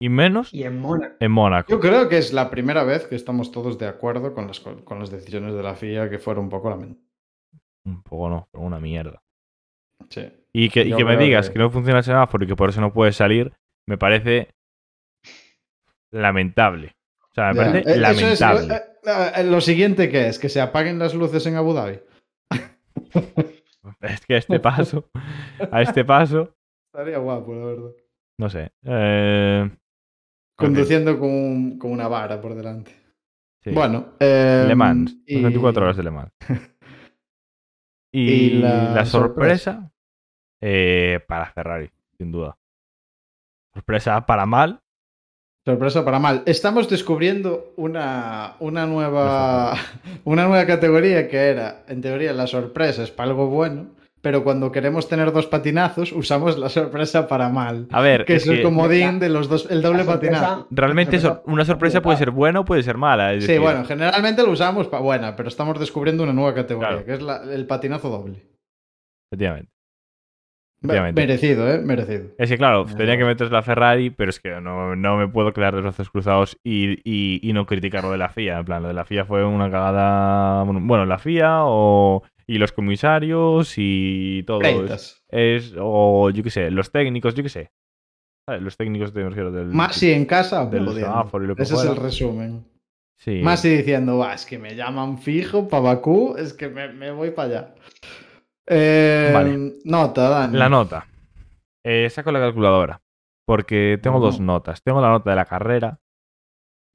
Y 0.00 0.08
menos 0.08 0.52
Y 0.52 0.64
en 0.64 0.80
Mónaco. 0.80 1.14
en 1.20 1.30
Mónaco. 1.30 1.70
Yo 1.70 1.78
creo 1.78 2.08
que 2.08 2.18
es 2.18 2.32
la 2.32 2.50
primera 2.50 2.82
vez 2.82 3.06
que 3.06 3.14
estamos 3.14 3.52
todos 3.52 3.78
de 3.78 3.86
acuerdo 3.86 4.34
con 4.34 4.48
las, 4.48 4.58
co- 4.58 4.84
con 4.84 4.98
las 4.98 5.10
decisiones 5.10 5.54
de 5.54 5.62
la 5.62 5.76
FIA 5.76 6.10
que 6.10 6.18
fueron 6.18 6.44
un 6.44 6.50
poco 6.50 6.70
lamentables. 6.70 7.04
Un 7.86 8.02
poco 8.02 8.28
no, 8.28 8.48
pero 8.50 8.64
una 8.64 8.80
mierda. 8.80 9.22
Sí. 10.14 10.32
Y 10.52 10.68
que, 10.70 10.82
y 10.84 10.94
que 10.94 11.04
me 11.04 11.16
digas 11.16 11.48
que- 11.48 11.54
que... 11.54 11.58
no 11.58 11.70
funciona 11.70 11.98
el 11.98 12.04
semáforo 12.04 12.44
y 12.44 12.46
que 12.46 12.54
por 12.56 12.68
eso 12.70 12.80
no 12.80 12.92
puedes 12.92 13.16
salir, 13.16 13.52
me 13.88 13.98
parece 13.98 14.48
lamentable. 16.12 16.94
O 17.30 17.34
sea, 17.34 17.52
me 17.52 17.56
Ya. 17.56 17.64
parece 17.72 17.90
Eh, 17.90 17.94
eso 17.94 18.26
es 18.28 18.40
lo- 18.40 18.46
lamentable. 18.46 18.74
eh, 19.04 19.32
eh, 19.36 19.44
lo 19.44 19.60
siguiente 19.60 20.08
que 20.08 20.28
es, 20.28 20.38
que 20.38 20.48
se 20.48 20.60
apaguen 20.60 20.98
las 20.98 21.14
luces 21.14 21.44
en 21.46 21.56
Abu 21.56 21.72
Dhabi. 21.74 21.98
Es 24.00 24.24
que 24.26 24.34
a 24.34 24.38
este 24.38 24.60
paso, 24.60 25.10
a 25.70 25.82
este 25.82 26.04
paso, 26.04 26.54
Estaría 26.92 27.18
guapo, 27.18 27.54
la 27.54 27.64
verdad. 27.66 27.90
no 28.38 28.48
sé. 28.50 28.70
Eh, 28.82 29.70
Conduciendo 30.56 31.18
con, 31.18 31.28
un- 31.30 31.78
con 31.78 31.90
una 31.90 32.06
vara 32.08 32.40
por 32.40 32.54
delante. 32.54 32.92
sí. 33.62 33.70
Bueno, 33.72 34.14
eh, 34.20 34.64
Le 34.68 34.74
Mans, 34.74 35.16
y- 35.26 35.34
las 35.34 35.42
24 35.44 35.82
horas 35.84 35.96
de 35.96 36.02
Le 36.02 36.10
Mans. 36.10 36.32
Y, 38.12 38.30
Y 38.30 38.50
la, 38.60 38.94
la 38.94 39.04
sorpresa, 39.06 39.90
eh, 40.66 41.20
para 41.28 41.50
Ferrari, 41.52 41.90
sin 42.16 42.32
duda. 42.32 42.56
Sorpresa 43.74 44.24
para 44.24 44.46
mal. 44.46 44.80
Sorpresa 45.66 46.04
para 46.04 46.18
mal. 46.18 46.42
Estamos 46.46 46.88
descubriendo 46.88 47.72
una, 47.76 48.54
una, 48.60 48.86
nueva, 48.86 49.74
una 50.24 50.46
nueva 50.46 50.64
categoría 50.66 51.28
que 51.28 51.36
era, 51.36 51.84
en 51.88 52.00
teoría, 52.00 52.32
la 52.32 52.46
sorpresa 52.46 53.02
es 53.02 53.10
para 53.10 53.30
algo 53.30 53.48
bueno, 53.48 53.88
pero 54.22 54.42
cuando 54.44 54.72
queremos 54.72 55.06
tener 55.08 55.32
dos 55.32 55.46
patinazos 55.46 56.12
usamos 56.12 56.56
la 56.58 56.68
sorpresa 56.70 57.26
para 57.28 57.48
mal. 57.50 57.86
A 57.90 58.00
ver, 58.00 58.24
Que 58.24 58.36
es 58.36 58.44
es 58.44 58.48
el 58.48 58.56
que 58.58 58.62
comodín 58.62 59.18
de 59.18 59.28
los 59.28 59.48
dos, 59.48 59.70
el 59.70 59.82
doble 59.82 60.04
sorpresa- 60.04 60.40
patinazo. 60.40 60.68
realmente 60.70 61.20
una 61.46 61.64
sorpresa 61.66 62.00
puede 62.00 62.16
ser 62.16 62.30
buena 62.30 62.60
o 62.60 62.64
puede 62.64 62.82
ser 62.82 62.96
mala. 62.96 63.32
es 63.34 63.42
Sí, 63.44 63.48
decir, 63.48 63.60
bueno, 63.62 63.84
generalmente 63.84 64.42
lo 64.42 64.50
usamos 64.52 64.86
para 64.88 65.02
buena, 65.02 65.34
pero 65.36 65.48
estamos 65.50 65.78
descubriendo 65.78 66.22
una 66.22 66.32
nueva 66.32 66.54
categoría, 66.54 66.88
Claro. 66.90 67.04
que 67.04 67.12
es 67.14 67.22
la- 67.22 67.42
el 67.52 67.66
patinazo 67.66 68.08
doble. 68.08 68.42
Efectivamente. 69.30 69.72
Merecido, 70.84 71.68
¿eh? 71.72 71.78
Merecido. 71.80 72.26
Es 72.38 72.50
que, 72.50 72.56
claro, 72.58 72.84
tenía 72.86 73.16
que 73.16 73.24
meterse 73.24 73.52
la 73.52 73.62
Ferrari, 73.62 74.10
pero 74.10 74.30
es 74.30 74.38
que 74.40 74.60
no, 74.60 74.94
no 74.96 75.16
me 75.16 75.28
puedo 75.28 75.52
quedar 75.52 75.74
de 75.74 75.80
brazos 75.80 76.10
cruzados 76.10 76.58
y, 76.62 76.98
y- 77.04 77.40
y 77.42 77.52
no 77.52 77.66
criticar 77.66 78.04
lo 78.04 78.10
de 78.12 78.18
la 78.18 78.28
FIA. 78.28 78.58
En 78.58 78.64
plan, 78.64 78.82
lo 78.82 78.88
de 78.88 78.94
la 78.94 79.04
FIA 79.04 79.24
fue 79.24 79.44
una 79.44 79.70
cagada. 79.70 80.62
Bueno, 80.64 81.06
la 81.06 81.18
FIA 81.18 81.60
o, 81.64 82.22
y 82.46 82.58
los 82.58 82.72
comisarios 82.72 83.74
y 83.76 84.42
todo. 84.46 84.60
Es, 85.30 85.74
o 85.78 86.30
yo 86.30 86.42
qué 86.42 86.50
sé, 86.50 86.70
los 86.70 86.90
técnicos, 86.92 87.34
yo 87.34 87.42
qué 87.42 87.48
sé. 87.48 87.70
¿Sabes? 88.46 88.62
Los 88.62 88.76
técnicos 88.76 89.14
de, 89.14 89.26
refiero, 89.26 89.50
del, 89.50 89.68
Más 89.68 89.96
si 89.96 90.12
en 90.12 90.26
casa, 90.26 90.66
del 90.66 90.86
Ese 90.88 91.62
es 91.62 91.70
fuera. 91.70 91.90
el 91.90 91.96
resumen. 91.96 92.64
Sí. 93.16 93.40
Más 93.42 93.62
si 93.62 93.70
diciendo, 93.70 94.18
va, 94.18 94.34
es 94.34 94.44
que 94.44 94.58
me 94.58 94.74
llaman 94.76 95.16
fijo 95.16 95.66
para 95.66 95.82
Bakú, 95.82 96.34
es 96.36 96.52
que 96.52 96.68
me, 96.68 96.92
me 96.92 97.10
voy 97.10 97.30
para 97.30 97.48
allá. 97.48 97.74
Eh, 98.66 99.30
Vale. 99.32 99.72
Nota, 99.84 100.28
Dani. 100.28 100.56
La 100.58 100.68
nota. 100.68 101.06
Eh, 101.84 102.08
saco 102.10 102.32
la 102.32 102.40
calculadora. 102.40 103.00
Porque 103.46 103.98
tengo 104.02 104.20
dos 104.20 104.40
notas. 104.40 104.82
Tengo 104.82 105.00
la 105.02 105.08
nota 105.10 105.30
de 105.30 105.36
la 105.36 105.44
carrera. 105.44 105.98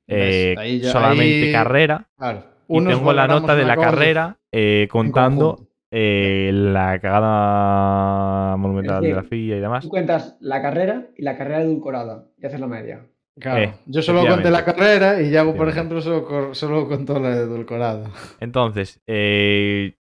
Eh, 0.08 0.56
Ahí 0.58 0.80
ya- 0.80 0.92
solamente 0.92 1.46
ahí- 1.46 1.52
carrera. 1.52 2.08
Claro. 2.18 2.44
Y 2.68 2.84
tengo 2.86 3.14
la 3.14 3.28
nota 3.28 3.56
de 3.56 3.66
la 3.66 3.76
carrera 3.78 4.38
eh, 4.52 4.88
contando 4.92 5.68
eh, 5.92 6.52
la 6.54 7.00
cagada 7.00 8.56
monumental 8.58 9.02
de 9.04 9.14
la 9.14 9.24
FIA 9.24 9.58
y 9.58 9.60
demás. 9.60 9.84
Tú 9.84 9.90
cuentas 9.90 10.38
la 10.40 10.62
carrera 10.62 11.08
y 11.18 11.24
la 11.24 11.38
carrera 11.38 11.62
edulcorada 11.62 12.26
y 12.38 12.46
haces 12.46 12.60
la 12.60 12.68
media. 12.68 13.06
Claro. 13.40 13.62
Eh, 13.64 13.74
Yo 13.86 14.02
solo 14.02 14.26
conté 14.28 14.50
la 14.52 14.66
carrera 14.66 15.22
y 15.22 15.30
Yago, 15.32 15.56
por 15.56 15.70
ejemplo, 15.70 16.02
solo, 16.02 16.54
solo 16.54 16.88
contó 16.88 17.20
la 17.20 17.30
edulcorada. 17.38 18.10
Entonces, 18.40 19.02
eh, 19.08 19.96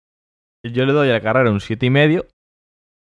yo 0.72 0.86
le 0.86 0.92
doy 0.92 1.10
a 1.10 1.14
la 1.14 1.20
carrera 1.20 1.50
un 1.50 1.60
siete 1.60 1.86
y 1.86 1.90
medio. 1.90 2.26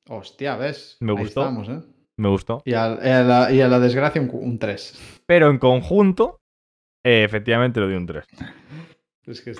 Hostia, 0.10 0.56
¿ves? 0.56 0.98
Me 1.00 1.12
Ahí 1.14 1.18
gustó. 1.20 1.42
estamos, 1.42 1.70
¿eh? 1.70 1.80
Me 2.18 2.30
gustó. 2.30 2.62
Y 2.66 2.74
a, 2.74 2.86
a 2.86 3.24
la, 3.24 3.52
y 3.52 3.62
a 3.62 3.68
la 3.68 3.80
desgracia 3.80 4.22
un 4.22 4.60
3. 4.60 5.24
Pero 5.26 5.50
en 5.50 5.58
conjunto, 5.58 6.40
eh, 7.04 7.24
efectivamente 7.24 7.80
le 7.80 7.88
doy 7.88 7.96
un 7.96 8.06
3. 8.06 8.26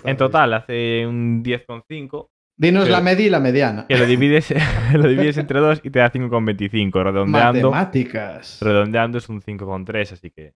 En 0.04 0.16
total 0.16 0.54
hace 0.54 1.08
un 1.08 1.44
10,5. 1.44 2.28
Dinos 2.56 2.88
la 2.88 3.02
media 3.02 3.26
y 3.26 3.30
la 3.32 3.40
mediana. 3.40 3.88
Que 3.88 3.98
lo 3.98 4.06
divides, 4.06 4.54
lo 4.94 5.08
divides 5.08 5.38
entre 5.38 5.60
dos 5.60 5.82
y 5.84 5.90
te 5.90 6.00
da 6.00 6.12
5,25. 6.12 7.04
Redondeando, 7.04 7.72
Matemáticas. 7.72 8.62
redondeando 8.62 9.18
es 9.18 9.28
un 9.28 9.42
5,3, 9.42 10.14
así 10.14 10.30
que 10.30 10.54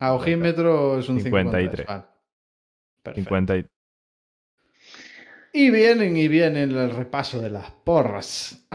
A 0.00 0.14
ojímetro 0.14 0.98
es 0.98 1.08
un 1.10 1.20
53. 1.20 1.86
53. 1.86 1.86
Vale. 1.86 2.04
Perfecto. 3.02 3.28
50 3.28 3.56
y... 3.58 3.66
Y 5.58 5.70
vienen 5.70 6.16
y 6.16 6.28
vienen 6.28 6.70
el 6.72 6.90
repaso 6.90 7.40
de 7.40 7.48
las 7.50 7.70
porras. 7.70 8.68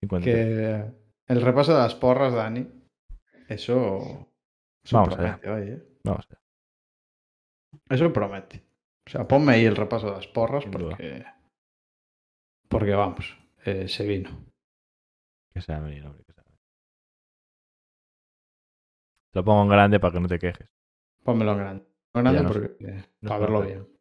53. 0.00 0.22
Que 0.24 1.32
el 1.32 1.40
repaso 1.40 1.72
de 1.72 1.78
las 1.78 1.94
porras, 1.94 2.34
Dani. 2.34 2.66
Eso. 3.48 4.28
Eso 4.82 4.96
Vamos 4.96 5.16
allá. 5.18 5.38
promete, 5.38 5.50
oye. 5.50 5.82
Vamos 6.02 6.26
allá. 6.28 6.40
Eso 7.90 8.12
promete. 8.12 8.62
O 9.06 9.10
sea, 9.10 9.28
ponme 9.28 9.52
ahí 9.52 9.64
el 9.66 9.76
repaso 9.76 10.06
de 10.06 10.12
las 10.16 10.26
porras 10.26 10.64
porque. 10.70 11.24
Porque 12.68 12.94
vamos, 12.94 13.36
eh, 13.64 13.86
se 13.88 14.04
vino. 14.06 14.30
Que 15.52 15.60
sea 15.60 15.78
venir, 15.78 16.04
hombre, 16.04 16.24
que 16.24 16.32
sea 16.32 16.42
venir. 16.42 16.60
Te 19.30 19.38
lo 19.38 19.44
pongo 19.44 19.62
en 19.62 19.68
grande 19.68 20.00
para 20.00 20.12
que 20.14 20.20
no 20.20 20.26
te 20.28 20.38
quejes. 20.38 20.68
Pónmelo 21.22 21.52
en 21.52 21.58
grande. 21.58 21.84
En 22.14 22.22
grande 22.24 22.40
Ya 22.40 22.42
no 22.42 22.52
porque. 22.52 22.84
eh, 22.84 23.04
no 23.20 23.28
para 23.28 23.40
verlo 23.40 23.62
bien. 23.62 23.93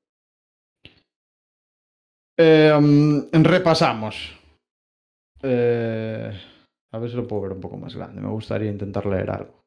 Eh, 2.37 2.73
mm, 2.79 3.43
repasamos. 3.43 4.39
Eh, 5.41 6.31
a 6.91 6.97
ver 6.99 7.09
si 7.09 7.15
lo 7.15 7.27
puedo 7.27 7.43
ver 7.43 7.51
un 7.53 7.61
poco 7.61 7.77
más 7.77 7.95
grande. 7.95 8.21
Me 8.21 8.29
gustaría 8.29 8.71
intentar 8.71 9.05
leer 9.05 9.29
algo. 9.29 9.63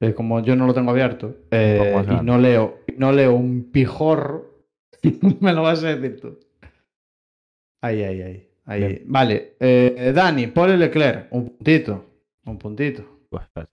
Eh, 0.00 0.14
como 0.14 0.40
yo 0.40 0.54
no 0.54 0.66
lo 0.66 0.74
tengo 0.74 0.92
abierto 0.92 1.34
eh, 1.50 2.04
y 2.08 2.24
no 2.24 2.38
leo, 2.38 2.78
no 2.98 3.10
leo 3.10 3.34
un 3.34 3.72
pijorro, 3.72 4.44
me 5.40 5.52
lo 5.52 5.62
vas 5.62 5.82
a 5.82 5.96
decir 5.96 6.20
tú. 6.20 6.38
Ahí, 7.82 8.02
ahí, 8.04 8.22
ahí. 8.22 8.48
ahí. 8.66 9.02
Vale. 9.06 9.56
eh, 9.58 10.12
Dani, 10.14 10.46
Paul 10.48 10.78
Leclerc. 10.78 11.32
Un 11.32 11.48
puntito. 11.48 12.04
Un 12.44 12.58
puntito. 12.58 13.22
Pues, 13.28 13.42
espérate. 13.42 13.72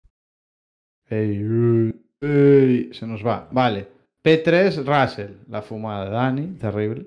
Ey, 1.09 1.37
ey, 1.37 1.93
ey, 2.21 2.93
se 2.93 3.05
nos 3.05 3.23
va. 3.25 3.47
Vale. 3.51 3.87
P3, 4.23 4.83
Russell. 4.83 5.31
La 5.49 5.61
fumada 5.61 6.05
de 6.05 6.11
Dani, 6.11 6.47
terrible. 6.57 7.05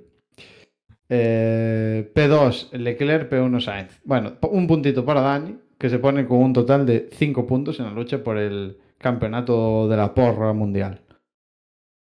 Eh, 1.09 2.13
P2, 2.15 2.73
Leclerc, 2.73 3.31
P1, 3.31 3.61
Sainz. 3.61 4.01
Bueno, 4.05 4.37
un 4.51 4.67
puntito 4.67 5.05
para 5.05 5.23
Dani, 5.23 5.59
que 5.79 5.89
se 5.89 5.99
pone 5.99 6.27
con 6.27 6.39
un 6.39 6.53
total 6.53 6.85
de 6.85 7.09
5 7.13 7.47
puntos 7.47 7.79
en 7.81 7.87
la 7.87 7.93
lucha 7.93 8.23
por 8.23 8.37
el 8.37 8.79
campeonato 8.99 9.89
de 9.89 9.97
la 9.97 10.13
porra 10.13 10.53
mundial. 10.53 11.01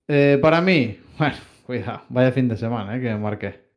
Eh, 0.07 0.37
para 0.41 0.61
mí, 0.61 0.99
bueno, 1.17 1.35
cuidado, 1.65 2.01
vaya 2.09 2.31
fin 2.31 2.47
de 2.47 2.57
semana 2.57 2.95
eh, 2.95 3.01
que 3.01 3.09
me 3.09 3.17
marqué. 3.17 3.71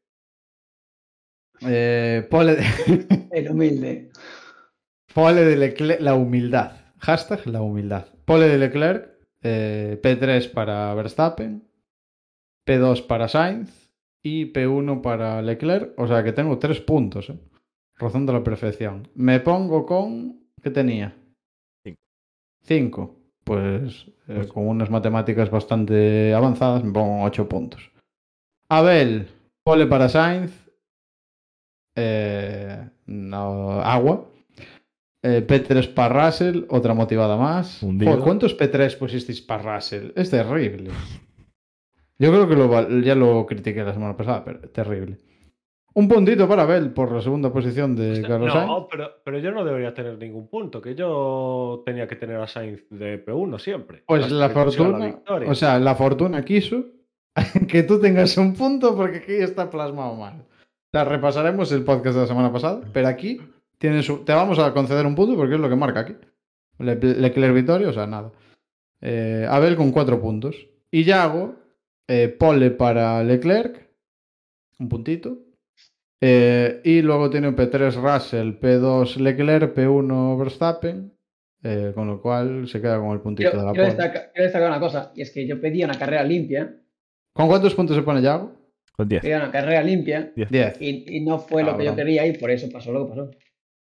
Eh, 1.67 2.27
pole 2.31 2.57
de... 2.57 3.29
El 3.31 3.51
humilde. 3.51 4.11
Pole 5.15 5.45
de 5.45 5.57
Leclerc, 5.57 6.01
la 6.01 6.15
humildad. 6.15 6.73
Hashtag 6.99 7.47
la 7.47 7.63
humildad. 7.63 8.07
Pole 8.25 8.49
de 8.49 8.59
Leclerc, 8.59 9.15
eh, 9.43 10.01
P3 10.03 10.51
para 10.51 10.93
Verstappen, 10.95 11.69
P2 12.67 13.07
para 13.07 13.29
Sainz 13.29 13.84
y 14.25 14.53
P1 14.53 15.03
para 15.03 15.41
Leclerc. 15.43 15.93
O 15.99 16.09
sea 16.09 16.25
que 16.25 16.33
tengo 16.33 16.59
tres 16.59 16.81
puntos, 16.81 17.31
¿eh? 17.31 17.39
rozando 17.97 18.33
la 18.33 18.43
perfección. 18.43 19.07
Me 19.15 19.39
pongo 19.39 19.87
con... 19.87 20.41
¿Qué 20.61 20.71
tenía? 20.71 21.15
Cinco. 21.85 22.01
Cinco. 22.65 23.17
Pues 23.45 24.07
eh, 24.27 24.35
Pues- 24.37 24.47
con 24.49 24.67
unas 24.67 24.91
matemáticas 24.91 25.51
bastante 25.51 26.33
avanzadas 26.35 26.83
me 26.83 26.93
pongo 26.93 27.23
ocho 27.23 27.49
puntos. 27.49 27.93
Abel, 28.71 29.29
pole 29.63 29.87
para 29.87 30.09
Sainz. 30.09 30.53
Eh, 31.97 32.89
no, 33.07 33.81
agua. 33.83 34.31
Eh, 35.23 35.47
P3 35.47 35.95
para 35.95 36.27
Russell, 36.27 36.65
otra 36.69 36.93
motivada 36.95 37.37
más. 37.37 37.79
Joder, 37.81 38.19
¿Cuántos 38.21 38.59
P3 38.59 38.99
pusisteis 38.99 39.41
para 39.43 39.77
Russell? 39.77 40.11
Es 40.17 40.31
terrible. 40.31 40.91
Yo 42.19 42.31
creo 42.31 42.49
que 42.49 42.55
lo 42.57 43.01
ya 43.03 43.15
lo 43.15 43.45
critiqué 43.47 43.83
la 43.83 43.93
semana 43.93 44.17
pasada, 44.17 44.45
pero 44.45 44.61
terrible. 44.71 45.19
Un 45.97 46.09
puntito 46.09 46.49
para 46.49 46.63
Abel 46.63 46.91
por 46.93 47.13
la 47.13 47.21
segunda 47.21 47.53
posición 47.53 47.95
de 47.95 48.21
Carlos 48.23 48.53
Sainz. 48.53 48.67
No, 48.67 48.89
pero, 48.91 49.11
pero 49.25 49.39
yo 49.39 49.53
no 49.53 49.65
debería 49.65 49.95
tener 49.95 50.19
ningún 50.19 50.49
punto, 50.49 50.81
que 50.83 50.95
yo 50.97 51.83
tenía 51.87 52.09
que 52.09 52.17
tener 52.17 52.37
a 52.37 52.49
Sainz 52.49 52.83
de 52.91 53.25
P1 53.25 53.59
siempre. 53.61 54.03
Pues 54.07 54.29
la 54.31 54.49
fortuna, 54.51 55.07
victoria. 55.07 55.49
o 55.51 55.55
sea, 55.55 55.79
la 55.79 55.95
fortuna 55.95 56.45
quiso 56.45 56.85
que 57.69 57.85
tú 57.85 58.01
tengas 58.01 58.37
un 58.37 58.55
punto 58.55 58.97
porque 58.97 59.19
aquí 59.19 59.35
está 59.35 59.71
plasmado 59.71 60.15
mal. 60.17 60.35
O 60.41 60.91
sea, 60.93 61.05
repasaremos 61.05 61.71
el 61.73 61.85
podcast 61.85 62.15
de 62.17 62.21
la 62.23 62.27
semana 62.29 62.53
pasada, 62.53 62.81
pero 62.93 63.07
aquí 63.09 63.41
tienes 63.79 64.11
te 64.25 64.33
vamos 64.33 64.59
a 64.59 64.73
conceder 64.73 65.07
un 65.07 65.15
punto 65.15 65.37
porque 65.37 65.55
es 65.55 65.61
lo 65.61 65.69
que 65.69 65.77
marca 65.77 66.01
aquí. 66.01 66.15
Le- 66.79 66.97
Leclerc 66.97 67.55
victoria, 67.55 67.89
o 67.89 67.93
sea, 67.93 68.07
nada. 68.09 68.33
Eh, 69.01 69.47
Abel 69.49 69.77
con 69.77 69.93
cuatro 69.93 70.21
puntos. 70.21 70.57
Y 70.91 71.05
Yago, 71.05 71.55
eh, 72.09 72.29
pole 72.29 72.71
para 72.73 73.23
Leclerc, 73.25 73.89
un 74.79 74.89
puntito. 74.89 75.39
Eh, 76.21 76.81
y 76.85 77.03
luego 77.03 77.29
tiene 77.29 77.49
un 77.49 77.57
P3 77.57 77.95
Russell, 77.97 78.53
P2 78.59 79.17
Leclerc, 79.17 79.75
P1 79.77 80.39
Verstappen. 80.39 81.13
eh, 81.63 81.93
con 81.95 82.07
lo 82.07 82.21
cual 82.21 82.69
se 82.69 82.81
queda 82.81 82.99
con 82.99 83.11
el 83.13 83.21
puntito 83.21 83.51
Quiero, 83.51 83.61
de 83.61 83.65
la 83.67 83.73
quiero 83.73 83.89
pole. 83.97 84.11
quiero 84.33 84.45
destacar 84.45 84.69
una 84.69 84.81
cosa, 84.81 85.13
y 85.15 85.23
es 85.23 85.31
que 85.31 85.47
yo 85.47 85.61
pedía 85.61 85.87
una 85.87 85.99
carrera 85.99 86.23
limpia, 86.25 86.77
¿Con 87.35 87.49
cuántos 87.49 87.75
puntos 87.75 87.97
se 87.97 88.03
pone 88.03 88.23
Yago? 88.23 88.53
Con 88.93 89.09
10. 89.09 89.23
pedía 89.23 89.37
una 89.39 89.51
carrera 89.51 89.83
limpia, 89.83 90.33
10. 90.37 90.81
y, 90.81 91.17
y 91.17 91.21
no 91.21 91.39
fue 91.39 91.65
lo 91.65 91.77
que 91.77 91.85
yo 91.85 91.97
quería, 91.97 92.27
y 92.27 92.37
por 92.39 92.51
eso 92.51 92.69
pasó 92.71 92.93
lo 92.93 93.05
que 93.07 93.11
pasó. 93.11 93.23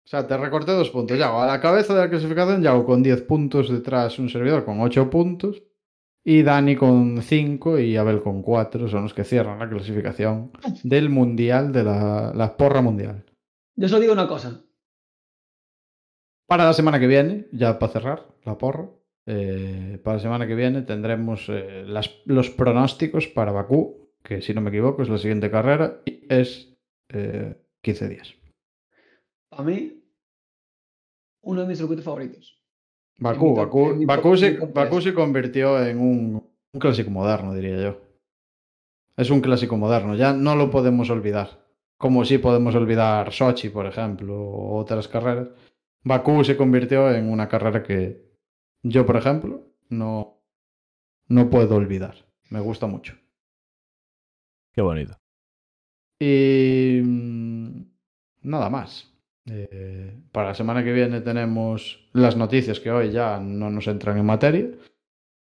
O 0.04 0.08
sea, 0.10 0.26
te 0.26 0.36
recorté 0.36 0.72
dos 0.72 0.90
puntos. 0.90 1.18
Yago, 1.18 1.40
a 1.40 1.46
la 1.46 1.60
cabeza 1.60 1.94
de 1.94 2.00
la 2.00 2.10
clasificación, 2.10 2.62
Yago 2.62 2.84
con 2.84 3.02
10 3.02 3.22
puntos 3.22 3.70
detrás, 3.70 4.18
un 4.18 4.28
servidor 4.28 4.64
con 4.64 4.80
8 4.80 5.08
puntos. 5.10 5.62
Y 6.24 6.42
Dani 6.42 6.76
con 6.76 7.22
5 7.22 7.78
y 7.78 7.96
Abel 7.96 8.20
con 8.22 8.42
4. 8.42 8.88
Son 8.88 9.04
los 9.04 9.14
que 9.14 9.24
cierran 9.24 9.58
la 9.58 9.68
clasificación 9.68 10.52
del 10.84 11.08
mundial, 11.08 11.72
de 11.72 11.82
la, 11.84 12.32
la 12.34 12.56
porra 12.56 12.82
mundial. 12.82 13.24
Yo 13.76 13.88
solo 13.88 14.00
digo 14.02 14.12
una 14.12 14.28
cosa, 14.28 14.62
Para 16.46 16.64
la 16.64 16.72
semana 16.74 16.98
que 17.00 17.06
viene, 17.06 17.46
ya 17.52 17.78
para 17.78 17.92
cerrar 17.92 18.26
la 18.44 18.58
porra, 18.58 18.90
eh, 19.26 19.98
para 20.02 20.16
la 20.16 20.22
semana 20.22 20.46
que 20.46 20.54
viene 20.56 20.82
tendremos 20.82 21.46
eh, 21.48 21.84
las- 21.86 22.10
los 22.26 22.50
pronósticos 22.50 23.26
para 23.28 23.52
Bakú, 23.52 24.10
que 24.22 24.42
si 24.42 24.52
no 24.52 24.60
me 24.60 24.68
equivoco 24.70 25.02
es 25.02 25.08
la 25.08 25.18
siguiente 25.18 25.50
carrera 25.50 26.02
y 26.04 26.26
es 26.28 26.76
eh, 27.08 27.54
15 27.82 28.08
días. 28.08 28.34
para 29.48 29.62
mí, 29.64 30.04
uno 31.42 31.62
de 31.62 31.66
mis 31.68 31.78
circuitos 31.78 32.04
favoritos. 32.04 32.59
Bakú, 33.20 33.54
Bakú, 33.54 33.94
mi 33.94 34.06
se, 34.38 34.56
Bakú 34.56 35.00
se 35.00 35.12
convirtió 35.12 35.84
en 35.84 35.98
un, 35.98 36.42
un 36.72 36.80
clásico 36.80 37.10
moderno, 37.10 37.54
diría 37.54 37.80
yo. 37.82 38.00
Es 39.16 39.30
un 39.30 39.42
clásico 39.42 39.76
moderno, 39.76 40.14
ya 40.14 40.32
no 40.32 40.56
lo 40.56 40.70
podemos 40.70 41.10
olvidar. 41.10 41.60
como 41.98 42.24
si 42.24 42.38
podemos 42.38 42.74
olvidar 42.74 43.30
Sochi, 43.30 43.68
por 43.68 43.84
ejemplo, 43.84 44.34
o 44.34 44.78
otras 44.78 45.06
carreras. 45.06 45.48
Bakú 46.02 46.42
se 46.44 46.56
convirtió 46.56 47.12
en 47.14 47.28
una 47.30 47.46
carrera 47.46 47.82
que 47.82 48.24
yo, 48.82 49.04
por 49.04 49.16
ejemplo, 49.16 49.66
no, 49.90 50.40
no 51.28 51.50
puedo 51.50 51.76
olvidar. 51.76 52.14
Me 52.48 52.60
gusta 52.60 52.86
mucho. 52.86 53.14
Qué 54.72 54.80
bonito. 54.80 55.18
Y 56.18 57.02
mm, 57.04 57.82
nada 58.44 58.70
más. 58.70 59.12
Eh, 59.46 60.20
para 60.32 60.48
la 60.48 60.54
semana 60.54 60.84
que 60.84 60.92
viene 60.92 61.20
tenemos 61.20 62.08
las 62.12 62.36
noticias 62.36 62.78
que 62.80 62.90
hoy 62.90 63.10
ya 63.10 63.38
no 63.40 63.70
nos 63.70 63.86
entran 63.88 64.18
en 64.18 64.26
materia. 64.26 64.68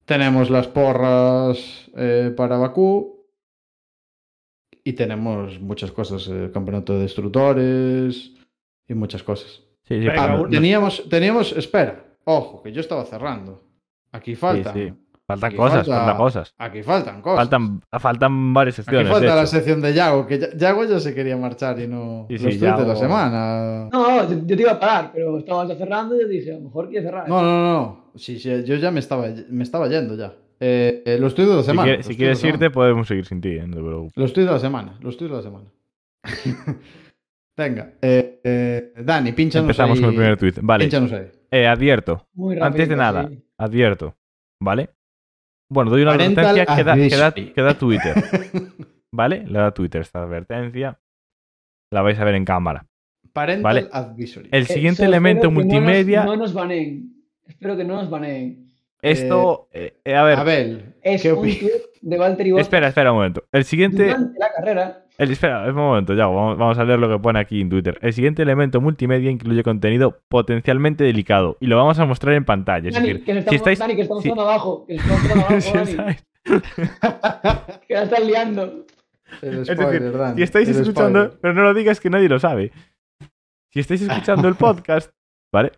Tenemos 0.06 0.50
las 0.50 0.68
porras 0.68 1.90
eh, 1.96 2.34
para 2.36 2.58
Bakú. 2.58 3.16
Y 4.84 4.94
tenemos 4.94 5.60
muchas 5.60 5.92
cosas. 5.92 6.28
El 6.28 6.52
campeonato 6.52 6.94
de 6.94 7.00
destructores 7.02 8.32
y 8.88 8.94
muchas 8.94 9.22
cosas. 9.24 9.64
Sí, 9.84 10.02
sí, 10.02 10.08
Ah, 10.10 10.44
teníamos, 10.50 11.08
teníamos, 11.10 11.52
espera, 11.54 12.18
ojo, 12.24 12.62
que 12.62 12.72
yo 12.72 12.80
estaba 12.82 13.04
cerrando. 13.06 13.64
Aquí 14.12 14.36
faltan. 14.36 14.74
sí. 14.74 14.94
Faltan 15.28 15.48
Aquí 15.50 15.58
cosas, 15.58 15.86
falta- 15.86 15.96
faltan 15.98 16.18
cosas. 16.18 16.56
Aquí 16.58 16.84
faltan 16.84 17.22
cosas. 17.22 17.38
Faltan, 17.50 17.82
faltan 18.00 18.54
varias 18.54 18.76
Aquí 18.80 18.86
secciones. 18.86 19.12
falta 19.12 19.28
de 19.30 19.36
la 19.36 19.42
hecho. 19.42 19.48
sección 19.52 19.82
de 19.82 19.94
Yago, 19.94 20.26
que 20.26 20.40
Ya- 20.40 20.54
Yago 20.56 20.86
ya 20.86 21.00
se 21.02 21.14
quería 21.14 21.36
marchar 21.36 21.78
y 21.82 21.88
no. 21.88 22.28
Sí, 22.30 22.36
los 22.38 22.54
sí, 22.54 22.60
tweets 22.60 22.62
de 22.62 22.68
la 22.68 22.78
Yago- 22.78 22.88
No, 22.88 22.96
semana. 22.96 23.90
no, 23.92 24.30
yo, 24.30 24.40
yo 24.46 24.56
te 24.56 24.62
iba 24.62 24.72
a 24.72 24.80
parar, 24.80 25.12
pero 25.14 25.38
estabas 25.38 25.68
ya 25.68 25.76
cerrando 25.76 26.16
y 26.16 26.22
yo 26.22 26.28
dije, 26.30 26.52
a 26.54 26.56
lo 26.56 26.62
mejor 26.62 26.88
quiere 26.90 27.06
cerrar. 27.06 27.28
No, 27.28 27.42
no, 27.42 27.62
no. 27.74 28.12
Sí, 28.16 28.40
sí, 28.40 28.50
yo 28.64 28.76
ya 28.76 28.90
me 28.90 29.02
estaba, 29.02 29.28
me 29.50 29.64
estaba 29.64 29.90
yendo 29.90 30.16
ya. 30.16 30.34
Eh, 30.62 31.04
eh, 31.06 31.18
los 31.20 31.36
tweets 31.36 31.52
de 31.52 31.58
la 31.58 31.64
semana. 31.64 31.84
quieres- 31.88 32.06
los 32.06 32.08
si 32.08 32.18
quieres 32.18 32.44
irte, 32.46 32.58
semana. 32.58 32.74
podemos 32.74 33.08
seguir 33.08 33.26
sin 33.26 33.42
ti. 33.42 33.50
¿eh? 33.50 33.68
No. 33.68 34.08
Los 34.16 34.32
tweets 34.32 34.48
de 34.48 34.54
la 34.54 34.60
semana. 34.60 34.98
Los 35.02 35.18
tweets 35.18 35.32
de 35.32 35.38
la 35.38 35.44
semana. 35.44 35.66
Venga, 37.58 37.94
eh, 38.02 38.40
eh, 38.44 38.94
Dani, 39.04 39.32
pínchanos 39.34 39.66
Empezamos 39.66 39.98
ahí. 39.98 40.04
con 40.04 40.10
el 40.12 40.16
primer 40.16 40.38
tweet. 40.38 40.54
Vale, 40.62 40.86
Pínchanos 40.86 41.12
ahí. 41.12 41.28
eh, 41.52 41.68
advierto. 41.68 42.28
Muy 42.34 42.58
Antes 42.60 42.88
de 42.88 42.96
nada, 42.96 43.28
sí. 43.28 43.44
advierto. 43.58 44.16
¿Vale? 44.60 44.90
Bueno, 45.70 45.91
doy 45.91 46.01
una 46.03 46.13
advertencia 46.13 46.65
que 46.65 46.84
da, 46.84 46.95
que, 46.95 47.09
da, 47.18 47.34
que 47.34 47.61
da 47.61 47.74
Twitter. 47.78 48.13
¿Vale? 49.11 49.45
Le 49.45 49.59
da 49.59 49.72
Twitter 49.72 50.01
esta 50.01 50.24
advertencia. 50.24 50.99
La 51.91 52.01
vais 52.01 52.20
a 52.20 52.24
ver 52.26 52.36
en 52.36 52.45
cámara. 52.45 52.86
Parental 53.34 53.63
Vale. 53.63 53.89
advisory. 53.91 54.49
El 54.51 54.63
Eh, 54.63 54.65
siguiente 54.65 55.03
elemento 55.05 55.43
que 55.43 55.47
no 55.47 55.53
nos- 55.59 55.65
multimedia. 55.65 56.24
No 56.26 56.36
nos, 56.36 56.53
baneen. 56.53 57.13
Espero 57.45 57.78
que 57.78 57.84
no 57.84 57.95
nos 57.95 58.09
baneen. 58.09 58.68
Esto. 59.01 59.70
eh, 59.72 59.97
eh, 60.03 60.15
a 60.15 60.24
ver. 60.24 60.39
Abel, 60.39 60.95
Es 61.01 61.22
¿qué 61.22 61.32
un 61.34 61.41
tweet 61.41 61.72
de 62.01 62.18
Valtteri 62.18 62.51
Bottas 62.51 62.65
Espera, 62.68 62.88
espera 62.88 63.11
un 63.11 63.18
momento. 63.20 63.43
El 63.51 63.63
siguiente. 63.63 64.05
durante 64.05 64.39
la 64.39 64.51
carrera. 64.53 65.05
El, 65.20 65.32
espera, 65.32 65.63
un 65.68 65.74
momento, 65.76 66.13
ya, 66.13 66.28
vamos, 66.28 66.57
vamos 66.57 66.78
a 66.78 66.84
leer 66.84 66.99
lo 66.99 67.09
que 67.09 67.18
pone 67.18 67.39
aquí 67.39 67.59
en 67.61 67.70
Twitter. 67.70 67.97
El 68.01 68.13
siguiente 68.13 68.43
elemento 68.43 68.80
multimedia 68.82 69.32
incluye 69.32 69.63
contenido 69.63 70.20
potencialmente 70.30 71.03
delicado 71.03 71.57
y 71.59 71.65
lo 71.68 71.76
vamos 71.78 71.97
a 71.97 72.05
mostrar 72.05 72.36
en 72.36 72.45
pantalla. 72.45 72.89
Es 72.89 72.93
Dani, 72.93 73.07
decir, 73.07 73.26
que, 73.26 73.32
si 73.34 73.38
estamos, 73.39 73.55
estáis. 73.55 73.80
Dani, 73.80 73.95
que 73.95 74.01
estamos 74.03 74.24
si- 74.24 74.30
tan 74.30 74.39
abajo. 74.39 74.86
Que 74.86 74.95
estamos 74.95 75.28
tan 75.28 75.39
abajo, 75.39 75.61
si 75.61 75.74
Dani. 75.74 75.91
estáis- 75.91 76.24
Que 77.88 77.93
la 77.95 78.03
estás 78.03 78.26
liando. 78.26 78.86
El 79.41 79.65
decir, 79.65 79.78
si 80.36 80.43
estáis 80.43 80.70
escuchando, 80.70 81.20
spoiler. 81.26 81.39
pero 81.41 81.53
no 81.53 81.63
lo 81.63 81.74
digas 81.74 81.99
que 81.99 82.09
nadie 82.09 82.30
lo 82.30 82.39
sabe. 82.39 82.72
Si 83.74 83.80
estáis 83.80 84.01
escuchando 84.03 84.47
el 84.47 84.55
podcast, 84.59 85.11
¿vale? 85.51 85.72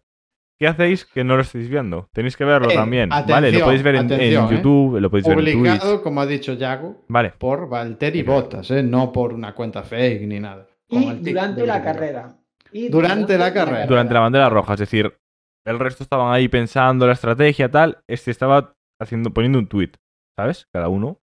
¿Qué 0.60 0.68
hacéis 0.68 1.06
que 1.06 1.24
no 1.24 1.36
lo 1.38 1.42
estáis 1.42 1.70
viendo? 1.70 2.10
Tenéis 2.14 2.36
que 2.36 2.44
verlo 2.44 2.70
Eh, 2.70 2.76
también, 2.76 3.08
¿vale? 3.10 3.28
Lo 3.28 3.36
atención, 3.36 3.64
podéis 3.64 3.84
ver 3.84 3.96
en, 3.96 4.12
¿eh? 4.12 4.32
YouTube, 4.34 5.00
lo 5.00 5.10
podéis 5.10 5.28
ver 5.28 5.40
en 5.40 5.46
Twitch. 5.46 5.56
Publicado, 5.56 6.02
como 6.04 6.20
ha 6.22 6.26
dicho 6.26 6.54
Yago, 6.54 7.06
Vale, 7.08 7.34
por 7.38 7.70
Valtteri 7.70 8.24
Bottas, 8.24 8.70
¿eh? 8.72 8.84
no 8.84 9.12
por 9.14 9.34
una 9.34 9.56
cuenta 9.56 9.84
fake 9.84 10.28
ni 10.28 10.40
nada. 10.40 10.68
Y 10.90 11.14
durante 11.14 11.66
la 11.66 11.82
carrera. 11.82 12.36
Y 12.72 12.90
Durante 12.90 13.38
la 13.38 13.54
carrera. 13.54 13.86
durante 13.88 14.14
la 14.14 14.20
bandera 14.20 14.50
roja, 14.50 14.74
es 14.74 14.80
decir, 14.82 15.18
el 15.66 15.80
resto 15.80 16.04
estaban 16.04 16.34
ahí 16.34 16.48
pensando 16.50 17.08
la 17.08 17.14
estrategia, 17.14 17.72
tal. 17.72 18.04
Este 18.08 18.30
estaba 18.30 18.76
haciendo, 19.02 19.32
poniendo 19.34 19.60
un 19.60 19.68
tweet, 19.68 19.92
¿sabes? 20.38 20.68
Cada 20.74 20.90
uno, 20.90 21.20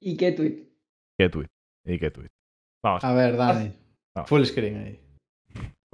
¿Y 0.00 0.16
qué 0.16 0.32
tweet? 0.32 0.68
qué 1.18 1.28
tweet. 1.28 1.48
Y 1.86 1.98
qué 1.98 2.10
tweet. 2.10 2.28
Vamos, 2.82 3.04
A 3.04 3.12
ver, 3.14 3.36
Dani. 3.36 3.72
Ah. 4.16 4.24
Full 4.24 4.44
screen 4.44 4.76
ahí. 4.78 5.00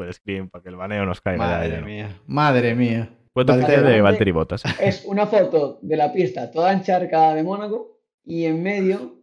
Puedes 0.01 0.16
screen 0.16 0.48
para 0.48 0.62
que 0.62 0.70
el 0.70 0.76
baneo 0.76 1.05
nos 1.05 1.20
caiga 1.20 1.44
Madre 1.44 1.82
mía. 1.82 2.22
Madre 2.26 2.74
mía. 2.74 3.11
Cuento 3.34 3.55
de 3.55 4.01
Valtteri 4.01 4.32
Bottas. 4.32 4.62
Es 4.80 5.05
una 5.05 5.26
foto 5.26 5.78
de 5.82 5.96
la 5.98 6.11
pista 6.11 6.51
toda 6.51 6.72
encharcada 6.72 7.34
de 7.34 7.42
Mónaco 7.42 8.01
y 8.24 8.46
en 8.46 8.62
medio 8.62 9.18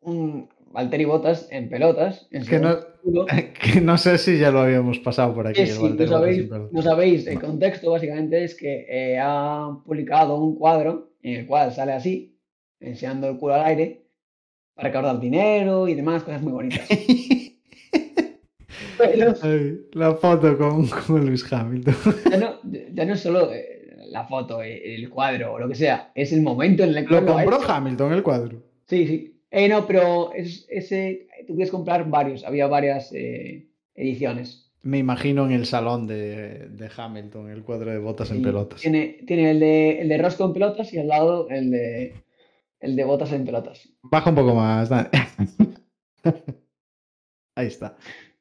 un 0.00 0.48
Valtteri 0.72 1.04
Bottas 1.04 1.46
en 1.50 1.68
pelotas. 1.68 2.26
Que 2.30 2.58
no, 2.58 2.74
culo. 3.02 3.26
que 3.60 3.82
no 3.82 3.98
sé 3.98 4.16
si 4.16 4.38
ya 4.38 4.50
lo 4.50 4.60
habíamos 4.60 4.98
pasado 5.00 5.34
por 5.34 5.46
aquí. 5.46 5.62
Que 5.62 5.70
el 5.70 6.08
sabéis, 6.08 6.48
no 6.48 6.80
sabéis, 6.80 7.26
el 7.26 7.38
contexto 7.38 7.90
básicamente 7.90 8.44
es 8.44 8.54
que 8.54 8.86
eh, 8.88 9.18
ha 9.20 9.76
publicado 9.84 10.36
un 10.38 10.56
cuadro 10.56 11.10
en 11.20 11.40
el 11.40 11.46
cual 11.46 11.70
sale 11.74 11.92
así, 11.92 12.38
enseñando 12.80 13.28
el 13.28 13.36
culo 13.36 13.56
al 13.56 13.66
aire, 13.66 14.06
para 14.74 14.88
recaudar 14.88 15.20
dinero 15.20 15.86
y 15.86 15.94
demás, 15.94 16.22
cosas 16.22 16.40
muy 16.40 16.52
bonitas. 16.52 16.88
Pero 18.98 19.34
la 19.92 20.14
foto 20.14 20.56
con, 20.58 20.86
con 20.86 21.26
Luis 21.26 21.50
Hamilton. 21.52 21.94
ya 22.30 22.36
no, 22.36 22.60
ya 22.92 23.04
no 23.04 23.14
es 23.14 23.20
solo 23.20 23.52
eh, 23.52 23.74
la 24.14 24.24
foto, 24.24 24.62
eh, 24.62 24.94
el 24.94 25.10
cuadro 25.10 25.54
o 25.54 25.58
lo 25.58 25.68
que 25.68 25.74
sea, 25.74 26.12
es 26.14 26.32
el 26.32 26.42
momento 26.42 26.84
en 26.84 26.90
el 26.90 27.06
que 27.06 27.14
Lo 27.14 27.26
compró. 27.26 27.60
Hamilton 27.60 28.12
el 28.12 28.22
cuadro. 28.22 28.62
Sí, 28.86 29.06
sí. 29.06 29.40
Eh, 29.50 29.68
no, 29.68 29.86
pero 29.86 30.32
es, 30.34 30.66
ese, 30.68 31.28
tú 31.46 31.54
quieres 31.54 31.70
comprar 31.70 32.08
varios, 32.08 32.44
había 32.44 32.66
varias 32.66 33.12
eh, 33.12 33.68
ediciones. 33.94 34.72
Me 34.82 34.98
imagino 34.98 35.46
en 35.46 35.52
el 35.52 35.66
salón 35.66 36.06
de, 36.06 36.68
de 36.68 36.90
Hamilton 36.94 37.50
el 37.50 37.62
cuadro 37.62 37.90
de 37.90 37.98
botas 37.98 38.30
en 38.30 38.42
pelotas. 38.42 38.80
Tiene, 38.80 39.18
tiene 39.26 39.52
el 39.52 39.60
de, 39.60 40.00
el 40.00 40.08
de 40.08 40.18
Rosco 40.18 40.44
en 40.44 40.52
pelotas 40.52 40.92
y 40.92 40.98
al 40.98 41.08
lado 41.08 41.48
el 41.48 41.70
de, 41.70 42.14
el 42.80 42.94
de 42.94 43.04
botas 43.04 43.32
en 43.32 43.46
pelotas. 43.46 43.88
Baja 44.02 44.30
un 44.30 44.36
poco 44.36 44.54
más. 44.54 44.90
Ahí 47.56 47.66
está. 47.66 47.96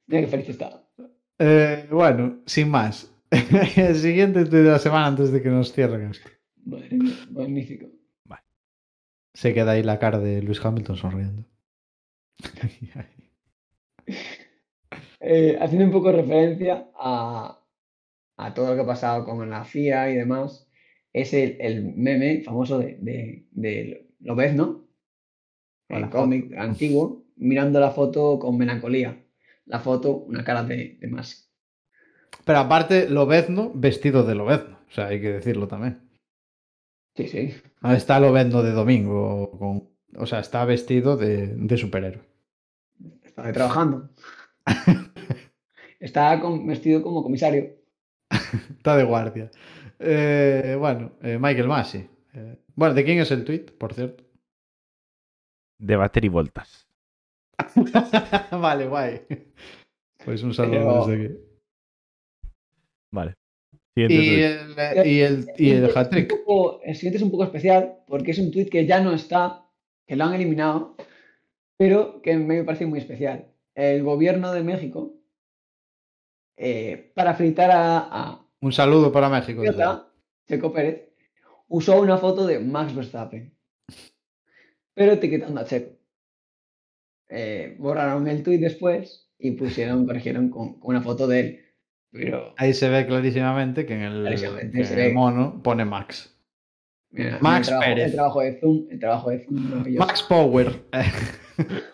Mira 0.07 0.21
qué 0.21 0.27
feliz 0.27 0.49
está. 0.49 0.83
Eh, 1.39 1.87
bueno, 1.91 2.41
sin 2.45 2.69
más. 2.69 3.11
el 3.75 3.95
siguiente 3.95 4.45
tuit 4.45 4.63
de 4.63 4.71
la 4.71 4.79
semana 4.79 5.07
antes 5.07 5.31
de 5.31 5.41
que 5.41 5.49
nos 5.49 5.73
cierren 5.73 6.11
esto. 6.11 6.29
Madre 6.65 6.97
mía, 6.97 7.15
magnífico. 7.31 7.87
Se 9.33 9.53
queda 9.53 9.71
ahí 9.71 9.83
la 9.83 9.99
cara 9.99 10.19
de 10.19 10.41
Luis 10.41 10.63
Hamilton 10.63 10.95
sonriendo. 10.97 11.45
Eh, 15.19 15.57
haciendo 15.59 15.85
un 15.85 15.91
poco 15.91 16.11
referencia 16.11 16.89
a, 16.95 17.63
a 18.37 18.53
todo 18.53 18.69
lo 18.69 18.75
que 18.75 18.81
ha 18.81 18.85
pasado 18.85 19.25
con 19.25 19.49
la 19.49 19.63
FIA 19.65 20.11
y 20.11 20.15
demás, 20.15 20.69
es 21.13 21.33
el, 21.33 21.57
el 21.61 21.95
meme 21.95 22.41
famoso 22.43 22.79
de, 22.79 22.97
de, 22.99 23.47
de 23.51 24.09
Lobezno, 24.19 24.87
el 25.89 26.09
cómic 26.09 26.51
antiguo, 26.57 27.25
mirando 27.37 27.79
la 27.79 27.91
foto 27.91 28.37
con 28.39 28.57
melancolía. 28.57 29.22
La 29.65 29.79
foto, 29.79 30.17
una 30.17 30.43
cara 30.43 30.63
de, 30.63 30.97
de 30.99 31.07
Masi. 31.07 31.43
Pero 32.45 32.59
aparte, 32.59 33.09
Lobezno 33.09 33.71
vestido 33.73 34.23
de 34.23 34.35
Lobezno. 34.35 34.79
O 34.87 34.91
sea, 34.91 35.07
hay 35.07 35.21
que 35.21 35.31
decirlo 35.33 35.67
también. 35.67 36.09
Sí, 37.15 37.27
sí. 37.27 37.53
Ahí 37.81 37.97
está 37.97 38.19
Lobezno 38.19 38.61
de 38.63 38.71
domingo. 38.71 39.51
Con... 39.57 39.89
O 40.17 40.25
sea, 40.25 40.39
está 40.39 40.65
vestido 40.65 41.15
de, 41.17 41.47
de 41.55 41.77
superhéroe. 41.77 42.23
Está 43.23 43.45
ahí 43.45 43.53
trabajando. 43.53 44.09
Está 45.99 46.39
con- 46.41 46.67
vestido 46.67 47.01
como 47.01 47.23
comisario. 47.23 47.75
Está 48.77 48.97
de 48.97 49.03
guardia. 49.03 49.49
Eh, 49.99 50.75
bueno, 50.77 51.13
eh, 51.21 51.37
Michael 51.39 51.67
Massey. 51.67 52.09
Eh, 52.33 52.57
bueno, 52.75 52.93
¿de 52.93 53.03
quién 53.05 53.19
es 53.19 53.31
el 53.31 53.45
tweet, 53.45 53.65
por 53.77 53.93
cierto? 53.93 54.23
De 55.79 55.95
Valtteri 55.95 56.27
Voltas. 56.29 56.87
vale, 58.51 58.87
guay. 58.87 59.21
Pues 60.25 60.43
un 60.43 60.53
saludo 60.53 60.77
Pero- 60.79 61.05
desde 61.07 61.25
aquí. 61.25 61.35
Vale. 63.11 63.33
Siguiente 63.95 64.15
Y 64.15 64.27
tweet. 64.27 64.45
el, 64.45 64.79
eh, 64.79 65.09
y 65.09 65.19
el, 65.21 65.45
y 65.57 65.69
el 65.69 65.83
siguiente 65.83 65.85
es 65.87 65.91
un 65.93 65.97
hat-trick. 66.01 66.29
poco- 66.45 66.81
el 66.83 66.95
siguiente 66.95 67.17
es 67.17 67.23
un 67.23 67.31
poco 67.31 67.43
especial 67.43 67.97
porque 68.07 68.31
es 68.31 68.39
un 68.39 68.51
tweet 68.51 68.65
que 68.69 68.85
ya 68.87 68.99
no 69.01 69.13
está, 69.13 69.65
que 70.07 70.15
lo 70.15 70.23
han 70.23 70.33
eliminado, 70.33 70.95
pero 71.77 72.21
que 72.21 72.35
me 72.37 72.63
parece 72.63 72.85
muy 72.87 72.99
especial. 72.99 73.47
El 73.75 74.01
gobierno 74.03 74.51
de 74.51 74.63
México, 74.63 75.13
eh, 76.57 77.11
para 77.15 77.33
felicitar 77.35 77.69
a, 77.71 77.97
a 77.99 78.47
Un 78.61 78.71
saludo 78.71 79.11
para 79.11 79.29
México. 79.29 79.61
Checo 80.47 80.73
Pérez, 80.73 81.09
usó 81.67 81.99
una 82.01 82.17
foto 82.17 82.45
de 82.47 82.59
Max 82.59 82.93
Verstappen, 82.95 83.55
pero 84.95 85.11
etiquetando 85.13 85.61
a 85.61 85.65
Checo. 85.65 85.92
Eh, 87.33 87.75
borraron 87.79 88.27
el 88.27 88.43
tweet 88.43 88.59
después 88.59 89.29
y 89.39 89.51
pusieron, 89.51 90.05
corrigieron 90.07 90.49
con, 90.49 90.79
con 90.79 90.95
una 90.95 91.03
foto 91.03 91.27
de 91.27 91.39
él. 91.39 91.59
Pero 92.11 92.53
Ahí 92.57 92.73
se 92.73 92.89
ve 92.89 93.07
clarísimamente 93.07 93.87
que 93.87 93.95
en 93.95 94.01
el, 94.01 94.71
que 94.71 95.07
en 95.07 95.13
mono 95.15 95.61
pone 95.63 95.83
Max. 95.83 96.39
mira, 97.09 97.39
Max 97.41 97.67
el 97.67 97.71
trabajo, 97.71 97.89
Pérez. 97.89 98.05
El 98.05 98.13
trabajo 98.13 98.41
de 98.41 98.59
Zoom, 98.59 98.87
el 98.91 98.99
trabajo 98.99 99.29
de 99.31 99.39
Zoom. 99.39 99.97
Max 99.97 100.23
Power. 100.23 100.83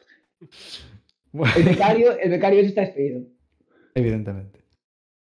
El 1.56 1.64
becario, 1.64 2.20
el 2.20 2.32
becario 2.32 2.60
está 2.62 2.82
despedido. 2.82 3.22
Evidentemente. 3.94 4.60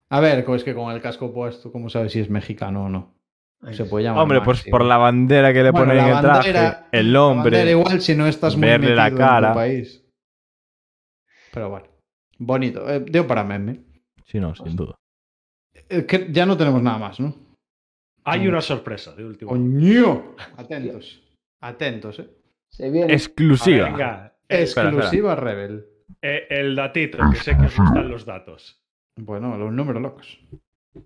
A 0.09 0.21
ver, 0.21 0.45
es 0.49 0.65
que 0.65 0.75
con 0.75 0.93
el 0.93 1.01
casco 1.01 1.33
puesto, 1.33 1.71
¿cómo 1.71 1.89
sabes 1.89 2.13
si 2.13 2.21
es 2.21 2.31
mexicano 2.31 2.87
o 2.87 2.89
no? 2.89 3.14
Se 3.73 3.85
puede 3.87 4.05
llamar. 4.05 4.23
Hombre, 4.23 4.41
pues 4.43 4.63
por 4.65 4.85
la 4.85 4.97
bandera 4.99 5.53
que 5.53 5.63
le 5.63 5.71
Bueno, 5.71 5.87
ponen 5.89 6.05
en 6.05 6.11
el 6.15 6.21
traje, 6.21 6.53
bandera- 6.53 6.89
el 6.93 7.13
La 7.13 7.19
nombre. 7.19 7.71
igual 7.71 8.01
si 8.01 8.15
no 8.15 8.27
estás 8.27 8.57
muy 8.57 8.69
verle 8.69 8.95
la 8.95 9.05
metido 9.05 9.21
en 9.21 9.27
tu 9.27 9.31
cara. 9.33 9.55
país. 9.55 10.05
Pero 11.53 11.71
bueno, 11.71 11.87
bonito. 12.39 12.89
Eh, 12.91 13.01
dio 13.01 13.27
para 13.27 13.45
meme. 13.45 13.81
Sí, 14.27 14.39
no, 14.41 14.55
sin 14.55 14.75
duda. 14.77 14.95
Eh, 15.89 16.05
que 16.07 16.29
ya 16.31 16.45
no 16.47 16.57
tenemos 16.57 16.83
nada 16.83 16.99
más, 16.99 17.21
¿no? 17.21 17.35
Hay 18.25 18.47
una 18.49 18.61
sorpresa 18.61 19.15
de 19.15 19.25
último. 19.25 19.51
¡Coño! 19.51 20.35
Atentos. 20.57 21.23
Atentos, 21.63 22.19
¿eh? 22.19 22.29
Se 22.71 22.91
viene. 22.91 23.13
Exclusiva. 23.13 23.87
Venga, 23.91 24.37
espera. 24.49 24.89
Exclusiva 24.91 25.37
Rebel. 25.37 25.87
eh, 26.23 26.47
el 26.51 26.75
datito, 26.75 27.19
que 27.31 27.37
sé 27.37 27.57
que 27.57 27.67
os 27.67 27.77
gustan 27.77 28.09
los 28.11 28.25
datos. 28.25 28.81
Bueno, 29.17 29.57
los 29.57 29.73
números 29.73 30.03
locos. 30.03 30.41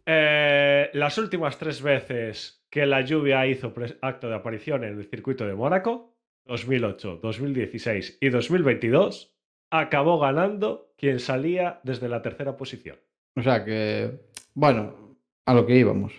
Eh, 0.07 0.91
las 0.93 1.18
últimas 1.18 1.59
tres 1.59 1.82
veces 1.82 2.66
que 2.70 2.86
la 2.86 3.01
lluvia 3.01 3.47
hizo 3.47 3.72
acto 4.03 4.28
de 4.28 4.34
aparición 4.34 4.84
en 4.84 4.99
el 4.99 5.05
circuito 5.09 5.47
de 5.47 5.55
Mónaco, 5.55 6.14
2008, 6.47 7.20
2016 7.22 8.18
y 8.20 8.28
2022, 8.28 9.34
acabó 9.70 10.18
ganando 10.18 10.93
quien 10.97 11.20
salía 11.20 11.80
desde 11.84 12.09
la 12.09 12.22
tercera 12.22 12.57
posición. 12.57 12.97
O 13.36 13.43
sea 13.43 13.64
que, 13.64 14.20
bueno, 14.55 15.16
a 15.47 15.55
lo 15.55 15.66
que 15.66 15.76
íbamos. 15.76 16.12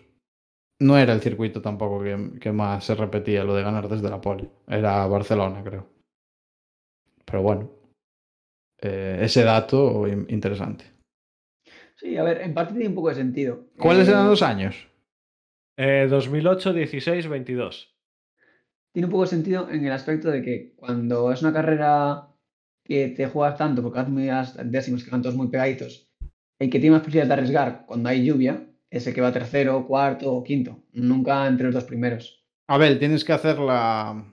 No 0.82 0.98
era 0.98 1.14
el 1.14 1.20
circuito 1.20 1.62
tampoco 1.62 2.02
que, 2.02 2.52
más 2.52 2.86
se 2.86 2.96
repetía 2.96 3.44
lo 3.44 3.54
de 3.54 3.64
ganar 3.64 3.90
desde 3.90 4.10
la 4.10 4.22
pole. 4.22 4.50
Era 4.68 5.06
Barcelona, 5.08 5.62
creo. 5.64 5.88
Pero 7.26 7.42
bueno, 7.42 7.70
eh, 8.82 9.20
ese 9.22 9.44
dato 9.44 10.08
in- 10.08 10.26
interesante. 10.30 10.86
Sí, 12.00 12.16
a 12.16 12.24
ver, 12.24 12.42
en 12.42 12.54
parte 12.54 12.74
tiene 12.74 12.88
un 12.88 12.96
poco 12.96 13.10
de 13.10 13.16
sentido. 13.16 13.66
¿Cuáles 13.78 14.08
Eh, 14.08 14.12
eran 14.12 14.28
los 14.30 14.42
años? 14.42 14.88
Eh, 15.78 16.08
2008, 16.10 16.72
16, 16.74 17.28
22. 17.28 17.94
Tiene 18.94 19.06
un 19.06 19.12
poco 19.12 19.24
de 19.24 19.30
sentido 19.30 19.70
en 19.70 19.86
el 19.86 19.92
aspecto 19.92 20.32
de 20.32 20.42
que 20.42 20.74
cuando 20.78 21.32
es 21.32 21.42
una 21.42 21.52
carrera 21.54 22.28
que 22.86 23.10
te 23.10 23.28
juegas 23.28 23.58
tanto, 23.58 23.84
porque 23.84 24.00
haces 24.00 24.14
medidas 24.14 24.72
décimas 24.72 25.04
que 25.04 25.12
van 25.12 25.22
todos 25.22 25.36
muy 25.36 25.50
pegaditos, 25.50 26.10
el 26.58 26.70
que 26.70 26.80
tiene 26.80 26.96
más 26.96 27.02
posibilidades 27.02 27.28
de 27.30 27.34
arriesgar 27.34 27.86
cuando 27.86 28.10
hay 28.10 28.26
lluvia 28.26 28.66
es 28.90 29.06
el 29.06 29.14
que 29.14 29.22
va 29.22 29.32
tercero, 29.32 29.86
cuarto 29.86 30.34
o 30.34 30.44
quinto, 30.44 30.84
nunca 30.94 31.48
entre 31.48 31.66
los 31.68 31.76
dos 31.76 31.84
primeros. 31.84 32.44
A 32.68 32.78
ver, 32.78 32.98
tienes 32.98 33.24
que 33.26 33.34
hacer 33.34 33.60
la. 33.60 34.26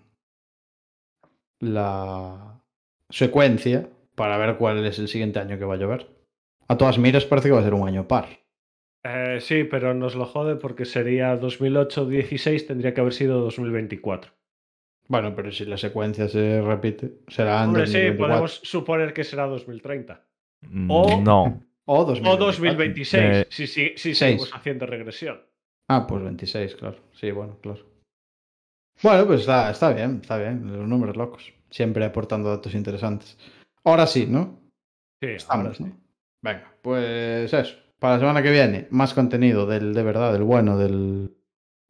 la 1.60 2.62
secuencia 3.10 3.88
para 4.14 4.38
ver 4.38 4.56
cuál 4.56 4.84
es 4.86 4.98
el 4.98 5.08
siguiente 5.08 5.38
año 5.38 5.58
que 5.58 5.64
va 5.64 5.74
a 5.74 5.78
llover. 5.78 6.15
A 6.68 6.76
todas 6.76 6.98
miras 6.98 7.24
parece 7.24 7.48
que 7.48 7.54
va 7.54 7.60
a 7.60 7.64
ser 7.64 7.74
un 7.74 7.86
año 7.88 8.06
par. 8.08 8.26
Eh, 9.04 9.38
sí, 9.40 9.64
pero 9.64 9.94
nos 9.94 10.14
lo 10.16 10.26
jode 10.26 10.56
porque 10.56 10.84
sería 10.84 11.38
2008-16, 11.40 12.66
tendría 12.66 12.92
que 12.92 13.00
haber 13.00 13.12
sido 13.12 13.40
2024. 13.40 14.32
Bueno, 15.08 15.34
pero 15.36 15.52
si 15.52 15.64
la 15.64 15.76
secuencia 15.78 16.28
se 16.28 16.60
repite, 16.60 17.20
será 17.28 17.64
Hombre, 17.64 17.86
sí, 17.86 17.92
2024. 17.92 18.18
podemos 18.18 18.54
suponer 18.64 19.12
que 19.12 19.22
será 19.22 19.46
2030. 19.46 20.26
Mm, 20.62 20.90
O- 20.90 21.20
No. 21.22 21.62
O 21.88 22.00
O 22.00 22.04
2024. 22.04 22.46
2026, 22.46 23.22
Eh, 23.22 23.46
si, 23.48 23.66
si, 23.68 23.88
si 23.90 23.96
seis. 23.96 24.18
seguimos 24.18 24.52
haciendo 24.52 24.86
regresión. 24.86 25.40
Ah, 25.88 26.04
pues 26.08 26.24
26, 26.24 26.74
claro. 26.74 26.96
Sí, 27.12 27.30
bueno, 27.30 27.58
claro. 27.62 27.78
Bueno, 29.00 29.24
pues 29.26 29.40
está, 29.42 29.70
está 29.70 29.92
bien, 29.92 30.18
está 30.20 30.36
bien. 30.36 30.66
Los 30.76 30.88
números 30.88 31.16
locos. 31.16 31.52
Siempre 31.70 32.04
aportando 32.04 32.48
datos 32.48 32.74
interesantes. 32.74 33.38
Ahora 33.84 34.08
sí, 34.08 34.26
¿no? 34.26 34.58
Sí, 35.22 35.26
ahora 35.48 35.70
Estamos, 35.70 35.76
sí. 35.76 35.84
¿no? 35.84 36.05
Venga, 36.46 36.72
pues 36.82 37.52
eso. 37.52 37.76
Para 37.98 38.14
la 38.14 38.20
semana 38.20 38.42
que 38.42 38.50
viene, 38.50 38.86
más 38.90 39.14
contenido 39.14 39.66
del 39.66 39.92
de 39.94 40.02
verdad, 40.02 40.32
del 40.32 40.42
bueno, 40.42 40.76
del 40.78 41.34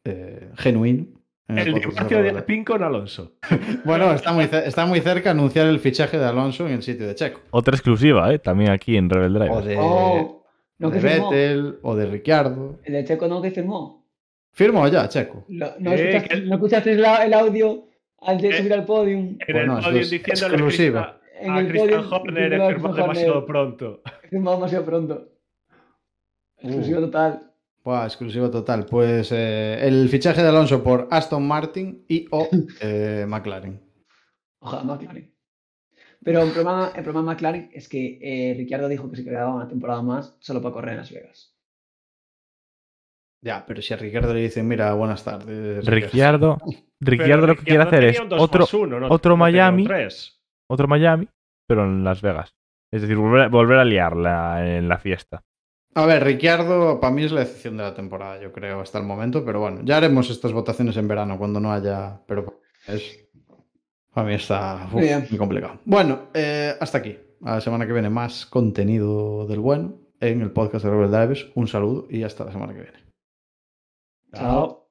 eh, 0.05 0.51
genuino. 0.57 1.07
en 1.49 1.59
El 1.59 1.75
divorcio 1.75 2.23
de. 2.23 2.31
Alpine 2.31 2.65
con 2.65 2.83
Alonso. 2.83 3.33
Bueno, 3.85 4.13
está 4.13 4.33
muy, 4.33 4.45
está 4.45 4.87
muy 4.87 5.01
cerca 5.01 5.31
anunciar 5.33 5.67
el 5.67 5.79
fichaje 5.81 6.19
de 6.19 6.25
Alonso 6.25 6.67
en 6.67 6.75
el 6.75 6.83
sitio 6.83 7.07
de 7.07 7.15
Checo. 7.15 7.41
Otra 7.51 7.75
exclusiva, 7.75 8.33
¿eh? 8.33 8.39
También 8.39 8.71
aquí 8.71 8.97
en 8.97 9.09
Rebel 9.11 9.35
Drive. 9.35 9.51
O 9.51 9.63
de, 9.63 9.77
Oh, 9.79 10.45
no 10.79 10.91
de 10.91 11.01
firmó. 11.01 11.31
Vettel, 11.31 11.79
o 11.83 11.95
de 11.97 12.07
Ricciardo. 12.07 12.79
El 12.85 12.93
de 12.95 13.05
Checo 13.05 13.29
no 13.29 13.41
que 13.43 13.51
firmó. 13.51 14.05
Firmó 14.53 14.89
ya, 14.89 15.09
Checo. 15.09 15.45
Lo- 15.49 15.75
no, 15.79 15.93
Eh, 15.93 16.17
escuchaste, 16.17 16.97
no 16.97 17.23
el 17.23 17.35
audio 17.35 17.85
al 18.23 18.41
de 18.41 18.49
Eh, 18.49 18.59
subir 18.59 18.73
al 18.73 18.85
podium. 18.85 19.37
En 19.47 19.55
Bueno, 19.55 19.79
el 19.79 19.97
es 19.99 20.11
diciéndole 20.11 20.55
exclusiva. 20.55 21.01
a 21.03 21.19
Christian- 21.19 21.59
a 21.59 21.69
Christian 21.69 22.05
Horner 22.11 22.51
diciéndole 22.51 23.21
he 23.21 23.29
a 23.29 24.16
firmado 24.31 24.57
demasiado 24.57 24.85
pronto. 24.85 25.15
Pronto. 25.15 25.37
Exclusivo 26.59 27.01
total. 27.01 27.53
Buah, 27.85 28.05
exclusivo 28.07 28.51
total. 28.51 28.87
Pues 28.87 29.31
eh, 29.33 29.79
el 29.87 30.09
fichaje 30.09 30.43
de 30.43 30.49
Alonso 30.49 30.83
por 30.83 31.07
Aston 31.11 31.47
Martin 31.47 32.05
y 32.09 32.27
o 32.31 32.49
eh, 32.81 33.25
McLaren. 33.29 33.81
Ojalá 34.61 34.83
McLaren. 34.85 35.33
Pero 36.25 36.43
el 36.43 36.51
problema, 36.51 36.91
el 36.97 37.05
problema 37.05 37.21
de 37.31 37.35
McLaren 37.37 37.71
es 37.73 37.89
que 37.89 38.19
eh, 38.21 38.55
Ricciardo 38.57 38.89
dijo 38.89 39.09
que 39.09 39.17
se 39.17 39.25
quedaba 39.25 39.55
una 39.55 39.69
temporada 39.69 40.03
más 40.03 40.37
solo 40.41 40.61
para 40.61 40.73
correr 40.73 40.93
en 40.93 40.97
Las 40.99 41.13
Vegas. 41.13 41.53
Ya, 43.45 43.65
pero 43.65 43.81
si 43.81 43.95
a 43.95 43.97
Ricardo 43.97 44.35
le 44.35 44.41
dicen, 44.41 44.67
mira, 44.67 44.93
buenas 44.95 45.23
tardes. 45.23 45.85
Ricciardo, 45.87 46.59
Ricciardo 47.01 47.47
lo 47.47 47.55
que 47.55 47.63
quiere 47.63 47.85
Ricciardo 47.85 47.89
hacer 47.89 48.05
es 48.05 48.41
otro, 48.41 48.67
uno, 48.81 48.99
no- 49.01 49.09
otro 49.09 49.33
no 49.33 49.37
Miami. 49.37 49.85
tres. 49.85 50.43
otro 50.69 50.89
Miami, 50.89 51.29
pero 51.69 51.85
en 51.85 52.03
Las 52.03 52.21
Vegas. 52.23 52.57
Es 52.97 53.03
decir, 53.03 53.17
volver, 53.17 53.49
volver 53.51 53.79
a 53.79 53.85
liarla 53.85 54.77
en 54.77 54.89
la 54.89 54.99
fiesta. 54.99 55.43
A 55.95 56.05
ver, 56.05 56.25
Ricciardo 56.25 57.01
para 57.01 57.13
mí 57.15 57.25
es 57.25 57.33
la 57.33 57.43
excepción 57.43 57.77
de 57.77 57.83
la 57.83 57.95
temporada, 57.95 58.41
yo 58.41 58.53
creo, 58.53 58.81
hasta 58.81 58.99
el 58.99 59.05
momento, 59.05 59.45
pero 59.45 59.61
bueno, 59.61 59.81
ya 59.83 59.97
haremos 59.97 60.29
estas 60.31 60.53
votaciones 60.53 60.97
en 60.97 61.09
verano 61.09 61.39
cuando 61.39 61.59
no 61.61 61.73
haya. 61.73 62.21
Pero 62.27 62.61
es. 62.87 63.29
Para 64.13 64.27
mí 64.27 64.35
está 64.35 64.83
uf, 64.87 64.93
Muy 64.93 65.03
bien. 65.03 65.27
muy 65.29 65.39
complicado. 65.39 65.81
Bueno, 65.85 66.29
eh, 66.35 66.75
hasta 66.81 66.99
aquí. 66.99 67.19
A 67.45 67.57
la 67.57 67.61
semana 67.61 67.87
que 67.87 67.93
viene 67.93 68.11
más 68.11 68.47
contenido 68.47 69.47
del 69.47 69.61
bueno 69.61 69.99
en 70.21 70.41
el 70.41 70.51
podcast 70.53 70.85
de 70.85 70.91
Rebel 70.91 71.11
Dives. 71.11 71.47
Un 71.55 71.69
saludo 71.69 72.07
y 72.11 72.23
hasta 72.23 72.45
la 72.45 72.53
semana 72.53 72.73
que 72.73 72.81
viene. 72.81 72.99
Chao. 74.35 74.86